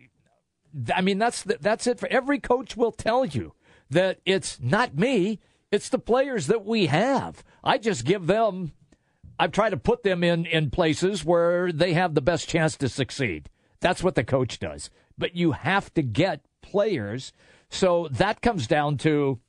I 0.96 1.02
mean 1.02 1.18
that's 1.20 1.44
the, 1.44 1.58
that's 1.60 1.86
it 1.88 2.00
for 2.00 2.08
every 2.10 2.40
coach 2.40 2.76
will 2.78 2.92
tell 2.92 3.26
you 3.26 3.54
that 3.90 4.20
it's 4.26 4.60
not 4.60 4.96
me. 4.98 5.40
It's 5.72 5.90
the 5.90 6.00
players 6.00 6.48
that 6.48 6.66
we 6.66 6.88
have. 6.88 7.44
I 7.64 7.78
just 7.78 8.06
give 8.06 8.26
them. 8.28 8.72
I've 9.40 9.54
tried 9.54 9.70
to 9.70 9.78
put 9.78 10.04
them 10.04 10.22
in 10.22 10.46
in 10.46 10.70
places 10.70 11.24
where 11.24 11.72
they 11.72 11.94
have 11.94 12.14
the 12.14 12.22
best 12.22 12.50
chance 12.50 12.76
to 12.78 12.90
succeed. 12.90 13.50
That's 13.80 14.04
what 14.04 14.16
the 14.16 14.26
coach 14.26 14.60
does. 14.60 14.90
But 15.18 15.34
you 15.34 15.54
have 15.54 15.94
to 15.94 16.04
get 16.04 16.46
players. 16.62 17.32
So 17.70 18.10
that 18.12 18.42
comes 18.42 18.68
down 18.68 18.98
to 18.98 19.40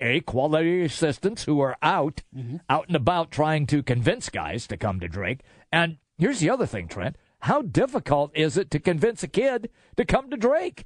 a 0.00 0.20
quality 0.20 0.84
assistants 0.84 1.44
who 1.44 1.60
are 1.60 1.76
out, 1.82 2.22
mm-hmm. 2.34 2.58
out 2.68 2.86
and 2.86 2.94
about 2.94 3.32
trying 3.32 3.66
to 3.66 3.82
convince 3.82 4.28
guys 4.28 4.68
to 4.68 4.76
come 4.76 5.00
to 5.00 5.08
Drake. 5.08 5.40
And 5.72 5.98
here's 6.16 6.38
the 6.38 6.50
other 6.50 6.66
thing, 6.66 6.86
Trent. 6.86 7.16
How 7.40 7.62
difficult 7.62 8.30
is 8.34 8.56
it 8.56 8.70
to 8.70 8.78
convince 8.78 9.22
a 9.24 9.28
kid 9.28 9.68
to 9.96 10.04
come 10.04 10.30
to 10.30 10.36
Drake? 10.36 10.84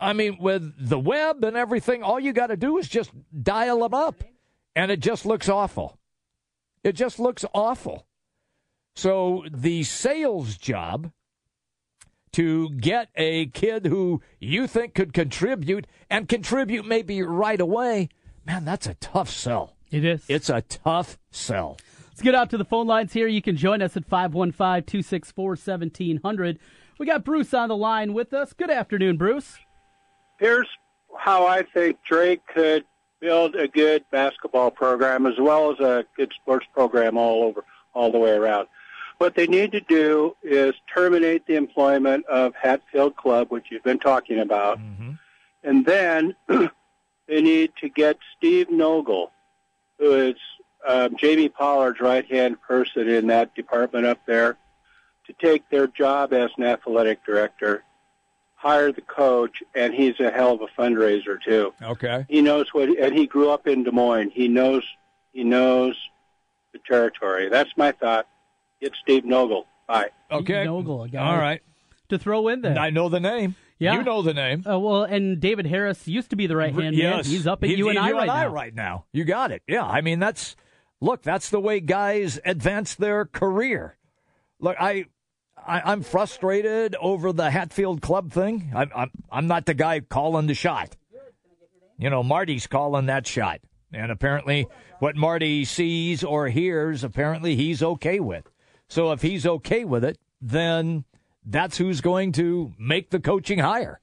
I 0.00 0.12
mean, 0.12 0.38
with 0.40 0.74
the 0.76 0.98
web 0.98 1.44
and 1.44 1.56
everything, 1.56 2.02
all 2.02 2.18
you 2.18 2.32
got 2.32 2.48
to 2.48 2.56
do 2.56 2.78
is 2.78 2.88
just 2.88 3.12
dial 3.42 3.80
them 3.80 3.94
up, 3.94 4.24
and 4.74 4.90
it 4.90 4.98
just 4.98 5.24
looks 5.24 5.48
awful. 5.48 5.98
It 6.84 6.92
just 6.92 7.18
looks 7.18 7.44
awful. 7.54 8.06
So 8.94 9.44
the 9.50 9.84
sales 9.84 10.56
job 10.56 11.12
to 12.32 12.70
get 12.70 13.08
a 13.14 13.46
kid 13.46 13.86
who 13.86 14.20
you 14.40 14.66
think 14.66 14.94
could 14.94 15.12
contribute 15.12 15.86
and 16.10 16.28
contribute 16.28 16.86
maybe 16.86 17.22
right 17.22 17.60
away, 17.60 18.08
man, 18.46 18.64
that's 18.64 18.86
a 18.86 18.94
tough 18.94 19.30
sell. 19.30 19.76
It 19.90 20.04
is. 20.04 20.24
It's 20.28 20.48
a 20.48 20.62
tough 20.62 21.18
sell. 21.30 21.76
Let's 22.08 22.22
get 22.22 22.34
out 22.34 22.50
to 22.50 22.58
the 22.58 22.64
phone 22.64 22.86
lines 22.86 23.12
here. 23.12 23.26
You 23.26 23.42
can 23.42 23.56
join 23.56 23.82
us 23.82 23.96
at 23.96 24.06
515 24.06 24.84
264 24.84 25.48
1700. 25.50 26.58
We 26.98 27.06
got 27.06 27.24
Bruce 27.24 27.54
on 27.54 27.68
the 27.68 27.76
line 27.76 28.12
with 28.12 28.32
us. 28.32 28.52
Good 28.52 28.70
afternoon, 28.70 29.16
Bruce. 29.16 29.58
Here's 30.38 30.68
how 31.16 31.46
I 31.46 31.62
think 31.62 31.98
Drake 32.08 32.40
could 32.54 32.84
build 33.22 33.54
a 33.54 33.68
good 33.68 34.04
basketball 34.10 34.70
program 34.70 35.26
as 35.26 35.38
well 35.38 35.70
as 35.70 35.78
a 35.78 36.04
good 36.16 36.32
sports 36.34 36.66
program 36.74 37.16
all 37.16 37.44
over, 37.44 37.64
all 37.94 38.10
the 38.10 38.18
way 38.18 38.32
around. 38.32 38.66
What 39.18 39.36
they 39.36 39.46
need 39.46 39.70
to 39.72 39.80
do 39.80 40.36
is 40.42 40.74
terminate 40.92 41.46
the 41.46 41.54
employment 41.54 42.26
of 42.26 42.52
Hatfield 42.60 43.14
Clubb, 43.16 43.50
which 43.50 43.66
you've 43.70 43.84
been 43.84 44.00
talking 44.00 44.40
about, 44.40 44.80
and 45.62 45.86
then 45.86 46.34
they 47.28 47.40
need 47.40 47.70
to 47.80 47.88
get 47.88 48.18
Steve 48.36 48.68
Nogle, 48.68 49.30
who 49.98 50.12
is 50.14 50.34
um, 50.86 51.16
Jamie 51.16 51.48
Pollard's 51.48 52.00
right-hand 52.00 52.60
person 52.60 53.08
in 53.08 53.28
that 53.28 53.54
department 53.54 54.04
up 54.04 54.18
there, 54.26 54.56
to 55.28 55.32
take 55.34 55.62
their 55.70 55.86
job 55.86 56.32
as 56.32 56.50
an 56.58 56.64
athletic 56.64 57.24
director, 57.24 57.84
hire 58.62 58.92
the 58.92 59.00
coach, 59.02 59.60
and 59.74 59.92
he's 59.92 60.20
a 60.20 60.30
hell 60.30 60.52
of 60.54 60.60
a 60.62 60.80
fundraiser 60.80 61.36
too. 61.44 61.74
Okay. 61.82 62.24
He 62.28 62.40
knows 62.40 62.72
what, 62.72 62.88
and 62.88 63.12
he 63.12 63.26
grew 63.26 63.50
up 63.50 63.66
in 63.66 63.82
Des 63.82 63.90
Moines. 63.90 64.30
He 64.32 64.46
knows, 64.46 64.84
he 65.32 65.42
knows 65.42 65.96
the 66.72 66.78
territory. 66.86 67.48
That's 67.48 67.70
my 67.76 67.90
thought. 67.90 68.28
Get 68.80 68.92
Steve 69.02 69.24
Nogle. 69.24 69.64
Bye. 69.88 70.10
Okay. 70.30 70.64
Nogle, 70.64 70.86
All 71.18 71.36
right. 71.36 71.60
to 72.08 72.18
throw 72.18 72.46
in 72.48 72.60
there. 72.62 72.78
I 72.78 72.90
know 72.90 73.08
the 73.08 73.18
name. 73.20 73.56
Yeah. 73.80 73.94
You 73.94 74.04
know 74.04 74.22
the 74.22 74.32
name. 74.34 74.64
Uh, 74.64 74.78
well, 74.78 75.02
and 75.02 75.40
David 75.40 75.66
Harris 75.66 76.06
used 76.06 76.30
to 76.30 76.36
be 76.36 76.46
the 76.46 76.56
right 76.56 76.72
hand 76.72 76.96
man. 76.96 77.16
Yes. 77.16 77.26
He's 77.26 77.48
up 77.48 77.64
at 77.64 77.68
He's 77.68 77.78
UNI 77.78 77.96
at 77.98 78.02
right 78.14 78.14
UNI 78.14 78.26
now. 78.26 78.46
right 78.48 78.74
now. 78.74 79.04
You 79.12 79.24
got 79.24 79.50
it. 79.50 79.62
Yeah. 79.66 79.84
I 79.84 80.02
mean, 80.02 80.20
that's 80.20 80.54
look. 81.00 81.22
That's 81.22 81.50
the 81.50 81.58
way 81.58 81.80
guys 81.80 82.38
advance 82.44 82.94
their 82.94 83.24
career. 83.24 83.96
Look, 84.60 84.76
I, 84.78 85.06
I 85.66 85.92
I'm 85.92 86.02
frustrated 86.02 86.96
over 87.00 87.32
the 87.32 87.50
Hatfield 87.50 88.02
Clubb 88.02 88.32
thing. 88.32 88.72
I'm 88.74 88.90
I'm 88.94 89.10
I'm 89.30 89.46
not 89.46 89.66
the 89.66 89.74
guy 89.74 90.00
calling 90.00 90.46
the 90.46 90.54
shot. 90.54 90.96
You 91.98 92.10
know, 92.10 92.22
Marty's 92.22 92.66
calling 92.66 93.06
that 93.06 93.26
shot, 93.26 93.60
and 93.92 94.10
apparently, 94.10 94.66
what 94.98 95.14
Marty 95.14 95.64
sees 95.64 96.24
or 96.24 96.48
hears, 96.48 97.04
apparently 97.04 97.54
he's 97.54 97.82
okay 97.82 98.18
with. 98.18 98.50
So 98.88 99.12
if 99.12 99.22
he's 99.22 99.46
okay 99.46 99.84
with 99.84 100.04
it, 100.04 100.18
then 100.40 101.04
that's 101.44 101.78
who's 101.78 102.00
going 102.00 102.32
to 102.32 102.72
make 102.78 103.10
the 103.10 103.20
coaching 103.20 103.58
hire. 103.58 104.00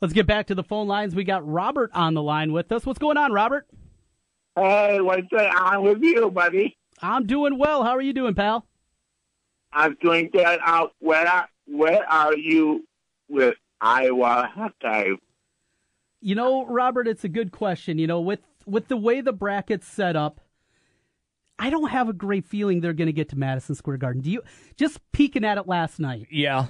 Let's 0.00 0.14
get 0.14 0.26
back 0.26 0.46
to 0.48 0.54
the 0.54 0.62
phone 0.62 0.86
lines. 0.86 1.14
We 1.14 1.24
got 1.24 1.48
Robert 1.48 1.90
on 1.92 2.14
the 2.14 2.22
line 2.22 2.52
with 2.52 2.70
us. 2.70 2.86
What's 2.86 2.98
going 2.98 3.16
on, 3.16 3.32
Robert? 3.32 3.66
Hey, 4.54 5.00
what's 5.00 5.26
going 5.28 5.48
on 5.48 5.82
with 5.82 6.02
you, 6.02 6.30
buddy? 6.30 6.76
I'm 7.00 7.26
doing 7.26 7.58
well. 7.58 7.84
How 7.84 7.96
are 7.96 8.02
you 8.02 8.12
doing, 8.12 8.34
pal? 8.34 8.67
I'm 9.72 9.96
doing 10.00 10.30
good. 10.32 10.58
out. 10.62 10.92
where 10.98 11.26
are, 11.26 11.48
where 11.66 12.04
are 12.08 12.36
you 12.36 12.86
with 13.28 13.54
Iowa 13.80 14.50
halftime? 14.56 15.16
You 16.20 16.34
know, 16.34 16.66
Robert, 16.66 17.06
it's 17.06 17.24
a 17.24 17.28
good 17.28 17.52
question. 17.52 17.98
You 17.98 18.06
know, 18.06 18.20
with 18.20 18.40
with 18.66 18.88
the 18.88 18.96
way 18.96 19.20
the 19.20 19.32
bracket's 19.32 19.86
set 19.86 20.16
up, 20.16 20.40
I 21.58 21.70
don't 21.70 21.90
have 21.90 22.08
a 22.08 22.12
great 22.12 22.44
feeling 22.44 22.80
they're 22.80 22.92
going 22.92 23.06
to 23.06 23.12
get 23.12 23.28
to 23.30 23.36
Madison 23.36 23.74
Square 23.74 23.98
Garden. 23.98 24.22
Do 24.22 24.30
you? 24.30 24.42
Just 24.76 25.00
peeking 25.12 25.44
at 25.44 25.58
it 25.58 25.66
last 25.66 26.00
night. 26.00 26.26
Yeah. 26.30 26.66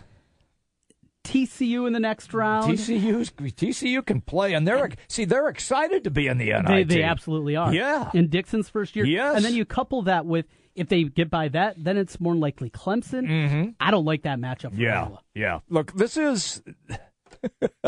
TCU 1.24 1.86
in 1.86 1.92
the 1.92 2.01
next 2.01 2.32
round. 2.32 2.72
TCU's 2.72 3.30
TCU 3.30 4.05
can 4.05 4.22
play, 4.22 4.55
and 4.55 4.66
they're 4.66 4.90
see 5.09 5.26
they're 5.26 5.49
excited 5.49 6.05
to 6.05 6.11
be 6.11 6.26
in 6.26 6.38
the 6.38 6.46
NIT. 6.46 6.66
They, 6.66 6.84
they 6.84 7.03
absolutely 7.03 7.55
are. 7.55 7.72
Yeah. 7.74 8.11
In 8.14 8.28
Dixon's 8.28 8.70
first 8.70 8.96
year. 8.96 9.05
Yes. 9.05 9.36
And 9.36 9.44
then 9.44 9.55
you 9.55 9.66
couple 9.66 10.03
that 10.03 10.24
with 10.24 10.46
if 10.79 10.89
they 10.89 11.05
get 11.05 11.31
by 11.31 11.49
that, 11.49 11.83
then 11.83 11.97
it's 11.97 12.18
more 12.20 12.35
likely 12.35 12.70
Clemson. 12.70 13.26
Mm-hmm. 13.26 13.70
I 13.81 13.91
don't 13.91 14.05
like 14.05 14.22
that 14.22 14.39
matchup. 14.39 14.70
For 14.74 14.81
Yeah, 14.81 15.03
Iowa. 15.05 15.20
yeah. 15.35 15.59
Look, 15.68 15.93
this 15.93 16.16
is 16.16 16.62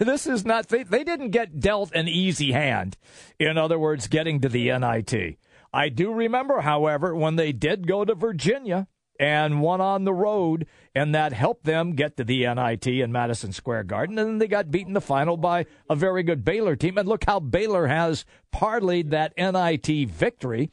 this 0.00 0.26
is 0.26 0.44
not. 0.44 0.68
They, 0.68 0.82
they 0.82 1.04
didn't 1.04 1.30
get 1.30 1.60
dealt 1.60 1.92
an 1.94 2.08
easy 2.08 2.52
hand. 2.52 2.96
In 3.38 3.58
other 3.58 3.78
words, 3.78 4.06
getting 4.08 4.40
to 4.40 4.48
the 4.48 4.66
NIT. 4.78 5.38
I 5.72 5.88
do 5.90 6.12
remember, 6.12 6.60
however, 6.62 7.14
when 7.14 7.36
they 7.36 7.52
did 7.52 7.86
go 7.86 8.04
to 8.04 8.14
Virginia 8.14 8.88
and 9.20 9.60
won 9.60 9.80
on 9.80 10.04
the 10.04 10.14
road, 10.14 10.66
and 10.94 11.14
that 11.14 11.32
helped 11.32 11.64
them 11.64 11.92
get 11.92 12.16
to 12.16 12.24
the 12.24 12.46
NIT 12.54 12.86
in 12.86 13.12
Madison 13.12 13.52
Square 13.52 13.84
Garden, 13.84 14.18
and 14.18 14.28
then 14.28 14.38
they 14.38 14.46
got 14.46 14.70
beaten 14.70 14.88
in 14.90 14.94
the 14.94 15.00
final 15.00 15.36
by 15.36 15.66
a 15.90 15.96
very 15.96 16.22
good 16.22 16.44
Baylor 16.44 16.76
team. 16.76 16.96
And 16.96 17.08
look 17.08 17.24
how 17.24 17.40
Baylor 17.40 17.88
has 17.88 18.24
parlayed 18.54 19.10
that 19.10 19.34
NIT 19.36 20.08
victory 20.08 20.70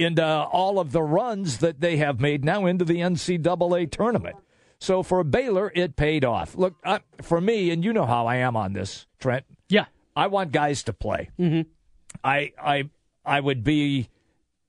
into 0.00 0.24
all 0.24 0.78
of 0.78 0.92
the 0.92 1.02
runs 1.02 1.58
that 1.58 1.80
they 1.80 1.98
have 1.98 2.20
made 2.20 2.44
now 2.44 2.66
into 2.66 2.84
the 2.84 2.96
NCAA 2.96 3.90
tournament. 3.90 4.36
So 4.78 5.02
for 5.02 5.22
Baylor, 5.22 5.70
it 5.74 5.94
paid 5.94 6.24
off. 6.24 6.56
Look, 6.56 6.76
I, 6.84 7.00
for 7.20 7.40
me, 7.40 7.70
and 7.70 7.84
you 7.84 7.92
know 7.92 8.06
how 8.06 8.26
I 8.26 8.36
am 8.36 8.56
on 8.56 8.72
this, 8.72 9.06
Trent. 9.18 9.44
Yeah, 9.68 9.86
I 10.16 10.28
want 10.28 10.52
guys 10.52 10.82
to 10.84 10.92
play. 10.94 11.30
Mm-hmm. 11.38 11.68
I, 12.24 12.52
I, 12.60 12.88
I 13.24 13.40
would 13.40 13.62
be 13.62 14.08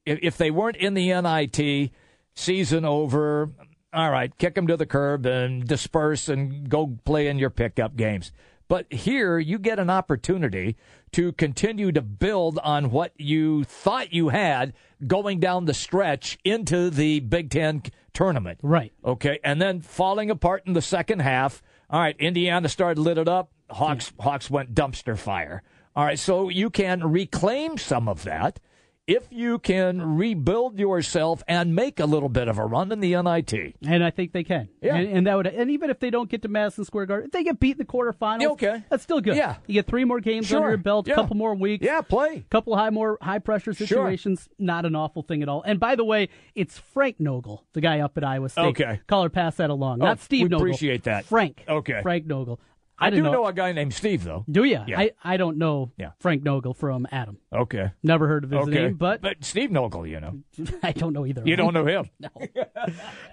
if, 0.06 0.20
if 0.22 0.38
they 0.38 0.52
weren't 0.52 0.76
in 0.76 0.94
the 0.94 1.10
NIT 1.22 1.92
season 2.36 2.84
over. 2.86 3.52
All 3.94 4.12
right, 4.12 4.38
kick 4.38 4.56
them 4.56 4.68
to 4.68 4.78
the 4.78 4.86
curb 4.86 5.26
and 5.26 5.68
disperse 5.68 6.30
and 6.30 6.70
go 6.70 6.98
play 7.04 7.28
in 7.28 7.40
your 7.40 7.50
pickup 7.50 7.96
games. 7.96 8.32
But 8.72 8.94
here 8.94 9.38
you 9.38 9.60
get 9.60 9.80
an 9.80 9.90
opportunity 9.90 10.78
to 11.12 11.34
continue 11.34 11.92
to 11.92 12.02
build 12.02 12.58
on 12.60 12.90
what 12.90 13.12
you 13.18 13.66
thought 13.66 14.14
you 14.14 14.30
had 14.30 14.72
going 15.06 15.42
down 15.42 15.66
the 15.66 15.74
stretch 15.74 16.40
into 16.46 16.90
the 16.90 17.20
Big 17.20 17.50
Ten 17.50 17.84
tournament. 18.14 18.60
Right. 18.64 18.94
Okay. 19.04 19.40
And 19.44 19.62
then 19.62 19.82
falling 19.82 20.32
apart 20.32 20.64
in 20.66 20.72
the 20.72 20.82
second 20.82 21.20
half. 21.20 21.62
All 21.90 22.00
right. 22.00 22.16
Indiana 22.18 22.70
started 22.70 23.02
lit 23.02 23.18
it 23.18 23.28
up. 23.28 23.52
Hawks 23.70 24.14
Hawks 24.22 24.50
went 24.50 24.74
dumpster 24.74 25.18
fire. 25.18 25.64
All 25.94 26.06
right. 26.06 26.18
So 26.18 26.48
you 26.48 26.70
can 26.70 27.04
reclaim 27.04 27.78
some 27.78 28.08
of 28.08 28.24
that 28.24 28.62
if 29.08 29.28
you 29.32 29.60
can 29.60 30.16
rebuild 30.16 30.80
yourself 30.80 31.44
and 31.48 31.76
make 31.76 32.00
a 32.00 32.06
little 32.06 32.30
bit 32.30 32.48
of 32.48 32.58
a 32.58 32.66
run 32.66 32.92
in 32.92 33.00
the 33.00 33.16
NIT. 33.22 33.76
And 33.86 34.04
I 34.04 34.12
think 34.12 34.32
they 34.32 34.44
can. 34.44 34.70
Yeah. 34.82 34.96
And, 34.96 35.08
and 35.18 35.28
that 35.28 35.36
would, 35.36 35.48
and 35.48 35.72
even 35.72 35.90
if 35.90 36.00
they 36.00 36.10
don't 36.12 36.30
get 36.30 36.44
to 36.44 36.48
Madison 36.48 36.86
Square 36.86 37.08
Garden, 37.08 37.26
if 37.26 37.32
they 37.32 37.44
get 37.44 37.60
beat 37.60 37.72
in 37.72 37.78
the 37.80 37.86
quarterfinals, 37.86 38.42
Yeah, 38.42 38.48
okay. 38.50 38.84
that's 38.90 39.04
still 39.04 39.20
good. 39.20 39.36
Yeah. 39.36 39.56
You 39.68 39.74
get 39.74 39.88
three 39.88 40.06
more 40.06 40.20
games 40.20 40.48
Sure. 40.48 40.58
under 40.60 40.70
your 40.70 40.78
belt, 40.78 41.08
a 41.08 41.10
Yeah. 41.10 41.16
couple 41.16 41.36
more 41.36 41.56
weeks. 41.56 41.84
Yeah, 41.84 42.02
play. 42.02 42.38
A 42.38 42.50
couple 42.50 42.76
high 42.76 42.90
more 42.92 43.18
high 43.22 43.40
pressure 43.40 43.74
Sure. 43.74 43.88
situations. 43.88 44.48
Not 44.60 44.86
an 44.86 44.96
awful 44.96 45.24
thing 45.24 45.42
at 45.42 45.50
all. 45.50 45.62
And 45.64 45.80
by 45.80 45.96
the 45.96 46.06
way, 46.06 46.30
it's 46.56 46.78
Frank 46.78 47.18
Nogel, 47.20 47.64
the 47.74 47.82
guy 47.82 48.00
up 48.00 48.18
at 48.18 48.24
Iowa 48.24 48.50
State. 48.50 48.62
Okay. 48.68 49.00
Caller, 49.08 49.30
pass 49.30 49.56
that 49.58 49.70
along. 49.70 50.02
Oh, 50.02 50.06
Not 50.06 50.20
Steve 50.20 50.44
we 50.44 50.50
Nogel. 50.50 50.62
appreciate 50.68 51.04
that. 51.04 51.26
Frank. 51.26 51.64
Okay. 51.68 52.02
Frank 52.02 52.28
Nogel. 52.28 52.60
I, 53.02 53.10
do 53.10 53.18
didn't 53.18 53.32
know. 53.32 53.46
a 53.46 53.54
guy 53.54 53.72
named 53.72 53.94
Steve, 53.94 54.24
though. 54.24 54.46
Do 54.50 54.64
you? 54.64 54.80
Yeah. 54.88 55.00
I, 55.00 55.12
I 55.24 55.38
don't 55.38 55.58
know 55.58 55.92
Yeah. 55.98 56.12
Frank 56.20 56.44
Nogel 56.44 56.76
from 56.76 57.08
Adam. 57.12 57.38
Okay. 57.52 57.92
Never 58.04 58.28
heard 58.28 58.44
of 58.44 58.52
his 58.52 58.62
okay. 58.62 58.72
name, 58.72 58.94
but 58.96 59.22
but 59.22 59.44
Steve 59.44 59.72
Nogle, 59.72 60.08
you 60.08 60.20
know. 60.20 60.40
I 60.84 60.92
don't 60.92 61.14
know 61.14 61.26
either. 61.26 61.42
You 61.46 61.56
don't 61.56 61.74
know 61.74 61.86
him. 61.86 62.10
No. 62.20 62.30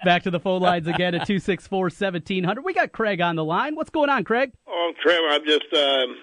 Back 0.03 0.23
to 0.23 0.31
the 0.31 0.39
phone 0.39 0.61
lines 0.61 0.87
again 0.87 1.13
at 1.13 1.27
264 1.27 1.83
1700. 1.83 2.65
We 2.65 2.73
got 2.73 2.91
Craig 2.91 3.21
on 3.21 3.35
the 3.35 3.43
line. 3.43 3.75
What's 3.75 3.91
going 3.91 4.09
on, 4.09 4.23
Craig? 4.23 4.51
Oh, 4.67 4.91
Trevor, 5.01 5.27
I'm 5.29 5.45
just 5.45 5.71
um, 5.73 6.15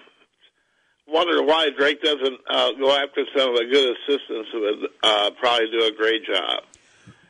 wondering 1.07 1.47
why 1.47 1.69
Drake 1.77 2.01
doesn't 2.01 2.39
uh, 2.49 2.71
go 2.73 2.91
after 2.91 3.23
some 3.35 3.49
of 3.51 3.55
the 3.55 3.65
good 3.71 3.95
assistants 3.95 4.49
who 4.51 4.61
would 4.61 4.89
uh, 5.03 5.31
probably 5.39 5.67
do 5.71 5.85
a 5.85 5.91
great 5.91 6.25
job. 6.25 6.63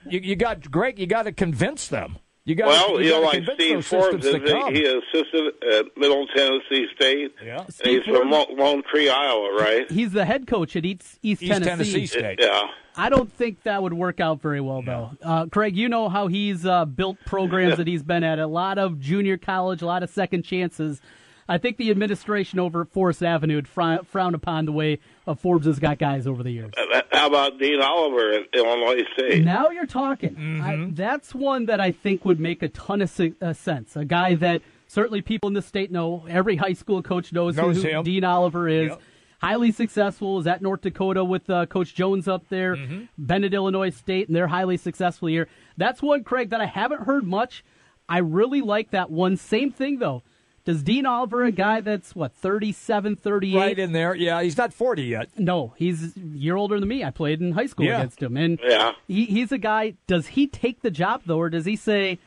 You, 0.09 0.19
you 0.19 0.35
got 0.35 0.69
Greg. 0.71 0.97
You 0.99 1.07
got 1.07 1.23
to 1.23 1.31
convince 1.31 1.87
them. 1.87 2.17
You 2.47 2.55
got. 2.55 2.67
well, 2.67 2.91
you 3.01 3.07
you 3.07 3.11
know, 3.11 3.23
gotta 3.23 3.39
like 3.39 3.55
Steve 3.55 3.85
Forbes, 3.85 4.25
is 4.25 4.33
to 4.35 4.39
come. 4.39 4.73
he, 4.73 4.79
he 4.79 4.85
assisted 4.85 5.53
at 5.69 5.97
Middle 5.97 6.25
Tennessee 6.27 6.87
State. 6.95 7.35
Yeah. 7.43 7.65
And 7.83 7.91
he's 7.91 8.03
from 8.05 8.29
Mo- 8.29 8.47
Lone 8.51 8.83
Tree, 8.89 9.09
Iowa, 9.09 9.53
right? 9.59 9.91
He's 9.91 10.13
the 10.13 10.23
head 10.23 10.47
coach 10.47 10.77
at 10.77 10.85
East, 10.85 11.19
East, 11.21 11.43
East 11.43 11.61
Tennessee 11.61 12.05
State. 12.05 12.39
Yeah. 12.39 12.61
I 12.95 13.09
don't 13.09 13.29
think 13.31 13.63
that 13.63 13.83
would 13.83 13.91
work 13.93 14.21
out 14.21 14.41
very 14.41 14.61
well, 14.61 14.81
though. 14.81 15.11
Uh, 15.21 15.47
Craig, 15.47 15.75
you 15.75 15.89
know 15.89 16.07
how 16.07 16.27
he's 16.27 16.65
uh, 16.65 16.85
built 16.85 17.17
programs 17.25 17.75
that 17.79 17.85
he's 17.85 18.01
been 18.01 18.23
at. 18.23 18.39
A 18.39 18.47
lot 18.47 18.77
of 18.77 18.97
junior 19.01 19.37
college, 19.37 19.81
a 19.81 19.85
lot 19.85 20.01
of 20.01 20.09
second 20.09 20.43
chances. 20.43 21.01
I 21.49 21.57
think 21.57 21.77
the 21.77 21.89
administration 21.91 22.59
over 22.59 22.81
at 22.81 22.89
Forest 22.91 23.23
Avenue 23.23 23.55
would 23.55 23.67
frown, 23.67 24.03
frown 24.03 24.35
upon 24.35 24.65
the 24.65 24.71
way 24.71 24.99
uh, 25.25 25.33
Forbes 25.35 25.65
has 25.65 25.79
got 25.79 25.97
guys 25.97 26.27
over 26.27 26.43
the 26.43 26.51
years. 26.51 26.73
Uh, 26.77 27.01
How 27.11 27.27
about 27.27 27.57
Dean 27.57 27.81
Oliver 27.81 28.33
at 28.33 28.47
Illinois 28.53 29.03
State? 29.13 29.43
Now 29.45 29.69
you're 29.69 29.85
talking. 29.85 30.61
I, 30.61 30.89
that's 30.91 31.33
one 31.33 31.67
that 31.67 31.79
I 31.79 31.91
think 31.91 32.25
would 32.25 32.39
make 32.39 32.61
a 32.63 32.69
ton 32.69 33.01
of 33.01 33.09
se- 33.09 33.33
uh, 33.41 33.53
sense. 33.53 33.95
A 33.95 34.03
guy 34.05 34.35
that 34.35 34.61
certainly 34.87 35.21
people 35.21 35.47
in 35.47 35.53
the 35.53 35.61
state 35.61 35.91
know. 35.91 36.25
Every 36.29 36.57
high 36.57 36.73
school 36.73 37.01
coach 37.01 37.31
knows, 37.31 37.55
who- 37.55 37.61
Knows 37.61 37.81
who, 37.83 37.89
him. 37.89 38.03
Dean 38.03 38.23
Oliver 38.23 38.67
is. 38.67 38.91
Highly 39.39 39.71
successful. 39.71 40.39
Is 40.39 40.47
at 40.47 40.63
North 40.63 40.81
Dakota 40.81 41.23
with 41.23 41.47
uh, 41.47 41.67
Coach 41.67 41.93
Jones 41.93 42.27
up 42.27 42.49
there. 42.49 42.75
Mm-hmm. 42.75 43.03
Bennett, 43.19 43.53
Illinois 43.53 43.91
State, 43.91 44.27
and 44.27 44.35
they're 44.35 44.47
highly 44.47 44.77
successful 44.77 45.27
here. 45.27 45.47
That's 45.77 46.01
one, 46.01 46.23
Craig, 46.23 46.49
that 46.49 46.59
I 46.59 46.65
haven't 46.65 47.03
heard 47.03 47.23
much. 47.23 47.63
I 48.09 48.17
really 48.17 48.61
like 48.61 48.89
that 48.91 49.11
one. 49.11 49.37
Same 49.37 49.71
thing, 49.71 49.99
though. 49.99 50.23
Does 50.67 50.83
Dean 50.83 51.05
Oliver, 51.05 51.45
a 51.45 51.51
guy 51.53 51.79
that's, 51.79 52.13
what, 52.13 52.33
37, 52.35 53.15
38? 53.15 53.57
Right 53.57 53.79
in 53.79 53.93
there. 53.93 54.13
Yeah, 54.13 54.41
he's 54.41 54.57
not 54.57 54.73
forty 54.73 55.03
yet. 55.03 55.29
No, 55.37 55.73
he's 55.77 56.17
a 56.17 56.19
year 56.19 56.57
older 56.57 56.77
than 56.77 56.89
me. 56.89 57.05
I 57.05 57.09
played 57.09 57.39
in 57.39 57.53
high 57.53 57.67
school 57.67 57.85
Yeah. 57.85 57.99
against 57.99 58.21
him, 58.21 58.35
and 58.35 58.59
Yeah. 58.61 58.91
he, 59.07 59.23
he's 59.23 59.53
a 59.53 59.57
guy. 59.57 59.93
Does 60.07 60.27
he 60.27 60.45
take 60.45 60.81
the 60.81 60.91
job 60.91 61.21
though, 61.25 61.37
or 61.39 61.49
does 61.49 61.63
he 61.63 61.77
say, 61.77 62.19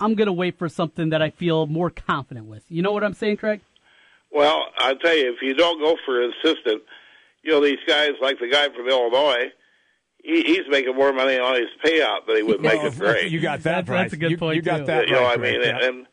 "I'm 0.00 0.14
going 0.14 0.26
to 0.26 0.32
wait 0.32 0.56
for 0.56 0.70
something 0.70 1.10
that 1.10 1.20
I 1.20 1.28
feel 1.28 1.66
more 1.66 1.90
confident 1.90 2.46
with"? 2.46 2.64
You 2.70 2.80
know 2.80 2.92
what 2.92 3.04
I'm 3.04 3.12
saying, 3.12 3.36
Craig? 3.36 3.60
Well, 4.30 4.68
I 4.78 4.94
tell 4.94 5.14
you, 5.14 5.30
if 5.30 5.42
you 5.42 5.52
don't 5.52 5.78
go 5.78 5.96
for 6.06 6.22
an 6.22 6.32
assistant, 6.42 6.80
you 7.42 7.52
know 7.52 7.62
these 7.62 7.78
guys 7.86 8.12
like 8.22 8.38
the 8.38 8.48
guy 8.48 8.68
from 8.74 8.88
Illinois. 8.88 9.52
He, 10.24 10.44
he's 10.44 10.62
making 10.70 10.94
more 10.94 11.12
money 11.12 11.36
on 11.38 11.56
his 11.56 11.68
payout 11.84 12.26
than 12.26 12.36
he 12.36 12.42
would 12.42 12.56
oh, 12.60 12.62
make 12.62 12.82
it 12.82 12.98
great. 12.98 13.30
You 13.30 13.40
got 13.40 13.58
that 13.64 13.84
That's- 13.84 13.88
right. 13.90 14.02
that's 14.02 14.12
a 14.14 14.16
good 14.16 14.30
You- 14.30 14.38
point, 14.38 14.56
You 14.56 14.62
got 14.62 14.78
too. 14.78 14.84
that 14.86 15.08
you 15.08 15.12
know 15.14 15.22
right. 15.24 15.38
what 15.38 15.46
I 15.46 15.50
mean? 15.52 15.60
Greg. 15.60 15.76
Yeah. 15.82 15.88
And 15.88 16.06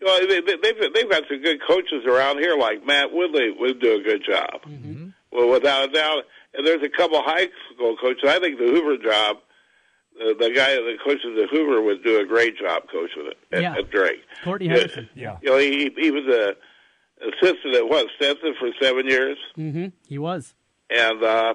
you 0.00 0.06
know 0.06 0.18
they, 0.26 0.40
they- 0.40 0.56
they've 0.62 0.92
they've 0.94 1.10
got 1.10 1.22
some 1.28 1.42
good 1.42 1.60
coaches 1.66 2.04
around 2.06 2.38
here, 2.38 2.56
like 2.56 2.84
Matt 2.86 3.12
Woodley 3.12 3.50
would 3.58 3.80
do 3.80 4.00
a 4.00 4.02
good 4.02 4.22
job. 4.28 4.62
Mm-hmm. 4.66 5.08
Well, 5.32 5.50
without 5.50 5.88
a 5.88 5.92
doubt. 5.92 6.24
And 6.56 6.64
there's 6.64 6.82
a 6.84 6.88
couple 6.88 7.20
high 7.20 7.48
school 7.74 7.96
coaches. 8.00 8.22
I 8.28 8.38
think 8.38 8.58
the 8.58 8.66
Hoover 8.66 8.96
job, 8.96 9.38
the, 10.16 10.36
the 10.38 10.50
guy 10.54 10.74
that 10.74 10.96
coaches 11.04 11.36
at 11.42 11.48
Hoover 11.50 11.82
would 11.82 12.04
do 12.04 12.20
a 12.20 12.24
great 12.24 12.56
job 12.56 12.84
coaching 12.92 13.26
it 13.26 13.36
at, 13.50 13.60
Yeah. 13.62 13.74
at 13.76 13.90
Drake. 13.90 14.20
Courtney 14.44 14.68
Yeah. 14.68 14.74
Henderson. 14.74 15.08
Yeah. 15.16 15.36
You 15.42 15.50
know, 15.50 15.58
he 15.58 15.90
he 15.98 16.10
was 16.12 16.24
a 16.32 16.54
assistant 17.26 17.74
at 17.74 17.88
what 17.88 18.06
Stetson 18.16 18.54
for 18.60 18.68
seven 18.80 19.08
years, 19.08 19.36
Mm-hmm. 19.58 19.86
He 20.06 20.16
was. 20.18 20.54
and 20.90 21.22
uh, 21.24 21.54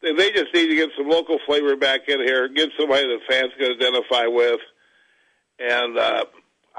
they, 0.00 0.14
they 0.14 0.30
just 0.30 0.54
need 0.54 0.68
to 0.68 0.76
get 0.76 0.88
some 0.96 1.08
local 1.10 1.38
flavor 1.44 1.76
back 1.76 2.08
in 2.08 2.20
here, 2.20 2.48
get 2.48 2.70
somebody 2.78 3.06
the 3.06 3.18
fans 3.28 3.52
can 3.58 3.72
identify 3.72 4.26
with, 4.28 4.60
and 5.58 5.98
uh, 5.98 6.24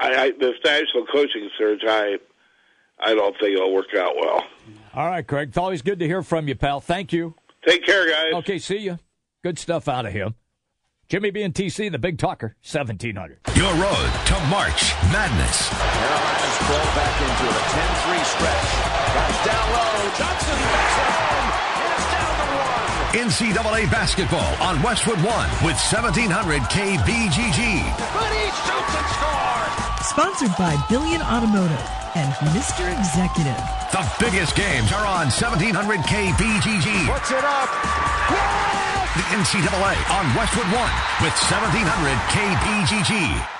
I, 0.00 0.14
I 0.14 0.30
this 0.38 0.56
national 0.64 1.06
coaching 1.12 1.48
search, 1.58 1.82
I 1.86 2.16
I 2.98 3.14
don't 3.14 3.36
think 3.38 3.56
it'll 3.56 3.72
work 3.74 3.94
out 3.96 4.14
well. 4.16 4.44
All 4.94 5.06
right, 5.06 5.26
Craig. 5.26 5.48
It's 5.48 5.58
always 5.58 5.82
good 5.82 5.98
to 6.00 6.06
hear 6.06 6.22
from 6.22 6.48
you, 6.48 6.54
pal. 6.54 6.80
Thank 6.80 7.12
you. 7.12 7.34
Take 7.66 7.84
care, 7.84 8.08
guys. 8.08 8.32
Okay, 8.34 8.58
see 8.58 8.78
you. 8.78 8.98
Good 9.42 9.58
stuff 9.58 9.88
out 9.88 10.06
of 10.06 10.12
him. 10.12 10.34
Jimmy 11.08 11.30
B 11.30 11.42
and 11.42 11.52
TC, 11.52 11.90
the 11.90 11.98
Big 11.98 12.18
Talker, 12.18 12.56
seventeen 12.62 13.16
hundred. 13.16 13.38
Your 13.54 13.72
road 13.74 14.10
to 14.30 14.36
March 14.46 14.94
Madness. 15.10 15.68
Carolina's 15.68 16.56
crawled 16.64 16.92
back 16.94 17.16
into. 17.20 17.46
A 17.50 17.62
10-3 17.66 18.24
stretch. 18.30 18.68
Guys 19.10 19.38
down 19.42 19.66
low. 19.74 19.90
Johnson 20.14 20.58
backs 20.70 20.96
it 21.02 21.10
home. 21.18 21.50
And 21.82 21.90
it's 21.98 22.08
down 22.14 22.32
to 22.38 22.46
one. 22.62 23.26
NCAA 23.26 23.90
basketball 23.90 24.54
on 24.62 24.80
Westwood 24.82 25.18
One 25.18 25.50
with 25.66 25.74
1700 25.82 26.30
KBGG. 26.70 27.58
But 28.14 28.30
each 28.38 28.58
Johnson 28.70 29.04
scored. 29.18 29.69
Sponsored 30.20 30.54
by 30.58 30.76
Billion 30.90 31.22
Automotive 31.22 31.80
and 32.14 32.30
Mr. 32.52 32.84
Executive. 32.92 33.56
The 33.90 34.04
biggest 34.20 34.54
games 34.54 34.92
are 34.92 35.06
on 35.06 35.32
1700 35.32 35.72
KBGG. 36.00 37.08
Puts 37.08 37.30
it 37.30 37.42
up. 37.42 37.70
The 39.16 39.24
NCAA 39.32 39.96
on 40.12 40.28
Westwood 40.36 40.68
One 40.76 40.92
with 41.24 41.32
1700 41.48 42.12
KBGG. 42.36 43.59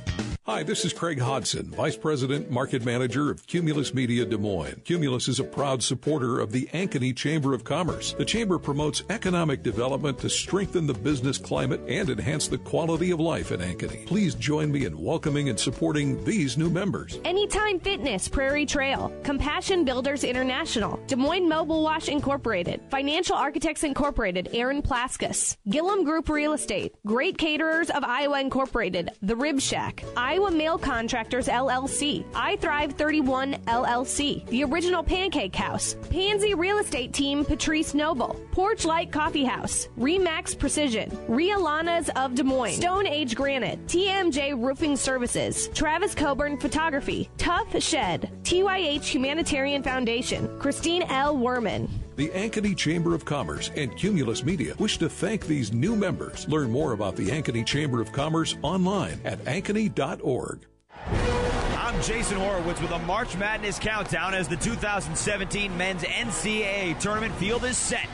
Hi, 0.51 0.63
this 0.63 0.83
is 0.83 0.91
Craig 0.91 1.17
Hodson, 1.17 1.71
Vice 1.71 1.95
President, 1.95 2.51
Market 2.51 2.83
Manager 2.83 3.31
of 3.31 3.47
Cumulus 3.47 3.93
Media 3.93 4.25
Des 4.25 4.37
Moines. 4.37 4.81
Cumulus 4.83 5.29
is 5.29 5.39
a 5.39 5.45
proud 5.45 5.81
supporter 5.81 6.41
of 6.41 6.51
the 6.51 6.67
Ankeny 6.73 7.15
Chamber 7.15 7.53
of 7.53 7.63
Commerce. 7.63 8.11
The 8.11 8.25
Chamber 8.25 8.59
promotes 8.59 9.01
economic 9.09 9.63
development 9.63 10.19
to 10.19 10.29
strengthen 10.29 10.85
the 10.85 10.93
business 10.93 11.37
climate 11.37 11.79
and 11.87 12.09
enhance 12.09 12.49
the 12.49 12.57
quality 12.57 13.11
of 13.11 13.21
life 13.21 13.53
in 13.53 13.61
Ankeny. 13.61 14.05
Please 14.05 14.35
join 14.35 14.73
me 14.73 14.83
in 14.83 15.01
welcoming 15.01 15.47
and 15.47 15.57
supporting 15.57 16.21
these 16.25 16.57
new 16.57 16.69
members. 16.69 17.21
Anytime 17.23 17.79
Fitness, 17.79 18.27
Prairie 18.27 18.65
Trail, 18.65 19.09
Compassion 19.23 19.85
Builders 19.85 20.25
International, 20.25 20.99
Des 21.07 21.15
Moines 21.15 21.47
Mobile 21.47 21.81
Wash 21.81 22.09
Incorporated, 22.09 22.81
Financial 22.91 23.37
Architects 23.37 23.85
Incorporated, 23.85 24.49
Aaron 24.51 24.81
Plaskus, 24.81 25.55
Gillum 25.69 26.03
Group 26.03 26.27
Real 26.27 26.51
Estate, 26.51 26.93
Great 27.05 27.37
Caterers 27.37 27.89
of 27.89 28.03
Iowa 28.03 28.41
Incorporated, 28.41 29.11
The 29.21 29.37
Rib 29.37 29.61
Shack, 29.61 30.03
Iowa 30.17 30.40
Mail 30.49 30.77
Contractors 30.77 31.47
LLC, 31.47 32.25
I 32.33 32.55
Thrive 32.55 32.93
31 32.93 33.55
LLC, 33.67 34.47
The 34.47 34.63
Original 34.63 35.03
Pancake 35.03 35.55
House, 35.55 35.95
Pansy 36.09 36.53
Real 36.53 36.79
Estate 36.79 37.13
Team 37.13 37.45
Patrice 37.45 37.93
Noble, 37.93 38.39
Porch 38.51 38.85
Light 38.85 39.11
Coffee 39.11 39.43
House, 39.43 39.89
Remax 39.99 40.57
Precision, 40.57 41.11
Rialanas 41.27 42.09
of 42.15 42.33
Des 42.33 42.43
Moines, 42.43 42.73
Stone 42.73 43.07
Age 43.07 43.35
Granite, 43.35 43.85
TMJ 43.87 44.53
Roofing 44.57 44.95
Services, 44.95 45.67
Travis 45.73 46.15
Coburn 46.15 46.57
Photography, 46.57 47.29
Tuff 47.37 47.79
Shed, 47.83 48.31
TYH 48.43 49.03
Humanitarian 49.03 49.83
Foundation, 49.83 50.49
Christine 50.59 51.03
L. 51.03 51.35
Werman. 51.35 51.89
The 52.17 52.27
Ankeny 52.29 52.75
Chamber 52.75 53.15
of 53.15 53.23
Commerce 53.23 53.71
and 53.77 53.95
Cumulus 53.97 54.43
Media 54.43 54.75
wish 54.79 54.97
to 54.97 55.07
thank 55.07 55.47
these 55.47 55.71
new 55.71 55.95
members. 55.95 56.45
Learn 56.49 56.69
more 56.69 56.91
about 56.91 57.15
the 57.15 57.29
Ankeny 57.29 57.65
Chamber 57.65 58.01
of 58.01 58.11
Commerce 58.11 58.57
online 58.61 59.21
at 59.23 59.39
ankeny.org. 59.45 60.65
I'm 61.07 62.01
Jason 62.01 62.37
Horowitz 62.37 62.81
with 62.81 62.91
a 62.91 62.99
March 62.99 63.37
Madness 63.37 63.79
countdown 63.79 64.33
as 64.33 64.49
the 64.49 64.57
2017 64.57 65.77
men's 65.77 66.03
NCAA 66.03 66.99
tournament 66.99 67.33
field 67.35 67.63
is 67.63 67.77
set. 67.77 68.09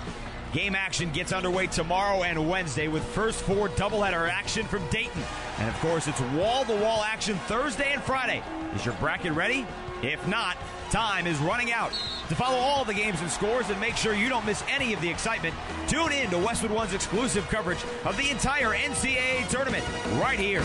Game 0.53 0.75
action 0.75 1.11
gets 1.11 1.33
underway 1.33 1.65
tomorrow 1.65 2.21
and 2.21 2.47
Wednesday 2.47 2.87
with 2.87 3.03
first 3.03 3.41
four 3.41 3.67
doubleheader 3.69 4.29
action 4.29 4.65
from 4.67 4.87
Dayton. 4.89 5.23
And 5.57 5.67
of 5.67 5.75
course, 5.79 6.07
it's 6.07 6.21
wall 6.21 6.63
to 6.65 6.75
wall 6.75 7.03
action 7.03 7.35
Thursday 7.47 7.93
and 7.93 8.03
Friday. 8.03 8.43
Is 8.75 8.85
your 8.85 8.93
bracket 8.95 9.33
ready? 9.33 9.65
If 10.03 10.25
not, 10.27 10.55
time 10.91 11.27
is 11.27 11.37
running 11.39 11.71
out. 11.71 11.91
To 12.29 12.35
follow 12.35 12.57
all 12.57 12.83
the 12.83 12.93
games 12.93 13.21
and 13.21 13.29
scores 13.29 13.69
and 13.69 13.79
make 13.79 13.95
sure 13.95 14.13
you 14.13 14.29
don't 14.29 14.45
miss 14.45 14.63
any 14.67 14.93
of 14.93 15.01
the 15.01 15.09
excitement, 15.09 15.55
tune 15.87 16.11
in 16.11 16.29
to 16.29 16.37
Westwood 16.37 16.71
One's 16.71 16.93
exclusive 16.93 17.47
coverage 17.47 17.83
of 18.05 18.17
the 18.17 18.29
entire 18.29 18.73
NCAA 18.73 19.47
tournament 19.49 19.85
right 20.21 20.39
here. 20.39 20.63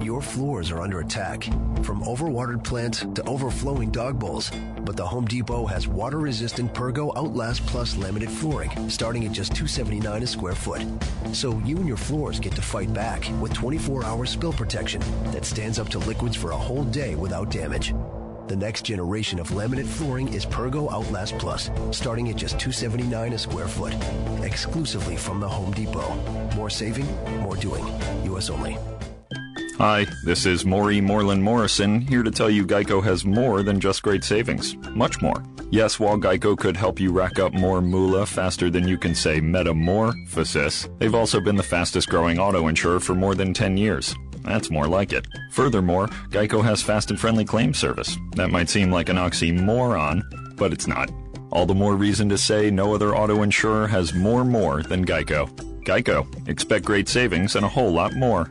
Your 0.00 0.22
floors 0.22 0.70
are 0.70 0.80
under 0.80 1.00
attack, 1.00 1.44
from 1.82 2.02
overwatered 2.02 2.64
plants 2.64 3.00
to 3.14 3.22
overflowing 3.28 3.90
dog 3.90 4.18
bowls. 4.18 4.50
But 4.84 4.96
the 4.96 5.06
Home 5.06 5.24
Depot 5.24 5.66
has 5.66 5.86
water-resistant 5.86 6.74
Pergo 6.74 7.12
Outlast 7.16 7.64
Plus 7.66 7.94
laminate 7.94 8.30
flooring, 8.30 8.90
starting 8.90 9.24
at 9.24 9.32
just 9.32 9.52
279 9.52 10.22
a 10.22 10.26
square 10.26 10.54
foot. 10.54 10.84
So 11.32 11.58
you 11.58 11.76
and 11.76 11.86
your 11.86 11.96
floors 11.96 12.40
get 12.40 12.54
to 12.56 12.62
fight 12.62 12.92
back 12.92 13.30
with 13.40 13.52
24-hour 13.52 14.26
spill 14.26 14.52
protection 14.52 15.00
that 15.32 15.44
stands 15.44 15.78
up 15.78 15.88
to 15.90 15.98
liquids 15.98 16.36
for 16.36 16.50
a 16.50 16.56
whole 16.56 16.84
day 16.84 17.14
without 17.14 17.50
damage. 17.50 17.94
The 18.50 18.56
next 18.56 18.84
generation 18.84 19.38
of 19.38 19.50
laminate 19.50 19.86
flooring 19.86 20.34
is 20.34 20.44
Pergo 20.44 20.90
Outlast 20.90 21.38
Plus, 21.38 21.70
starting 21.92 22.30
at 22.30 22.34
just 22.34 22.58
279 22.58 23.34
a 23.34 23.38
square 23.38 23.68
foot, 23.68 23.94
exclusively 24.42 25.16
from 25.16 25.38
the 25.38 25.48
Home 25.48 25.70
Depot. 25.70 26.12
More 26.56 26.68
saving, 26.68 27.06
more 27.42 27.54
doing. 27.54 27.86
U.S. 28.24 28.50
only. 28.50 28.76
Hi, 29.78 30.04
this 30.24 30.46
is 30.46 30.64
Maury 30.64 31.00
Moreland 31.00 31.44
Morrison, 31.44 32.00
here 32.00 32.24
to 32.24 32.30
tell 32.32 32.50
you 32.50 32.66
Geico 32.66 33.00
has 33.04 33.24
more 33.24 33.62
than 33.62 33.78
just 33.78 34.02
great 34.02 34.24
savings. 34.24 34.76
Much 34.96 35.22
more. 35.22 35.44
Yes, 35.70 36.00
while 36.00 36.18
Geico 36.18 36.58
could 36.58 36.76
help 36.76 36.98
you 36.98 37.12
rack 37.12 37.38
up 37.38 37.54
more 37.54 37.80
moolah 37.80 38.26
faster 38.26 38.68
than 38.68 38.88
you 38.88 38.98
can 38.98 39.14
say 39.14 39.40
metamorphosis, 39.40 40.88
they've 40.98 41.14
also 41.14 41.40
been 41.40 41.54
the 41.54 41.62
fastest 41.62 42.08
growing 42.08 42.40
auto 42.40 42.66
insurer 42.66 42.98
for 42.98 43.14
more 43.14 43.36
than 43.36 43.54
10 43.54 43.76
years. 43.76 44.12
That's 44.42 44.70
more 44.70 44.86
like 44.86 45.12
it. 45.12 45.26
Furthermore, 45.50 46.08
Geico 46.30 46.62
has 46.62 46.82
fast 46.82 47.10
and 47.10 47.20
friendly 47.20 47.44
claim 47.44 47.74
service. 47.74 48.16
That 48.36 48.50
might 48.50 48.68
seem 48.68 48.90
like 48.90 49.08
an 49.08 49.16
oxymoron, 49.16 50.22
but 50.56 50.72
it's 50.72 50.86
not. 50.86 51.10
All 51.52 51.66
the 51.66 51.74
more 51.74 51.96
reason 51.96 52.28
to 52.28 52.38
say 52.38 52.70
no 52.70 52.94
other 52.94 53.14
auto 53.16 53.42
insurer 53.42 53.86
has 53.88 54.14
more 54.14 54.44
more 54.44 54.82
than 54.82 55.04
Geico. 55.04 55.48
Geico. 55.84 56.48
Expect 56.48 56.84
great 56.84 57.08
savings 57.08 57.56
and 57.56 57.64
a 57.64 57.68
whole 57.68 57.92
lot 57.92 58.14
more. 58.14 58.50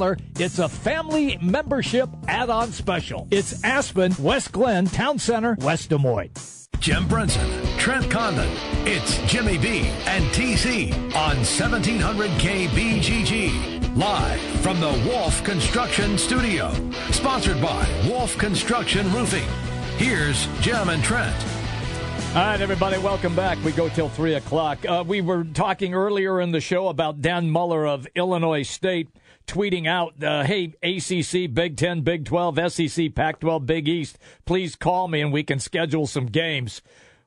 it's 0.00 0.58
a 0.58 0.68
family 0.68 1.36
membership 1.42 2.08
add-on 2.26 2.72
special. 2.72 3.28
It's 3.30 3.62
Aspen, 3.64 4.14
West 4.18 4.50
Glen, 4.50 4.86
Town 4.86 5.18
Center, 5.18 5.56
West 5.60 5.90
Des 5.90 5.98
Moines. 5.98 6.68
Jim 6.78 7.06
Brunson, 7.06 7.46
Trent 7.76 8.10
Condon. 8.10 8.48
It's 8.86 9.18
Jimmy 9.30 9.58
B 9.58 9.80
and 10.06 10.24
TC 10.32 10.94
on 11.14 11.36
1700 11.36 12.30
KBGG. 12.30 13.94
Live 13.96 14.40
from 14.62 14.80
the 14.80 14.90
Wolf 15.06 15.44
Construction 15.44 16.16
Studio. 16.16 16.72
Sponsored 17.10 17.60
by 17.60 17.86
Wolf 18.08 18.38
Construction 18.38 19.12
Roofing. 19.12 19.48
Here's 19.98 20.46
Jim 20.62 20.88
and 20.88 21.04
Trent. 21.04 21.36
All 22.30 22.36
right, 22.36 22.60
everybody, 22.60 22.96
welcome 22.96 23.36
back. 23.36 23.62
We 23.64 23.72
go 23.72 23.90
till 23.90 24.08
3 24.08 24.34
o'clock. 24.34 24.78
Uh, 24.88 25.04
we 25.06 25.20
were 25.20 25.44
talking 25.44 25.92
earlier 25.92 26.40
in 26.40 26.52
the 26.52 26.60
show 26.60 26.88
about 26.88 27.20
Dan 27.20 27.50
Muller 27.50 27.86
of 27.86 28.06
Illinois 28.14 28.62
State 28.62 29.08
tweeting 29.50 29.88
out, 29.88 30.22
uh, 30.22 30.44
hey, 30.44 30.74
ACC, 30.82 31.52
Big 31.52 31.76
10, 31.76 32.02
Big 32.02 32.24
12, 32.24 32.72
SEC, 32.72 33.14
Pac 33.14 33.40
12, 33.40 33.66
Big 33.66 33.88
East, 33.88 34.16
please 34.44 34.76
call 34.76 35.08
me 35.08 35.20
and 35.20 35.32
we 35.32 35.42
can 35.42 35.58
schedule 35.58 36.06
some 36.06 36.26
games. 36.26 36.82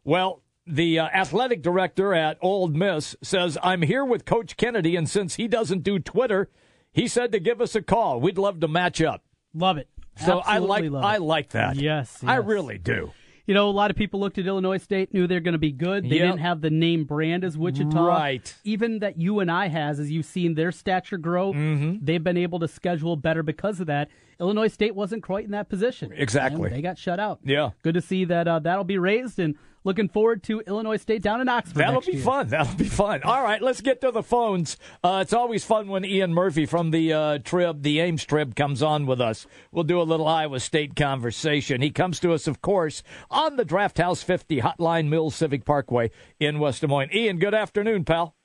Well, 0.06 0.42
the 0.66 1.00
uh, 1.00 1.06
athletic 1.08 1.62
director 1.62 2.14
at 2.14 2.38
Ole 2.42 2.70
Miss 2.70 3.16
says, 3.22 3.58
I'm 3.62 3.82
here 3.82 4.06
with 4.06 4.24
Coach 4.24 4.56
Kennedy, 4.56 4.96
and 4.96 5.10
since 5.10 5.36
he 5.36 5.50
doesn't 5.50 5.84
do 5.84 6.00
Twitter, 6.00 6.50
he 6.94 7.08
said 7.08 7.34
to 7.34 7.40
give 7.40 7.60
us 7.60 7.76
a 7.76 7.82
call. 7.82 8.22
We'd 8.22 8.38
love 8.38 8.62
to 8.62 8.68
match 8.70 9.02
up. 9.02 9.24
Love 9.54 9.78
it. 9.78 9.90
So 10.24 10.40
I 10.40 10.60
like. 10.60 10.86
I 10.94 11.18
like 11.18 11.50
that. 11.50 11.76
Yes, 11.76 12.24
I 12.24 12.36
really 12.36 12.78
do. 12.78 13.12
You 13.46 13.54
know, 13.54 13.70
a 13.70 13.72
lot 13.72 13.92
of 13.92 13.98
people 13.98 14.22
looked 14.22 14.38
at 14.38 14.48
Illinois 14.48 14.78
State, 14.78 15.14
knew 15.14 15.28
they're 15.28 15.42
going 15.42 15.52
to 15.54 15.58
be 15.60 15.72
good. 15.74 16.06
They 16.06 16.16
Yep. 16.16 16.26
didn't 16.28 16.40
have 16.40 16.62
the 16.62 16.70
name 16.70 17.04
brand 17.04 17.44
as 17.44 17.58
Wichita. 17.58 18.06
Right. 18.06 18.56
Even 18.64 19.00
that 19.00 19.18
you 19.20 19.40
and 19.42 19.52
I 19.52 19.68
has, 19.68 20.00
as 20.00 20.10
you've 20.12 20.26
seen 20.26 20.54
their 20.56 20.72
stature 20.72 21.18
grow, 21.18 21.52
Mm-hmm. 21.52 22.06
they've 22.06 22.24
been 22.24 22.38
able 22.38 22.60
to 22.60 22.68
schedule 22.70 23.18
better 23.18 23.44
because 23.44 23.82
of 23.82 23.88
that. 23.88 24.10
Illinois 24.40 24.68
State 24.68 24.96
wasn't 24.96 25.24
quite 25.24 25.46
in 25.46 25.52
that 25.52 25.70
position. 25.70 26.12
Exactly. 26.16 26.68
And 26.68 26.76
they 26.76 26.82
got 26.82 26.98
shut 26.98 27.20
out. 27.20 27.40
Yeah. 27.44 27.72
Good 27.82 27.96
to 27.96 28.02
see 28.02 28.26
that 28.26 28.48
uh, 28.48 28.60
that'll 28.60 28.84
be 28.84 28.98
raised 28.98 29.40
and 29.40 29.56
looking 29.86 30.08
forward 30.08 30.42
to 30.44 30.62
Illinois 30.62 30.96
State 30.98 31.22
down 31.22 31.42
in 31.42 31.50
Oxford. 31.50 31.76
That'll 31.76 31.96
next 31.96 32.06
be 32.08 32.14
year. 32.14 32.24
fun. 32.24 32.48
That'll 32.48 32.76
be 32.76 32.86
fun. 32.86 33.22
All 33.24 33.44
right, 33.44 33.62
let's 33.62 33.82
get 33.82 34.00
to 34.02 34.12
the 34.12 34.24
phones. 34.24 34.78
Uh, 35.04 35.20
it's 35.22 35.34
always 35.34 35.66
fun 35.66 35.90
when 35.90 36.06
Ian 36.06 36.34
Murphy 36.34 36.66
from 36.66 36.92
the 36.92 37.12
uh, 37.12 37.38
Trib, 37.40 37.84
the 37.84 38.00
Ames 38.00 38.24
Trib, 38.24 38.56
comes 38.56 38.82
on 38.82 39.06
with 39.06 39.20
us. 39.20 39.46
We'll 39.72 39.84
do 39.84 40.00
a 40.00 40.04
little 40.04 40.28
Iowa 40.28 40.60
State 40.62 40.96
conversation. 40.96 41.82
He 41.82 41.90
comes 41.92 42.20
to 42.22 42.32
us, 42.32 42.48
of 42.48 42.62
course, 42.62 43.04
on 43.30 43.58
the 43.58 43.66
Draft 43.66 43.98
House 43.98 44.24
50 44.24 44.62
Hotline 44.62 45.10
Mills 45.10 45.36
Civic 45.36 45.66
Parkway 45.66 46.12
in 46.40 46.60
West 46.60 46.80
Des 46.82 46.88
Moines. 46.88 47.10
Ian, 47.14 47.38
good 47.38 47.54
afternoon, 47.54 48.06
pal. 48.06 48.36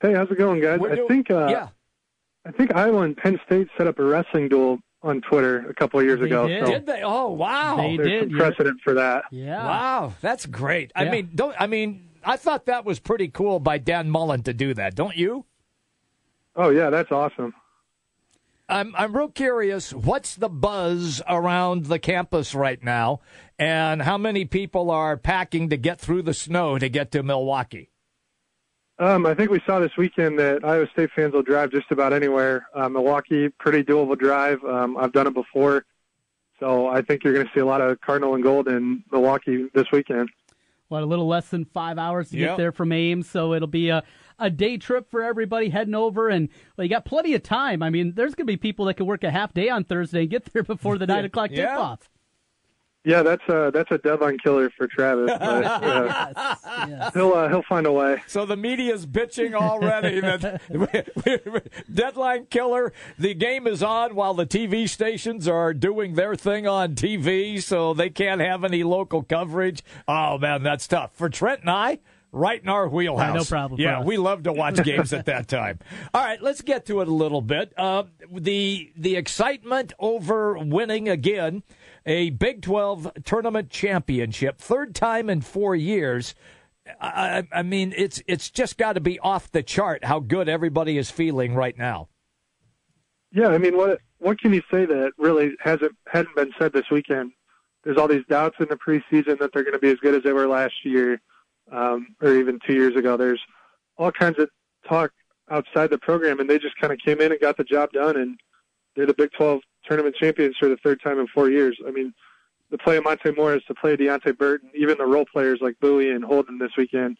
Hey, 0.00 0.14
how's 0.14 0.30
it 0.30 0.38
going, 0.38 0.60
guys? 0.60 0.78
We're 0.78 0.92
I 0.92 0.94
doing- 0.94 1.08
think 1.08 1.30
uh, 1.32 1.48
yeah. 1.50 1.68
I 2.48 2.52
think 2.52 2.74
Iowa 2.74 3.02
and 3.02 3.14
Penn 3.16 3.38
State 3.44 3.68
set 3.76 3.86
up 3.86 3.98
a 3.98 4.04
wrestling 4.04 4.48
duel 4.48 4.78
on 5.02 5.20
Twitter 5.20 5.68
a 5.68 5.74
couple 5.74 6.00
of 6.00 6.06
years 6.06 6.20
ago. 6.22 6.48
So 6.64 6.72
Did 6.72 6.86
they? 6.86 7.02
Oh, 7.04 7.28
wow. 7.30 7.76
there's 7.96 8.22
some 8.22 8.30
precedent 8.30 8.80
for 8.82 8.94
that. 8.94 9.24
Yeah. 9.30 9.62
Wow, 9.64 10.14
that's 10.22 10.46
great. 10.46 10.90
I 10.96 11.04
Yeah. 11.04 11.10
mean, 11.10 11.30
don't 11.34 11.54
I 11.60 11.66
mean, 11.66 12.08
I 12.24 12.36
thought 12.36 12.66
that 12.66 12.84
was 12.86 12.98
pretty 12.98 13.28
cool 13.28 13.60
by 13.60 13.76
Dan 13.78 14.10
Muller 14.10 14.38
to 14.38 14.52
do 14.54 14.72
that, 14.74 14.94
don't 14.94 15.16
you? 15.16 15.44
Oh 16.56 16.70
yeah, 16.70 16.90
that's 16.90 17.12
awesome. 17.12 17.54
I'm 18.68 18.94
I'm 18.96 19.16
real 19.16 19.28
curious. 19.28 19.92
What's 19.92 20.34
the 20.34 20.48
buzz 20.48 21.22
around 21.28 21.86
the 21.86 21.98
campus 21.98 22.54
right 22.54 22.82
now, 22.82 23.20
and 23.58 24.02
how 24.02 24.18
many 24.18 24.44
people 24.46 24.90
are 24.90 25.16
packing 25.16 25.68
to 25.70 25.76
get 25.76 26.00
through 26.00 26.22
the 26.22 26.34
snow 26.34 26.78
to 26.78 26.88
get 26.88 27.12
to 27.12 27.22
Milwaukee? 27.22 27.90
Um, 29.00 29.26
I 29.26 29.34
think 29.34 29.50
we 29.50 29.60
saw 29.64 29.78
this 29.78 29.96
weekend 29.96 30.38
that 30.40 30.64
Iowa 30.64 30.88
State 30.92 31.10
fans 31.14 31.32
will 31.32 31.42
drive 31.42 31.70
just 31.70 31.90
about 31.92 32.12
anywhere. 32.12 32.66
Uh, 32.74 32.88
Milwaukee, 32.88 33.48
pretty 33.48 33.84
doable 33.84 34.18
drive. 34.18 34.62
Um, 34.64 34.96
I've 34.96 35.12
done 35.12 35.28
it 35.28 35.34
before, 35.34 35.84
so 36.58 36.88
I 36.88 37.02
think 37.02 37.22
you're 37.22 37.32
going 37.34 37.46
to 37.46 37.52
see 37.54 37.60
a 37.60 37.66
lot 37.66 37.80
of 37.80 38.00
Cardinal 38.00 38.34
and 38.34 38.42
Gold 38.42 38.66
in 38.66 39.04
Milwaukee 39.12 39.68
this 39.72 39.86
weekend. 39.92 40.30
What, 40.88 41.02
a 41.02 41.06
little 41.06 41.28
less 41.28 41.48
than 41.50 41.64
five 41.66 41.98
hours 41.98 42.30
to 42.30 42.38
Yep. 42.38 42.48
get 42.50 42.56
there 42.56 42.72
from 42.72 42.90
Ames, 42.92 43.28
so 43.30 43.52
it'll 43.52 43.68
be 43.68 43.90
a, 43.90 44.02
a 44.38 44.50
day 44.50 44.78
trip 44.78 45.10
for 45.10 45.22
everybody 45.22 45.68
heading 45.68 45.94
over, 45.94 46.28
and 46.28 46.48
well, 46.76 46.84
you 46.84 46.88
got 46.90 47.04
plenty 47.04 47.34
of 47.34 47.42
time. 47.44 47.82
I 47.84 47.90
mean, 47.90 48.14
there's 48.16 48.34
going 48.34 48.46
to 48.46 48.52
be 48.52 48.56
people 48.56 48.86
that 48.86 48.94
can 48.94 49.06
work 49.06 49.22
a 49.22 49.30
half 49.30 49.52
day 49.54 49.68
on 49.68 49.84
Thursday 49.84 50.22
and 50.22 50.30
get 50.30 50.46
there 50.52 50.62
before 50.64 50.98
the 50.98 51.06
nine 51.06 51.24
o'clock 51.24 51.50
Yeah. 51.52 51.68
tip-off. 51.72 52.08
Yeah, 53.08 53.22
that's 53.22 53.42
a 53.48 53.70
that's 53.72 53.90
a 53.90 53.96
deadline 53.96 54.36
killer 54.36 54.68
for 54.76 54.86
Travis. 54.86 55.30
But, 55.30 55.40
uh, 55.64 57.10
He'll 57.14 57.32
uh, 57.32 57.48
he'll 57.48 57.62
find 57.62 57.86
a 57.86 57.92
way. 57.92 58.22
So 58.26 58.44
the 58.44 58.54
media's 58.54 59.06
bitching 59.06 59.54
already 59.54 60.20
that 60.20 60.60
deadline 61.94 62.46
killer. 62.50 62.92
The 63.18 63.32
game 63.32 63.66
is 63.66 63.82
on 63.82 64.14
while 64.14 64.34
the 64.34 64.44
TV 64.44 64.86
stations 64.86 65.48
are 65.48 65.72
doing 65.72 66.16
their 66.16 66.34
thing 66.36 66.66
on 66.66 66.94
TV, 66.96 67.62
so 67.62 67.94
they 67.94 68.10
can't 68.10 68.42
have 68.42 68.62
any 68.62 68.82
local 68.82 69.22
coverage. 69.22 69.82
Oh 70.06 70.36
man, 70.36 70.62
that's 70.62 70.86
tough 70.86 71.14
for 71.14 71.30
Trent 71.30 71.62
and 71.62 71.70
I. 71.70 72.00
Right 72.30 72.62
in 72.62 72.68
our 72.68 72.86
wheelhouse. 72.90 73.34
no 73.34 73.44
problem 73.44 73.80
Yeah, 73.80 74.00
us. 74.00 74.04
we 74.06 74.18
love 74.18 74.42
to 74.42 74.52
watch 74.52 74.76
games 74.84 75.14
at 75.14 75.24
that 75.24 75.48
time. 75.48 75.78
All 76.14 76.22
right, 76.22 76.40
let's 76.42 76.60
get 76.60 76.84
to 76.86 77.00
it 77.00 77.08
a 77.08 77.14
little 77.14 77.40
bit. 77.40 77.72
Uh, 77.74 78.02
the 78.30 78.92
the 78.96 79.16
excitement 79.16 79.94
over 79.98 80.58
winning 80.58 81.08
again 81.08 81.62
a 82.06 82.30
Big 82.30 82.62
Twelve 82.62 83.10
tournament 83.24 83.70
championship, 83.70 84.58
third 84.58 84.94
time 84.94 85.28
in 85.30 85.40
four 85.40 85.74
years. 85.74 86.34
I, 87.00 87.38
I 87.52 87.58
I 87.58 87.62
mean, 87.62 87.92
it's 87.96 88.22
it's 88.26 88.50
just 88.50 88.78
got 88.78 88.94
to 88.94 89.00
be 89.00 89.18
off 89.20 89.50
the 89.50 89.62
chart 89.62 90.04
how 90.04 90.20
good 90.20 90.48
everybody 90.48 90.98
is 90.98 91.10
feeling 91.10 91.54
right 91.54 91.76
now. 91.76 92.08
Yeah, 93.32 93.48
I 93.48 93.58
mean, 93.58 93.76
what 93.76 94.00
what 94.18 94.38
can 94.40 94.52
you 94.52 94.62
say 94.70 94.86
that 94.86 95.12
really 95.18 95.52
hasn't 95.60 95.96
hadn't 96.06 96.34
been 96.34 96.52
said 96.58 96.72
this 96.72 96.90
weekend? 96.90 97.32
There's 97.84 97.96
all 97.96 98.08
these 98.08 98.24
doubts 98.28 98.56
in 98.60 98.68
the 98.68 98.76
preseason 98.76 99.38
that 99.38 99.50
they're 99.52 99.62
going 99.62 99.72
to 99.72 99.78
be 99.78 99.90
as 99.90 99.98
good 99.98 100.14
as 100.14 100.22
they 100.22 100.32
were 100.32 100.48
last 100.48 100.74
year, 100.84 101.20
um, 101.70 102.14
or 102.20 102.34
even 102.36 102.58
two 102.66 102.74
years 102.74 102.96
ago. 102.96 103.16
There's 103.16 103.40
all 103.96 104.12
kinds 104.12 104.38
of 104.38 104.50
talk 104.88 105.12
outside 105.50 105.90
the 105.90 105.98
program, 105.98 106.40
and 106.40 106.48
they 106.48 106.58
just 106.58 106.76
kind 106.80 106.92
of 106.92 106.98
came 106.98 107.20
in 107.20 107.32
and 107.32 107.40
got 107.40 107.56
the 107.56 107.64
job 107.64 107.92
done, 107.92 108.16
and 108.16 108.38
they're 108.96 109.06
the 109.06 109.14
Big 109.14 109.30
12 109.32 109.60
tournament 109.88 110.14
champions 110.20 110.56
for 110.58 110.68
the 110.68 110.76
third 110.76 111.00
time 111.02 111.18
in 111.18 111.26
four 111.28 111.50
years. 111.50 111.78
I 111.86 111.90
mean, 111.90 112.12
the 112.70 112.78
play 112.78 112.98
of 112.98 113.04
Monte 113.04 113.30
Morris, 113.32 113.62
the 113.66 113.74
play 113.74 113.94
of 113.94 113.98
Deonte 113.98 114.36
Burton, 114.36 114.70
even 114.74 114.98
the 114.98 115.06
role 115.06 115.24
players 115.24 115.58
like 115.62 115.80
Bowie 115.80 116.10
and 116.10 116.22
Holden 116.22 116.58
this 116.58 116.72
weekend 116.76 117.16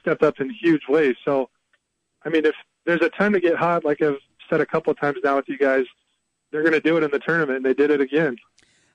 stepped 0.00 0.22
up 0.22 0.40
in 0.40 0.50
huge 0.50 0.82
ways. 0.88 1.14
So, 1.24 1.48
I 2.24 2.28
mean, 2.28 2.44
if 2.44 2.54
there's 2.84 3.00
a 3.00 3.08
time 3.10 3.32
to 3.32 3.40
get 3.40 3.56
hot, 3.56 3.84
like 3.84 4.02
I've 4.02 4.18
said 4.48 4.60
a 4.60 4.66
couple 4.66 4.90
of 4.90 5.00
times 5.00 5.18
now 5.24 5.36
with 5.36 5.48
you 5.48 5.56
guys, 5.58 5.84
they're 6.50 6.62
going 6.62 6.72
to 6.74 6.80
do 6.80 6.96
it 6.96 7.02
in 7.02 7.10
the 7.10 7.18
tournament, 7.18 7.56
and 7.58 7.64
they 7.64 7.74
did 7.74 7.90
it 7.90 8.00
again. 8.00 8.36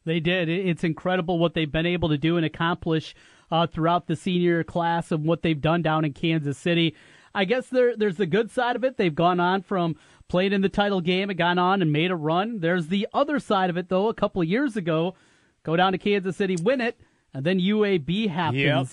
They 0.04 0.20
did. 0.20 0.50
It- 0.50 0.68
It's 0.68 0.84
incredible 0.84 1.40
what 1.40 1.54
they've 1.56 1.72
been 1.72 1.86
able 1.86 2.10
to 2.10 2.18
do 2.18 2.38
and 2.38 2.46
accomplish 2.46 3.16
uh, 3.52 3.66
throughout 3.68 4.08
the 4.08 4.16
senior 4.16 4.64
class 4.64 5.12
and 5.12 5.24
what 5.26 5.42
they've 5.42 5.62
done 5.62 5.82
down 5.82 6.04
in 6.06 6.14
Kansas 6.14 6.58
City. 6.58 6.96
I 7.36 7.46
guess 7.46 7.68
there, 7.68 7.96
there's 7.96 8.16
the 8.16 8.26
good 8.26 8.50
side 8.50 8.76
of 8.76 8.84
it. 8.84 8.98
They've 8.98 9.14
gone 9.14 9.40
on 9.40 9.62
from 9.62 9.98
playing 10.30 10.54
in 10.54 10.62
the 10.62 10.70
title 10.70 11.02
game 11.02 11.30
and 11.30 11.38
gone 11.38 11.60
on 11.60 11.82
and 11.82 11.92
made 11.92 12.10
a 12.10 12.16
run. 12.16 12.60
There's 12.60 12.88
the 12.88 13.08
other 13.14 13.40
side 13.40 13.70
of 13.70 13.78
it, 13.78 13.90
though. 13.90 14.08
A 14.08 14.14
couple 14.14 14.42
of 14.42 14.48
years 14.48 14.78
ago, 14.78 15.16
go 15.64 15.76
down 15.76 15.92
to 15.92 15.98
Kansas 15.98 16.38
City, 16.38 16.56
win 16.62 16.82
it, 16.82 17.00
and 17.34 17.46
then 17.46 17.60
UAB 17.60 18.30
happens. 18.30 18.58
Yep. 18.62 18.88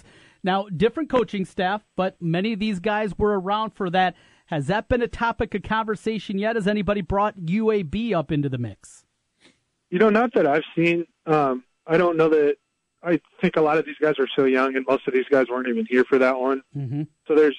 Now, 0.45 0.67
different 0.77 1.09
coaching 1.09 1.45
staff, 1.45 1.83
but 1.97 2.21
many 2.21 2.53
of 2.53 2.59
these 2.59 2.81
guys 2.81 3.17
were 3.17 3.39
around 3.39 3.71
for 3.71 3.89
that. 3.91 4.17
Has 4.47 4.67
that 4.67 4.89
been 4.89 5.01
a 5.01 5.09
topic 5.09 5.55
of 5.55 5.63
conversation 5.63 6.37
yet? 6.37 6.57
Has 6.57 6.67
anybody 6.67 7.01
brought 7.01 7.39
UAB 7.39 8.13
up 8.13 8.33
into 8.33 8.49
the 8.49 8.59
mix? 8.59 9.05
You 9.89 9.99
know, 9.99 10.11
not 10.11 10.35
that 10.35 10.47
I've 10.47 10.65
seen. 10.75 11.07
Um, 11.27 11.65
I 11.87 11.97
don't 11.97 12.17
know 12.17 12.29
that. 12.29 12.57
I 13.05 13.21
think 13.41 13.57
a 13.57 13.61
lot 13.61 13.79
of 13.79 13.87
these 13.87 13.97
guys 14.01 14.15
are 14.19 14.29
so 14.37 14.45
young, 14.45 14.77
and 14.77 14.85
most 14.89 15.07
of 15.09 15.15
these 15.15 15.25
guys 15.31 15.47
weren't 15.49 15.69
even 15.69 15.87
here 15.89 16.05
for 16.05 16.19
that 16.19 16.39
one. 16.39 16.63
Mm-hmm. 16.77 17.03
So 17.27 17.35
there's 17.35 17.57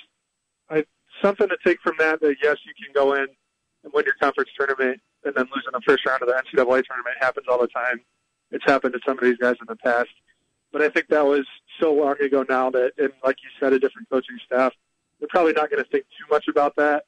I, 0.70 0.86
something 1.22 1.48
to 1.48 1.58
take 1.66 1.80
from 1.82 1.96
that. 2.00 2.22
That 2.22 2.36
yes, 2.42 2.58
you 2.66 2.74
can 2.74 2.94
go 2.94 3.14
in 3.14 3.28
and 3.84 3.94
win 3.94 4.06
your 4.06 4.16
conference 4.22 4.50
tournament, 4.58 5.02
and 5.24 5.36
then 5.36 5.46
lose 5.54 5.64
in 5.66 5.74
the 5.74 5.82
first 5.82 6.06
round 6.06 6.22
of 6.22 6.28
the 6.28 6.34
NCAA 6.34 6.84
tournament 6.86 7.16
happens 7.20 7.48
all 7.50 7.60
the 7.60 7.68
time. 7.68 8.02
It's 8.52 8.64
happened 8.66 8.94
to 8.94 9.00
some 9.06 9.18
of 9.18 9.24
these 9.24 9.38
guys 9.38 9.56
in 9.60 9.68
the 9.68 9.76
past, 9.76 10.10
but 10.72 10.82
I 10.82 10.90
think 10.90 11.08
that 11.08 11.26
was 11.26 11.46
so 11.80 11.94
long 11.94 12.22
ago 12.22 12.46
now 12.48 12.70
that, 12.72 12.94
and 12.98 13.12
like 13.24 13.38
you 13.44 13.50
said, 13.60 13.74
a 13.74 13.80
different 13.80 14.10
coaching 14.10 14.38
staff. 14.46 14.74
They're 15.20 15.28
probably 15.30 15.54
not 15.54 15.70
going 15.70 15.84
to 15.84 15.90
think 15.90 16.06
too 16.18 16.26
much 16.30 16.48
about 16.48 16.76
that. 16.76 17.06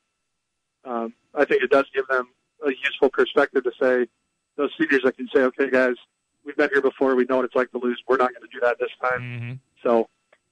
Um, 0.85 1.13
I 1.33 1.45
think 1.45 1.63
it 1.63 1.69
does 1.69 1.85
give 1.93 2.07
them 2.07 2.29
a 2.65 2.69
useful 2.69 3.09
perspective 3.09 3.63
to 3.63 3.71
say 3.79 4.07
those 4.55 4.71
seniors 4.79 5.01
that 5.03 5.17
can 5.17 5.27
say, 5.35 5.41
okay, 5.41 5.69
guys, 5.69 5.95
we've 6.45 6.55
been 6.55 6.69
here 6.71 6.81
before. 6.81 7.15
We 7.15 7.25
know 7.25 7.37
what 7.37 7.45
it's 7.45 7.55
like 7.55 7.71
to 7.71 7.77
lose. 7.79 8.01
We're 8.07 8.17
not 8.17 8.31
going 8.33 8.43
to 8.43 8.53
do 8.53 8.59
that 8.61 8.77
this 8.79 8.89
time. 9.01 9.19
So 9.83 10.07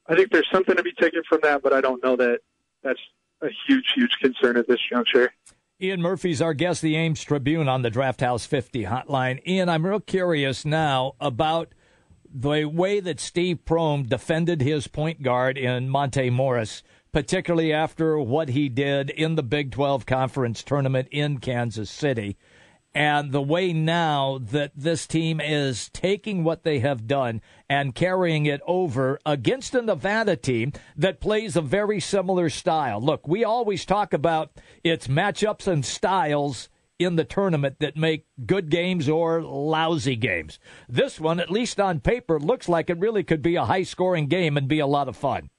I 0.08 0.16
think 0.16 0.32
there's 0.32 0.48
something 0.52 0.76
to 0.76 0.84
be 0.84 0.92
taken 1.00 1.22
from 1.30 1.40
that, 1.44 1.64
but 1.64 1.72
I 1.72 1.82
don't 1.82 2.04
know 2.04 2.16
that 2.18 2.40
that's 2.84 3.00
a 3.42 3.48
huge, 3.68 3.86
huge 3.96 4.18
concern 4.22 4.58
at 4.58 4.68
this 4.68 4.80
juncture. 4.90 5.34
Ian 5.82 6.02
Murphy's 6.02 6.42
our 6.42 6.54
guest, 6.54 6.82
the 6.82 6.96
Ames 6.96 7.24
Tribune 7.24 7.68
on 7.68 7.82
the 7.82 7.90
Draft 7.90 8.22
House 8.22 8.46
50 8.46 8.86
hotline. 8.86 9.46
Ian, 9.46 9.70
I'm 9.70 9.86
real 9.86 10.00
curious 10.00 10.64
now 10.64 11.14
about 11.20 11.74
the 12.34 12.66
way 12.66 13.00
that 13.00 13.20
Steve 13.20 13.60
Prohm 13.66 14.08
defended 14.08 14.62
his 14.62 14.88
point 14.88 15.22
guard 15.22 15.58
in 15.58 15.90
Monte 15.90 16.30
Morris, 16.30 16.84
particularly 17.12 17.74
after 17.74 18.18
what 18.18 18.50
he 18.50 18.70
did 18.70 19.10
in 19.10 19.36
the 19.36 19.44
Big 19.44 19.72
12 19.72 20.06
conference 20.06 20.64
tournament 20.64 21.08
in 21.12 21.40
Kansas 21.40 21.90
City. 21.90 22.38
And 22.96 23.32
the 23.32 23.42
way 23.42 23.74
now 23.74 24.40
that 24.40 24.72
this 24.76 25.08
team 25.08 25.42
is 25.42 25.90
taking 25.90 26.44
what 26.44 26.64
they 26.64 26.80
have 26.80 27.08
done 27.08 27.42
and 27.68 27.96
carrying 27.96 28.46
it 28.46 28.62
over 28.68 29.20
against 29.26 29.74
a 29.74 29.82
Nevada 29.82 30.36
team 30.36 30.74
that 30.96 31.20
plays 31.20 31.56
a 31.56 31.62
very 31.62 32.00
similar 32.00 32.50
style. 32.50 33.02
Look, 33.02 33.28
we 33.28 33.44
always 33.44 33.84
talk 33.84 34.14
about 34.14 34.52
its 34.84 35.08
matchups 35.08 35.66
and 35.66 35.84
styles 35.84 36.70
in 37.00 37.16
the 37.16 37.24
tournament 37.24 37.78
that 37.80 37.98
make 37.98 38.28
good 38.46 38.70
games 38.70 39.10
or 39.10 39.42
lousy 39.42 40.16
games. 40.16 40.60
This 40.88 41.20
one, 41.20 41.40
at 41.40 41.50
least 41.50 41.80
on 41.80 42.00
paper, 42.00 42.40
looks 42.40 42.70
like 42.70 42.92
it 42.92 43.00
really 43.00 43.24
could 43.24 43.42
be 43.42 43.56
a 43.56 43.66
high 43.66 43.84
scoring 43.84 44.28
game 44.28 44.56
and 44.56 44.68
be 44.68 44.80
a 44.80 44.88
lot 44.88 45.08
of 45.08 45.18
fun. 45.18 45.50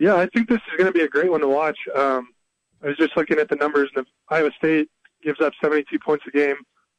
Yeah, 0.00 0.16
I 0.16 0.26
think 0.26 0.48
this 0.48 0.58
is 0.58 0.76
going 0.76 0.92
to 0.92 0.98
be 0.98 1.04
a 1.04 1.08
great 1.08 1.30
one 1.30 1.40
to 1.40 1.48
watch. 1.48 1.78
Um, 1.94 2.28
I 2.82 2.88
was 2.88 2.96
just 2.96 3.16
looking 3.16 3.38
at 3.38 3.48
the 3.48 3.56
numbers. 3.56 3.90
Of 3.96 4.06
Iowa 4.28 4.50
State 4.58 4.90
gives 5.26 5.40
up 5.40 5.52
72 5.60 5.98
points 5.98 6.24
a 6.26 6.30
game. 6.30 6.56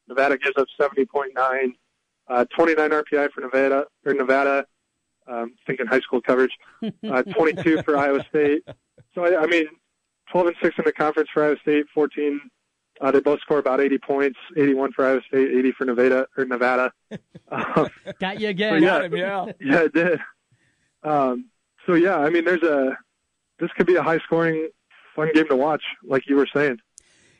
Nevada 0.07 0.37
gives 0.37 0.57
up 0.57 0.67
70.9. 0.79 1.73
Uh, 2.29 2.45
29 2.55 2.89
RPI 2.89 3.31
for 3.31 3.41
Nevada 3.41 3.85
or 4.05 4.13
Nevada. 4.13 4.65
Um, 5.27 5.55
thinking 5.65 5.87
high 5.87 6.01
school 6.01 6.21
coverage. 6.21 6.51
Uh, 7.09 7.23
22 7.23 7.81
for 7.83 7.97
Iowa 7.97 8.23
State. 8.29 8.63
So 9.15 9.25
I, 9.25 9.43
I 9.43 9.47
mean, 9.47 9.65
12 10.31 10.47
and 10.47 10.55
six 10.61 10.75
in 10.77 10.83
the 10.85 10.91
conference 10.91 11.29
for 11.33 11.43
Iowa 11.43 11.55
State. 11.61 11.85
14. 11.93 12.39
Uh, 12.99 13.11
they 13.11 13.19
both 13.19 13.39
score 13.41 13.59
about 13.59 13.79
80 13.79 13.97
points. 13.99 14.37
81 14.55 14.91
for 14.91 15.07
Iowa 15.07 15.21
State. 15.27 15.49
80 15.57 15.71
for 15.71 15.85
Nevada 15.85 16.27
or 16.37 16.45
Nevada. 16.45 16.91
Um, 17.49 17.87
Got 18.19 18.39
you 18.39 18.49
again. 18.49 18.83
yeah, 18.83 19.03
him, 19.03 19.15
yeah. 19.15 19.45
yeah, 19.59 19.79
it 19.83 19.93
did. 19.93 20.19
Um, 21.03 21.45
so 21.85 21.93
yeah, 21.93 22.17
I 22.17 22.29
mean, 22.29 22.43
there's 22.43 22.63
a 22.63 22.97
this 23.59 23.71
could 23.77 23.87
be 23.87 23.95
a 23.95 24.03
high 24.03 24.19
scoring, 24.19 24.69
fun 25.15 25.31
game 25.33 25.47
to 25.47 25.55
watch, 25.55 25.83
like 26.03 26.27
you 26.27 26.35
were 26.35 26.47
saying. 26.53 26.77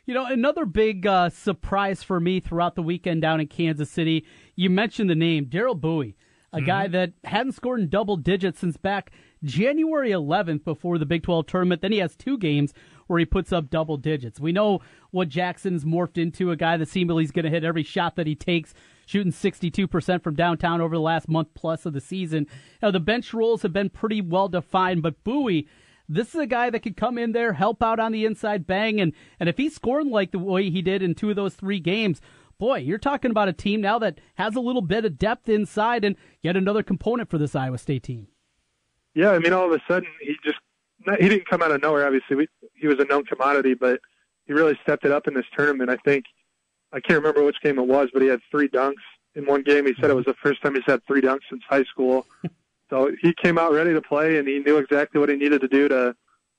You 0.08 0.14
know, 0.14 0.24
another 0.24 0.64
big 0.64 1.06
uh, 1.06 1.28
surprise 1.28 2.02
for 2.02 2.18
me 2.18 2.40
throughout 2.40 2.76
the 2.76 2.82
weekend 2.82 3.20
down 3.20 3.42
in 3.42 3.46
Kansas 3.46 3.90
City. 3.90 4.24
You 4.56 4.70
mentioned 4.70 5.10
the 5.10 5.14
name 5.14 5.44
Darrell 5.44 5.74
Bowie, 5.74 6.16
a 6.50 6.56
mm-hmm. 6.56 6.66
guy 6.66 6.86
that 6.88 7.12
hadn't 7.24 7.52
scored 7.52 7.80
in 7.80 7.90
double 7.90 8.16
digits 8.16 8.60
since 8.60 8.78
back 8.78 9.12
January 9.44 10.08
11th 10.08 10.64
before 10.64 10.96
the 10.96 11.04
Big 11.04 11.24
12 11.24 11.46
tournament. 11.46 11.82
Then 11.82 11.92
he 11.92 11.98
has 11.98 12.16
two 12.16 12.38
games 12.38 12.72
where 13.06 13.18
he 13.18 13.26
puts 13.26 13.52
up 13.52 13.68
double 13.68 13.98
digits. 13.98 14.40
We 14.40 14.50
know 14.50 14.80
what 15.10 15.28
Jackson's 15.28 15.84
morphed 15.84 16.16
into 16.16 16.50
a 16.52 16.56
guy 16.56 16.78
that 16.78 16.88
seemingly 16.88 17.24
is 17.24 17.30
going 17.30 17.44
to 17.44 17.50
hit 17.50 17.62
every 17.62 17.82
shot 17.82 18.16
that 18.16 18.26
he 18.26 18.34
takes, 18.34 18.72
shooting 19.04 19.30
62% 19.30 20.22
from 20.22 20.34
downtown 20.34 20.80
over 20.80 20.96
the 20.96 21.02
last 21.02 21.28
month 21.28 21.48
plus 21.52 21.84
of 21.84 21.92
the 21.92 22.00
season. 22.00 22.46
Now, 22.80 22.90
the 22.92 22.98
bench 22.98 23.34
roles 23.34 23.60
have 23.60 23.74
been 23.74 23.90
pretty 23.90 24.22
well 24.22 24.48
defined, 24.48 25.02
but 25.02 25.22
Bowie 25.22 25.68
this 26.08 26.34
is 26.34 26.40
a 26.40 26.46
guy 26.46 26.70
that 26.70 26.80
could 26.80 26.96
come 26.96 27.18
in 27.18 27.32
there, 27.32 27.52
help 27.52 27.82
out 27.82 28.00
on 28.00 28.12
the 28.12 28.24
inside, 28.24 28.66
bang, 28.66 29.00
and 29.00 29.12
and 29.38 29.48
if 29.48 29.56
he's 29.56 29.74
scoring 29.74 30.10
like 30.10 30.30
the 30.30 30.38
way 30.38 30.70
he 30.70 30.82
did 30.82 31.02
in 31.02 31.14
two 31.14 31.30
of 31.30 31.36
those 31.36 31.54
three 31.54 31.80
games, 31.80 32.20
boy, 32.58 32.78
you're 32.78 32.98
talking 32.98 33.30
about 33.30 33.48
a 33.48 33.52
team 33.52 33.80
now 33.80 33.98
that 33.98 34.18
has 34.34 34.56
a 34.56 34.60
little 34.60 34.82
bit 34.82 35.04
of 35.04 35.18
depth 35.18 35.48
inside 35.48 36.04
and 36.04 36.16
yet 36.42 36.56
another 36.56 36.82
component 36.82 37.28
for 37.28 37.38
this 37.38 37.54
Iowa 37.54 37.78
State 37.78 38.02
team. 38.02 38.28
Yeah, 39.14 39.30
I 39.30 39.38
mean, 39.38 39.52
all 39.52 39.66
of 39.66 39.72
a 39.72 39.82
sudden 39.86 40.08
he 40.20 40.36
just 40.44 40.58
he 41.20 41.28
didn't 41.28 41.48
come 41.48 41.62
out 41.62 41.70
of 41.70 41.82
nowhere. 41.82 42.06
Obviously, 42.06 42.36
we, 42.36 42.48
he 42.74 42.86
was 42.86 42.98
a 42.98 43.04
known 43.04 43.24
commodity, 43.24 43.74
but 43.74 44.00
he 44.46 44.52
really 44.52 44.78
stepped 44.82 45.04
it 45.04 45.12
up 45.12 45.28
in 45.28 45.34
this 45.34 45.46
tournament. 45.56 45.90
I 45.90 45.96
think 45.96 46.24
I 46.92 47.00
can't 47.00 47.18
remember 47.18 47.44
which 47.44 47.60
game 47.62 47.78
it 47.78 47.86
was, 47.86 48.08
but 48.12 48.22
he 48.22 48.28
had 48.28 48.40
three 48.50 48.68
dunks 48.68 48.94
in 49.34 49.44
one 49.46 49.62
game. 49.62 49.86
He 49.86 49.94
said 50.00 50.10
it 50.10 50.16
was 50.16 50.24
the 50.24 50.34
first 50.42 50.62
time 50.62 50.74
he's 50.74 50.84
had 50.86 51.04
three 51.06 51.20
dunks 51.20 51.42
since 51.50 51.62
high 51.68 51.84
school. 51.84 52.26
So 52.90 53.10
he 53.20 53.34
came 53.34 53.58
out 53.58 53.72
ready 53.72 53.92
to 53.92 54.00
play, 54.00 54.38
and 54.38 54.48
he 54.48 54.60
knew 54.60 54.78
exactly 54.78 55.20
what 55.20 55.28
he 55.28 55.36
needed 55.36 55.60
to 55.60 55.68
do 55.68 55.88
to 55.88 56.14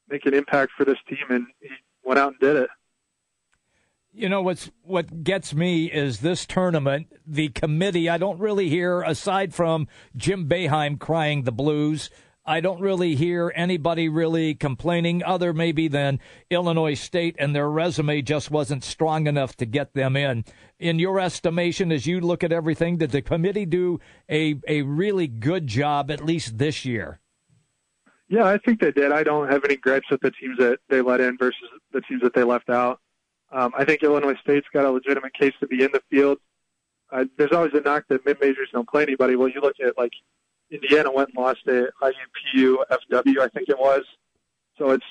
make 0.09 0.25
an 0.25 0.33
impact 0.33 0.71
for 0.77 0.85
this 0.85 0.97
team, 1.07 1.25
and 1.29 1.47
he 1.59 1.69
went 2.03 2.19
out 2.19 2.31
and 2.31 2.39
did 2.39 2.55
it. 2.55 2.69
You 4.11 4.27
know 4.27 4.41
what's 4.41 4.71
what 4.81 5.23
gets 5.23 5.53
me 5.53 5.85
is 5.85 6.19
this 6.19 6.45
tournament. 6.45 7.07
The 7.27 7.49
committee. 7.49 8.09
I 8.09 8.17
don't 8.17 8.39
really 8.39 8.67
hear 8.67 9.01
aside 9.01 9.53
from 9.53 9.87
Jim 10.15 10.49
Boeheim 10.49 10.99
crying 10.99 11.43
the 11.43 11.51
blues. 11.51 12.09
I 12.49 12.61
don't 12.61 12.81
really 12.81 13.13
hear 13.13 13.53
anybody 13.55 14.09
really 14.09 14.55
complaining, 14.55 15.23
other 15.23 15.53
maybe 15.53 15.87
than 15.87 16.19
Illinois 16.49 16.95
State, 16.95 17.35
and 17.37 17.55
their 17.55 17.69
resume 17.69 18.23
just 18.23 18.49
wasn't 18.49 18.83
strong 18.83 19.27
enough 19.27 19.55
to 19.57 19.67
get 19.67 19.93
them 19.93 20.17
in. 20.17 20.43
In 20.79 20.97
your 20.97 21.19
estimation, 21.19 21.91
as 21.91 22.07
you 22.07 22.19
look 22.19 22.43
at 22.43 22.51
everything, 22.51 22.97
did 22.97 23.11
the 23.11 23.21
committee 23.21 23.67
do 23.67 23.99
a, 24.27 24.55
a 24.67 24.81
really 24.81 25.27
good 25.27 25.67
job, 25.67 26.09
at 26.09 26.25
least 26.25 26.57
this 26.57 26.85
year? 26.85 27.19
Yeah, 28.29 28.45
I 28.45 28.57
think 28.57 28.79
they 28.79 28.91
did. 28.91 29.11
I 29.11 29.21
don't 29.21 29.47
have 29.47 29.63
any 29.63 29.75
gripes 29.75 30.09
with 30.09 30.21
the 30.21 30.31
teams 30.31 30.57
that 30.57 30.79
they 30.89 31.01
let 31.01 31.21
in 31.21 31.37
versus 31.37 31.61
the 31.93 32.01
teams 32.01 32.23
that 32.23 32.33
they 32.33 32.43
left 32.43 32.71
out. 32.71 32.99
Um, 33.51 33.73
I 33.77 33.85
think 33.85 34.01
Illinois 34.01 34.37
State's 34.41 34.67
got 34.73 34.85
a 34.85 34.89
legitimate 34.89 35.35
case 35.35 35.53
to 35.59 35.67
be 35.67 35.83
in 35.83 35.91
the 35.93 36.01
field. 36.09 36.39
Uh, 37.11 37.25
there's 37.37 37.51
always 37.51 37.73
a 37.75 37.81
knock 37.81 38.05
that 38.09 38.25
mid 38.25 38.41
majors 38.41 38.69
don't 38.73 38.89
play 38.89 39.03
anybody. 39.03 39.35
Well, 39.35 39.49
you 39.49 39.61
look 39.61 39.75
at 39.79 39.99
like 39.99 40.13
Indiana 40.71 41.11
went 41.11 41.29
and 41.29 41.43
lost 41.43 41.65
to 41.65 41.89
IUPU 42.01 42.77
FW, 42.91 43.39
I 43.39 43.47
think 43.47 43.69
it 43.69 43.79
was. 43.79 44.03
So 44.77 44.91
it's 44.91 45.05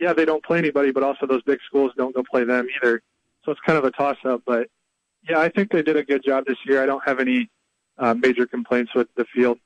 yeah, 0.00 0.12
they 0.12 0.24
don't 0.24 0.44
play 0.44 0.58
anybody, 0.58 0.90
but 0.90 1.02
also 1.02 1.26
those 1.26 1.42
big 1.42 1.58
schools 1.66 1.92
don't 1.96 2.14
go 2.14 2.22
play 2.28 2.44
them 2.44 2.66
either. 2.76 3.02
So 3.44 3.52
it's 3.52 3.60
kind 3.66 3.78
of 3.78 3.84
a 3.84 3.90
toss 3.90 4.16
up. 4.24 4.42
But 4.46 4.68
yeah, 5.28 5.38
I 5.38 5.48
think 5.48 5.70
they 5.70 5.82
did 5.82 5.96
a 5.96 6.04
good 6.04 6.22
job 6.24 6.44
this 6.46 6.58
year. 6.66 6.82
I 6.82 6.86
don't 6.86 7.02
have 7.06 7.20
any 7.20 7.50
uh, 7.98 8.14
major 8.14 8.46
complaints 8.46 8.94
with 8.94 9.08
the 9.16 9.24
field. 9.34 9.58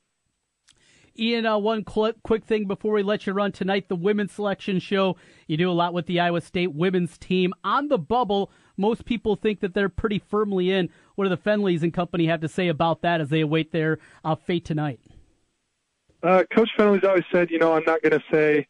Ian, 1.19 1.45
uh, 1.45 1.59
one 1.59 1.85
quick, 1.85 2.17
thing 2.45 2.67
before 2.67 2.93
we 2.93 3.03
let 3.03 3.27
you 3.27 3.33
run 3.33 3.53
tonight 3.53 3.89
the 3.89 3.97
women's 3.97 4.33
selection 4.33 4.79
show. 4.79 5.17
You 5.49 5.57
do 5.57 5.71
a 5.71 5.73
lot 5.73 5.93
with 5.93 6.07
the 6.07 6.21
Iowa 6.21 6.41
State 6.41 6.73
women's 6.73 7.19
team 7.19 7.53
on 7.65 7.89
the 7.89 7.99
bubble. 7.99 8.51
Most 8.77 9.05
people 9.05 9.37
think 9.37 9.61
that 9.61 9.75
they're 9.75 9.89
pretty 9.89 10.19
firmly 10.19 10.71
in. 10.71 10.89
What 11.17 11.25
do 11.25 11.29
the 11.29 11.37
Fennellys 11.37 11.83
and 11.83 11.93
company 11.93 12.27
have 12.27 12.41
to 12.41 12.49
say 12.49 12.69
about 12.69 13.03
that 13.03 13.21
as 13.21 13.29
they 13.29 13.41
await 13.41 13.73
their 13.73 13.99
uh, 14.25 14.37
fate 14.37 14.65
tonight? 14.65 15.01
Uh, 16.23 16.45
Coach 16.55 16.71
Fennelly's 16.77 17.05
always 17.05 17.25
said, 17.33 17.51
you 17.51 17.59
know, 17.59 17.73
I'm 17.73 17.85
not 17.85 18.03
going 18.03 18.19
to 18.19 18.25
say 18.31 18.67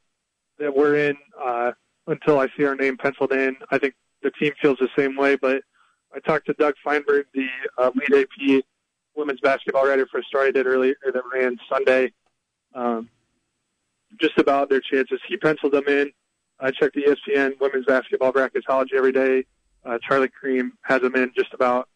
that 0.59 0.75
we're 0.75 1.09
in 1.09 1.17
uh, 1.43 1.73
until 2.07 2.39
I 2.39 2.49
see 2.57 2.65
our 2.65 2.77
name 2.77 2.97
penciled 2.97 3.33
in. 3.33 3.57
I 3.71 3.79
think 3.79 3.95
the 4.23 4.31
team 4.31 4.53
feels 4.61 4.79
the 4.79 4.89
same 4.97 5.17
way, 5.17 5.37
but 5.37 5.63
I 6.15 6.21
talked 6.21 6.47
to 6.47 6.53
Doug 6.55 6.75
Feinberg, 6.85 7.27
the 7.35 7.47
uh, 7.79 7.91
lead 7.95 8.27
AP 8.27 8.65
women's 9.17 9.41
basketball 9.41 9.87
writer 9.87 10.07
for 10.11 10.19
a 10.19 10.25
story 10.25 10.49
I 10.49 10.51
did 10.53 10.67
earlier 10.67 10.95
that 11.05 11.23
ran 11.33 11.59
Sunday, 11.69 12.13
um, 12.75 13.09
just 14.21 14.39
about 14.39 14.69
their 14.69 14.81
chances. 14.81 15.21
He 15.29 15.37
penciled 15.37 15.73
them 15.73 15.89
in. 15.89 16.11
I 16.61 16.71
check 16.71 16.93
the 16.93 17.03
ESPN 17.03 17.59
women's 17.61 17.87
basketball 17.87 18.33
bracketology 18.33 18.95
every 18.97 19.13
day. 19.13 19.45
Uh, 19.85 19.99
Charlie 20.07 20.29
Creme 20.29 20.73
has 20.83 21.01
them 21.01 21.17
in 21.17 21.33
just 21.35 21.55
about 21.55 21.89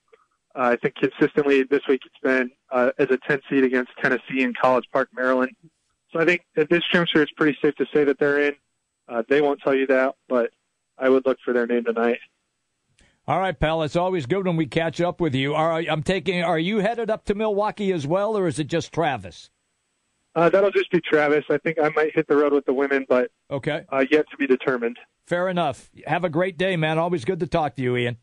I 0.54 0.76
think 0.76 0.94
consistently 0.94 1.64
this 1.64 1.82
week 1.88 2.02
it's 2.04 2.18
been 2.22 2.50
uh, 2.70 2.90
as 2.98 3.08
a 3.10 3.18
10 3.28 3.40
seed 3.50 3.64
against 3.64 3.90
Tennessee 4.00 4.42
in 4.42 4.54
College 4.60 4.84
Park, 4.92 5.08
Maryland. 5.14 5.50
So 6.12 6.20
I 6.20 6.24
think 6.24 6.42
at 6.56 6.70
this 6.70 6.82
juncture 6.92 7.22
it's 7.22 7.32
pretty 7.32 7.58
safe 7.60 7.74
to 7.76 7.86
say 7.92 8.04
that 8.04 8.18
they're 8.18 8.40
in. 8.40 8.54
Uh, 9.08 9.22
they 9.28 9.40
won't 9.40 9.60
tell 9.60 9.74
you 9.74 9.86
that, 9.88 10.14
but 10.28 10.50
I 10.96 11.08
would 11.08 11.26
look 11.26 11.38
for 11.44 11.52
their 11.52 11.66
name 11.66 11.84
tonight. 11.84 12.18
All 13.26 13.38
right, 13.38 13.58
pal. 13.58 13.82
It's 13.82 13.96
always 13.96 14.26
good 14.26 14.46
when 14.46 14.56
we 14.56 14.66
catch 14.66 15.00
up 15.00 15.20
with 15.20 15.34
you. 15.34 15.54
Are 15.54 15.80
I'm 15.80 16.02
taking. 16.02 16.42
Are 16.42 16.58
you 16.58 16.78
headed 16.78 17.08
up 17.08 17.24
to 17.26 17.34
Milwaukee 17.34 17.90
as 17.90 18.06
well, 18.06 18.36
or 18.36 18.46
is 18.46 18.58
it 18.58 18.66
just 18.66 18.92
Travis? 18.92 19.50
Uh, 20.34 20.50
that'll 20.50 20.70
just 20.70 20.90
be 20.90 21.00
Travis. 21.00 21.44
I 21.48 21.56
think 21.58 21.78
I 21.80 21.88
might 21.90 22.14
hit 22.14 22.28
the 22.28 22.36
road 22.36 22.52
with 22.52 22.66
the 22.66 22.74
women, 22.74 23.06
but 23.08 23.30
okay, 23.50 23.84
uh, 23.90 24.04
yet 24.10 24.26
to 24.30 24.36
be 24.36 24.46
determined. 24.46 24.98
Fair 25.26 25.48
enough. 25.48 25.90
Have 26.06 26.24
a 26.24 26.28
great 26.28 26.58
day, 26.58 26.76
man. 26.76 26.98
Always 26.98 27.24
good 27.24 27.40
to 27.40 27.46
talk 27.46 27.76
to 27.76 27.82
you, 27.82 27.96
Ian. 27.96 28.18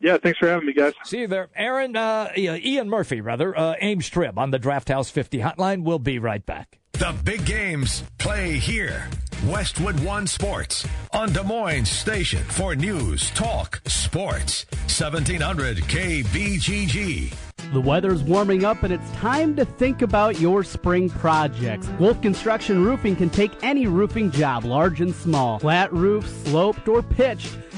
Yeah, 0.00 0.18
thanks 0.18 0.38
for 0.38 0.48
having 0.48 0.66
me, 0.66 0.72
guys. 0.72 0.92
See 1.04 1.20
you 1.20 1.26
there. 1.26 1.48
Aaron, 1.56 1.96
uh, 1.96 2.30
Ian 2.36 2.90
Murphy, 2.90 3.20
rather, 3.20 3.56
uh, 3.58 3.74
Ames 3.80 4.08
Trib 4.08 4.38
on 4.38 4.50
the 4.50 4.58
Draft 4.58 4.88
House 4.88 5.10
50 5.10 5.38
hotline. 5.38 5.84
We'll 5.84 5.98
be 5.98 6.18
right 6.18 6.44
back. 6.44 6.78
The 6.92 7.14
big 7.24 7.44
games 7.44 8.02
play 8.18 8.52
here. 8.58 9.08
Westwood 9.46 10.00
One 10.00 10.26
Sports 10.26 10.86
on 11.12 11.30
Des 11.32 11.42
Moines 11.42 11.88
Station 11.88 12.42
for 12.44 12.74
news, 12.74 13.30
talk, 13.30 13.80
sports. 13.86 14.64
1700 14.98 15.76
KBGG. 15.78 17.34
The 17.72 17.80
weather's 17.80 18.22
warming 18.22 18.64
up 18.64 18.82
and 18.82 18.92
it's 18.92 19.10
time 19.12 19.54
to 19.56 19.64
think 19.64 20.00
about 20.00 20.40
your 20.40 20.64
spring 20.64 21.10
projects. 21.10 21.88
Wolf 21.98 22.20
Construction 22.22 22.82
Roofing 22.82 23.14
can 23.16 23.28
take 23.28 23.52
any 23.62 23.86
roofing 23.86 24.30
job, 24.30 24.64
large 24.64 25.00
and 25.00 25.14
small, 25.14 25.58
flat 25.58 25.92
roof, 25.92 26.26
sloped, 26.44 26.88
or 26.88 27.02
pitched. 27.02 27.56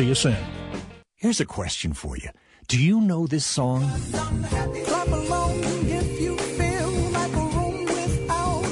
See 0.00 0.06
you 0.06 0.14
soon. 0.14 0.38
Here's 1.16 1.40
a 1.40 1.44
question 1.44 1.92
for 1.92 2.16
you. 2.16 2.30
Do 2.68 2.82
you 2.82 3.02
know 3.02 3.26
this 3.26 3.44
song? 3.44 3.82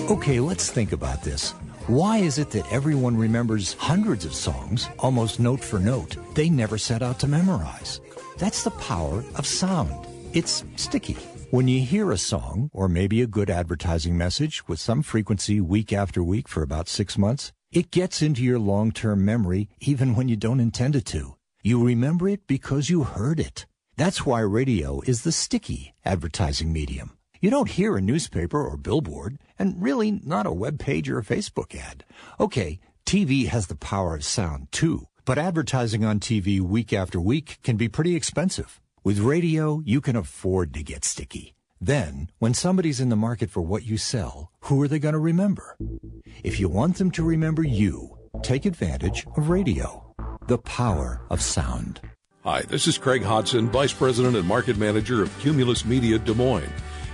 Okay, 0.08 0.40
let's 0.40 0.70
think 0.70 0.92
about 0.92 1.22
this. 1.22 1.50
Why 1.86 2.16
is 2.16 2.38
it 2.38 2.48
that 2.52 2.72
everyone 2.72 3.14
remembers 3.14 3.74
hundreds 3.74 4.24
of 4.24 4.32
songs, 4.32 4.88
almost 5.00 5.38
note 5.38 5.62
for 5.62 5.78
note, 5.78 6.16
they 6.34 6.48
never 6.48 6.78
set 6.78 7.02
out 7.02 7.18
to 7.18 7.26
memorize? 7.26 8.00
That's 8.38 8.64
the 8.64 8.70
power 8.70 9.22
of 9.34 9.46
sound. 9.46 10.06
It's 10.32 10.64
sticky. 10.76 11.18
When 11.50 11.68
you 11.68 11.82
hear 11.82 12.10
a 12.10 12.16
song, 12.16 12.70
or 12.72 12.88
maybe 12.88 13.20
a 13.20 13.26
good 13.26 13.50
advertising 13.50 14.16
message 14.16 14.66
with 14.66 14.80
some 14.80 15.02
frequency 15.02 15.60
week 15.60 15.92
after 15.92 16.24
week 16.24 16.48
for 16.48 16.62
about 16.62 16.88
six 16.88 17.18
months, 17.18 17.52
it 17.70 17.90
gets 17.90 18.22
into 18.22 18.42
your 18.42 18.58
long 18.58 18.92
term 18.92 19.24
memory 19.24 19.68
even 19.80 20.14
when 20.14 20.28
you 20.28 20.36
don't 20.36 20.60
intend 20.60 20.96
it 20.96 21.04
to. 21.06 21.36
You 21.62 21.84
remember 21.84 22.28
it 22.28 22.46
because 22.46 22.88
you 22.88 23.04
heard 23.04 23.38
it. 23.40 23.66
That's 23.96 24.24
why 24.24 24.40
radio 24.40 25.00
is 25.06 25.22
the 25.22 25.32
sticky 25.32 25.94
advertising 26.04 26.72
medium. 26.72 27.18
You 27.40 27.50
don't 27.50 27.68
hear 27.68 27.96
a 27.96 28.00
newspaper 28.00 28.64
or 28.64 28.76
billboard, 28.76 29.38
and 29.58 29.82
really 29.82 30.10
not 30.10 30.46
a 30.46 30.52
web 30.52 30.78
page 30.78 31.08
or 31.08 31.18
a 31.18 31.24
Facebook 31.24 31.74
ad. 31.74 32.04
Okay, 32.40 32.80
TV 33.04 33.46
has 33.46 33.66
the 33.66 33.76
power 33.76 34.14
of 34.14 34.24
sound 34.24 34.70
too, 34.72 35.06
but 35.24 35.38
advertising 35.38 36.04
on 36.04 36.20
TV 36.20 36.60
week 36.60 36.92
after 36.92 37.20
week 37.20 37.58
can 37.62 37.76
be 37.76 37.88
pretty 37.88 38.16
expensive. 38.16 38.80
With 39.04 39.18
radio, 39.18 39.80
you 39.84 40.00
can 40.00 40.16
afford 40.16 40.74
to 40.74 40.82
get 40.82 41.04
sticky. 41.04 41.54
Then, 41.80 42.30
when 42.38 42.54
somebody's 42.54 43.00
in 43.00 43.08
the 43.08 43.16
market 43.16 43.50
for 43.50 43.62
what 43.62 43.84
you 43.84 43.96
sell, 43.96 44.50
who 44.62 44.82
are 44.82 44.88
they 44.88 44.98
going 44.98 45.12
to 45.12 45.18
remember? 45.18 45.76
If 46.42 46.58
you 46.58 46.68
want 46.68 46.96
them 46.96 47.12
to 47.12 47.22
remember 47.22 47.62
you, 47.62 48.18
take 48.42 48.66
advantage 48.66 49.26
of 49.36 49.48
radio. 49.48 50.14
The 50.48 50.58
power 50.58 51.22
of 51.30 51.40
sound. 51.40 52.00
Hi, 52.42 52.62
this 52.62 52.88
is 52.88 52.98
Craig 52.98 53.22
Hodson, 53.22 53.68
Vice 53.68 53.92
President 53.92 54.34
and 54.34 54.46
Market 54.46 54.76
Manager 54.76 55.22
of 55.22 55.38
Cumulus 55.38 55.84
Media 55.84 56.18
Des 56.18 56.34
Moines. 56.34 56.72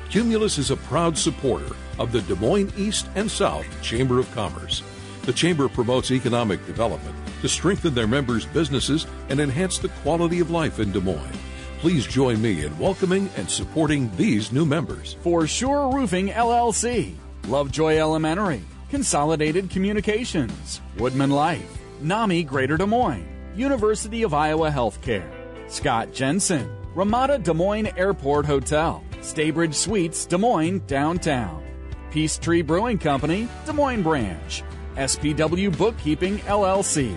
Cumulus 0.08 0.56
is 0.56 0.70
a 0.70 0.76
proud 0.76 1.18
supporter 1.18 1.74
of 1.98 2.12
the 2.12 2.22
Des 2.22 2.36
Moines 2.36 2.72
East 2.76 3.06
and 3.16 3.30
South 3.30 3.66
Chamber 3.82 4.18
of 4.18 4.30
Commerce. 4.32 4.82
The 5.22 5.32
Chamber 5.32 5.68
promotes 5.68 6.10
economic 6.10 6.64
development 6.66 7.16
to 7.42 7.48
strengthen 7.48 7.94
their 7.94 8.06
members' 8.06 8.46
businesses 8.46 9.06
and 9.28 9.40
enhance 9.40 9.78
the 9.78 9.88
quality 9.88 10.40
of 10.40 10.50
life 10.50 10.78
in 10.78 10.92
Des 10.92 11.00
Moines. 11.00 11.38
Please 11.84 12.06
join 12.06 12.40
me 12.40 12.64
in 12.64 12.78
welcoming 12.78 13.28
and 13.36 13.46
supporting 13.46 14.10
these 14.16 14.50
new 14.52 14.64
members. 14.64 15.18
For 15.20 15.46
Sure 15.46 15.94
Roofing 15.94 16.28
LLC, 16.28 17.12
Lovejoy 17.46 17.98
Elementary, 17.98 18.62
Consolidated 18.88 19.68
Communications, 19.68 20.80
Woodman 20.96 21.28
Life, 21.28 21.78
NAMI 22.00 22.44
Greater 22.44 22.78
Des 22.78 22.86
Moines, 22.86 23.28
University 23.54 24.22
of 24.22 24.32
Iowa 24.32 24.70
Healthcare, 24.70 25.30
Scott 25.70 26.10
Jensen, 26.14 26.74
Ramada 26.94 27.38
Des 27.38 27.52
Moines 27.52 27.92
Airport 27.98 28.46
Hotel, 28.46 29.04
Staybridge 29.20 29.74
Suites, 29.74 30.24
Des 30.24 30.38
Moines, 30.38 30.80
downtown. 30.86 31.62
Peace 32.10 32.38
Tree 32.38 32.62
Brewing 32.62 32.96
Company, 32.96 33.46
Des 33.66 33.74
Moines 33.74 34.02
Branch. 34.02 34.62
SPW 34.96 35.76
Bookkeeping, 35.76 36.38
LLC. 36.38 37.14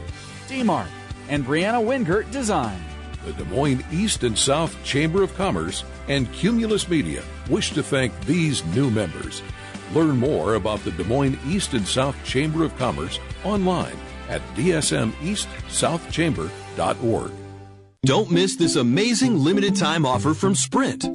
DMARC. 0.50 0.90
And 1.30 1.46
Brianna 1.46 1.82
Wingert 1.82 2.30
Design. 2.32 2.84
The 3.28 3.34
Des 3.34 3.44
Moines 3.44 3.84
East 3.92 4.24
and 4.24 4.36
South 4.38 4.82
Chamber 4.86 5.22
of 5.22 5.36
Commerce 5.36 5.84
and 6.08 6.32
Cumulus 6.32 6.88
Media 6.88 7.22
wish 7.50 7.74
to 7.74 7.84
thank 7.84 8.18
these 8.22 8.64
new 8.68 8.90
members. 8.90 9.42
Learn 9.94 10.16
more 10.16 10.56
about 10.56 10.82
the 10.86 10.92
Des 10.92 11.04
Moines 11.04 11.38
East 11.46 11.74
and 11.74 11.86
South 11.86 12.16
Chamber 12.24 12.64
of 12.64 12.74
Commerce 12.78 13.20
online 13.44 13.98
at 14.30 14.42
dsmeastsouthchamber.org. 14.56 17.32
Don't 18.06 18.32
miss 18.32 18.56
this 18.56 18.78
amazing 18.78 19.38
limited 19.38 19.76
time 19.76 20.06
offer 20.06 20.34
from 20.34 20.56
Sprint. 20.56 21.06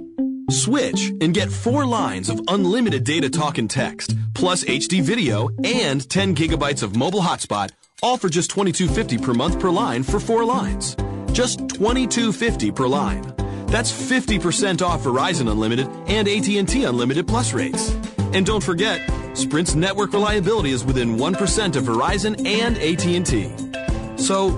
Switch 0.50 1.12
and 1.22 1.32
get 1.32 1.50
four 1.50 1.86
lines 1.86 2.28
of 2.28 2.42
unlimited 2.48 3.04
data 3.04 3.30
talk 3.30 3.56
and 3.56 3.70
text, 3.70 4.14
plus 4.34 4.64
HD 4.64 5.00
video 5.00 5.48
and 5.64 6.06
10 6.10 6.34
gigabytes 6.34 6.82
of 6.82 6.94
mobile 6.94 7.22
hotspot, 7.22 7.70
all 8.02 8.18
for 8.18 8.28
just 8.28 8.50
$22.50 8.50 9.22
per 9.22 9.32
month 9.32 9.58
per 9.58 9.70
line 9.70 10.02
for 10.02 10.20
four 10.20 10.44
lines. 10.44 10.94
Just 11.32 11.60
$22.50 11.60 12.74
per 12.74 12.86
line. 12.86 13.22
That's 13.66 13.90
50% 13.90 14.82
off 14.82 15.02
Verizon 15.02 15.50
Unlimited 15.50 15.88
and 16.06 16.28
AT&T 16.28 16.84
Unlimited 16.84 17.26
Plus 17.26 17.52
rates. 17.54 17.96
And 18.34 18.44
don't 18.44 18.62
forget, 18.62 19.00
Sprint's 19.34 19.74
network 19.74 20.12
reliability 20.12 20.70
is 20.70 20.84
within 20.84 21.16
1% 21.16 21.76
of 21.76 21.84
Verizon 21.84 22.46
and 22.46 22.76
AT&T. 22.76 24.22
So, 24.22 24.50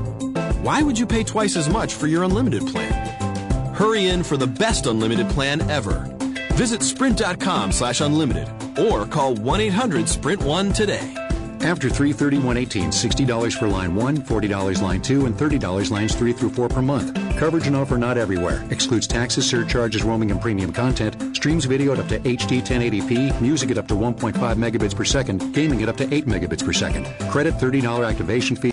why 0.63 0.83
would 0.83 0.99
you 0.99 1.07
pay 1.07 1.23
twice 1.23 1.57
as 1.57 1.69
much 1.69 1.95
for 1.95 2.09
your 2.09 2.25
unlimited 2.25 2.67
plan? 2.67 2.93
Hurry 3.75 4.09
in 4.09 4.25
for 4.25 4.37
the 4.37 4.47
best 4.47 4.87
unlimited 4.87 5.29
plan 5.29 5.61
ever. 5.71 6.09
Visit 6.55 6.83
sprint.com 6.83 7.73
slash 7.73 8.01
unlimited 8.01 8.49
or 8.79 9.07
call 9.07 9.35
1-800-SPRINT1 9.37 10.75
today. 10.75 11.24
After 11.65 11.89
331.18, 11.89 12.89
$60 13.27 13.55
for 13.55 13.67
line 13.69 13.95
1, 13.95 14.19
$40 14.19 14.83
line 14.83 15.01
2, 15.01 15.25
and 15.25 15.35
$30 15.35 15.91
lines 15.91 16.15
3 16.15 16.35
through 16.35 16.51
4 16.51 16.69
per 16.69 16.83
month. 16.83 17.15
Coverage 17.39 17.67
and 17.67 17.75
offer 17.75 17.97
not 17.97 18.19
everywhere. 18.19 18.63
Excludes 18.69 19.07
taxes, 19.07 19.49
surcharges, 19.49 20.03
roaming, 20.03 20.31
and 20.31 20.43
premium 20.43 20.75
content. 20.75 21.35
Streams 21.35 21.65
video 21.65 21.95
at 21.95 22.01
up 22.01 22.09
to 22.09 22.19
HD 22.21 22.61
1080p, 22.61 23.41
music 23.41 23.71
at 23.71 23.79
up 23.79 23.89
to 23.89 23.95
1.5 23.95 24.35
megabits 24.35 24.95
per 24.95 25.05
second, 25.05 25.55
gaming 25.55 25.83
at 25.83 25.89
up 25.89 25.97
to 25.97 26.15
8 26.15 26.27
megabits 26.27 26.63
per 26.63 26.75
second. 26.75 27.07
Credit 27.31 27.55
$30 27.55 28.07
activation 28.07 28.57
fee. 28.57 28.73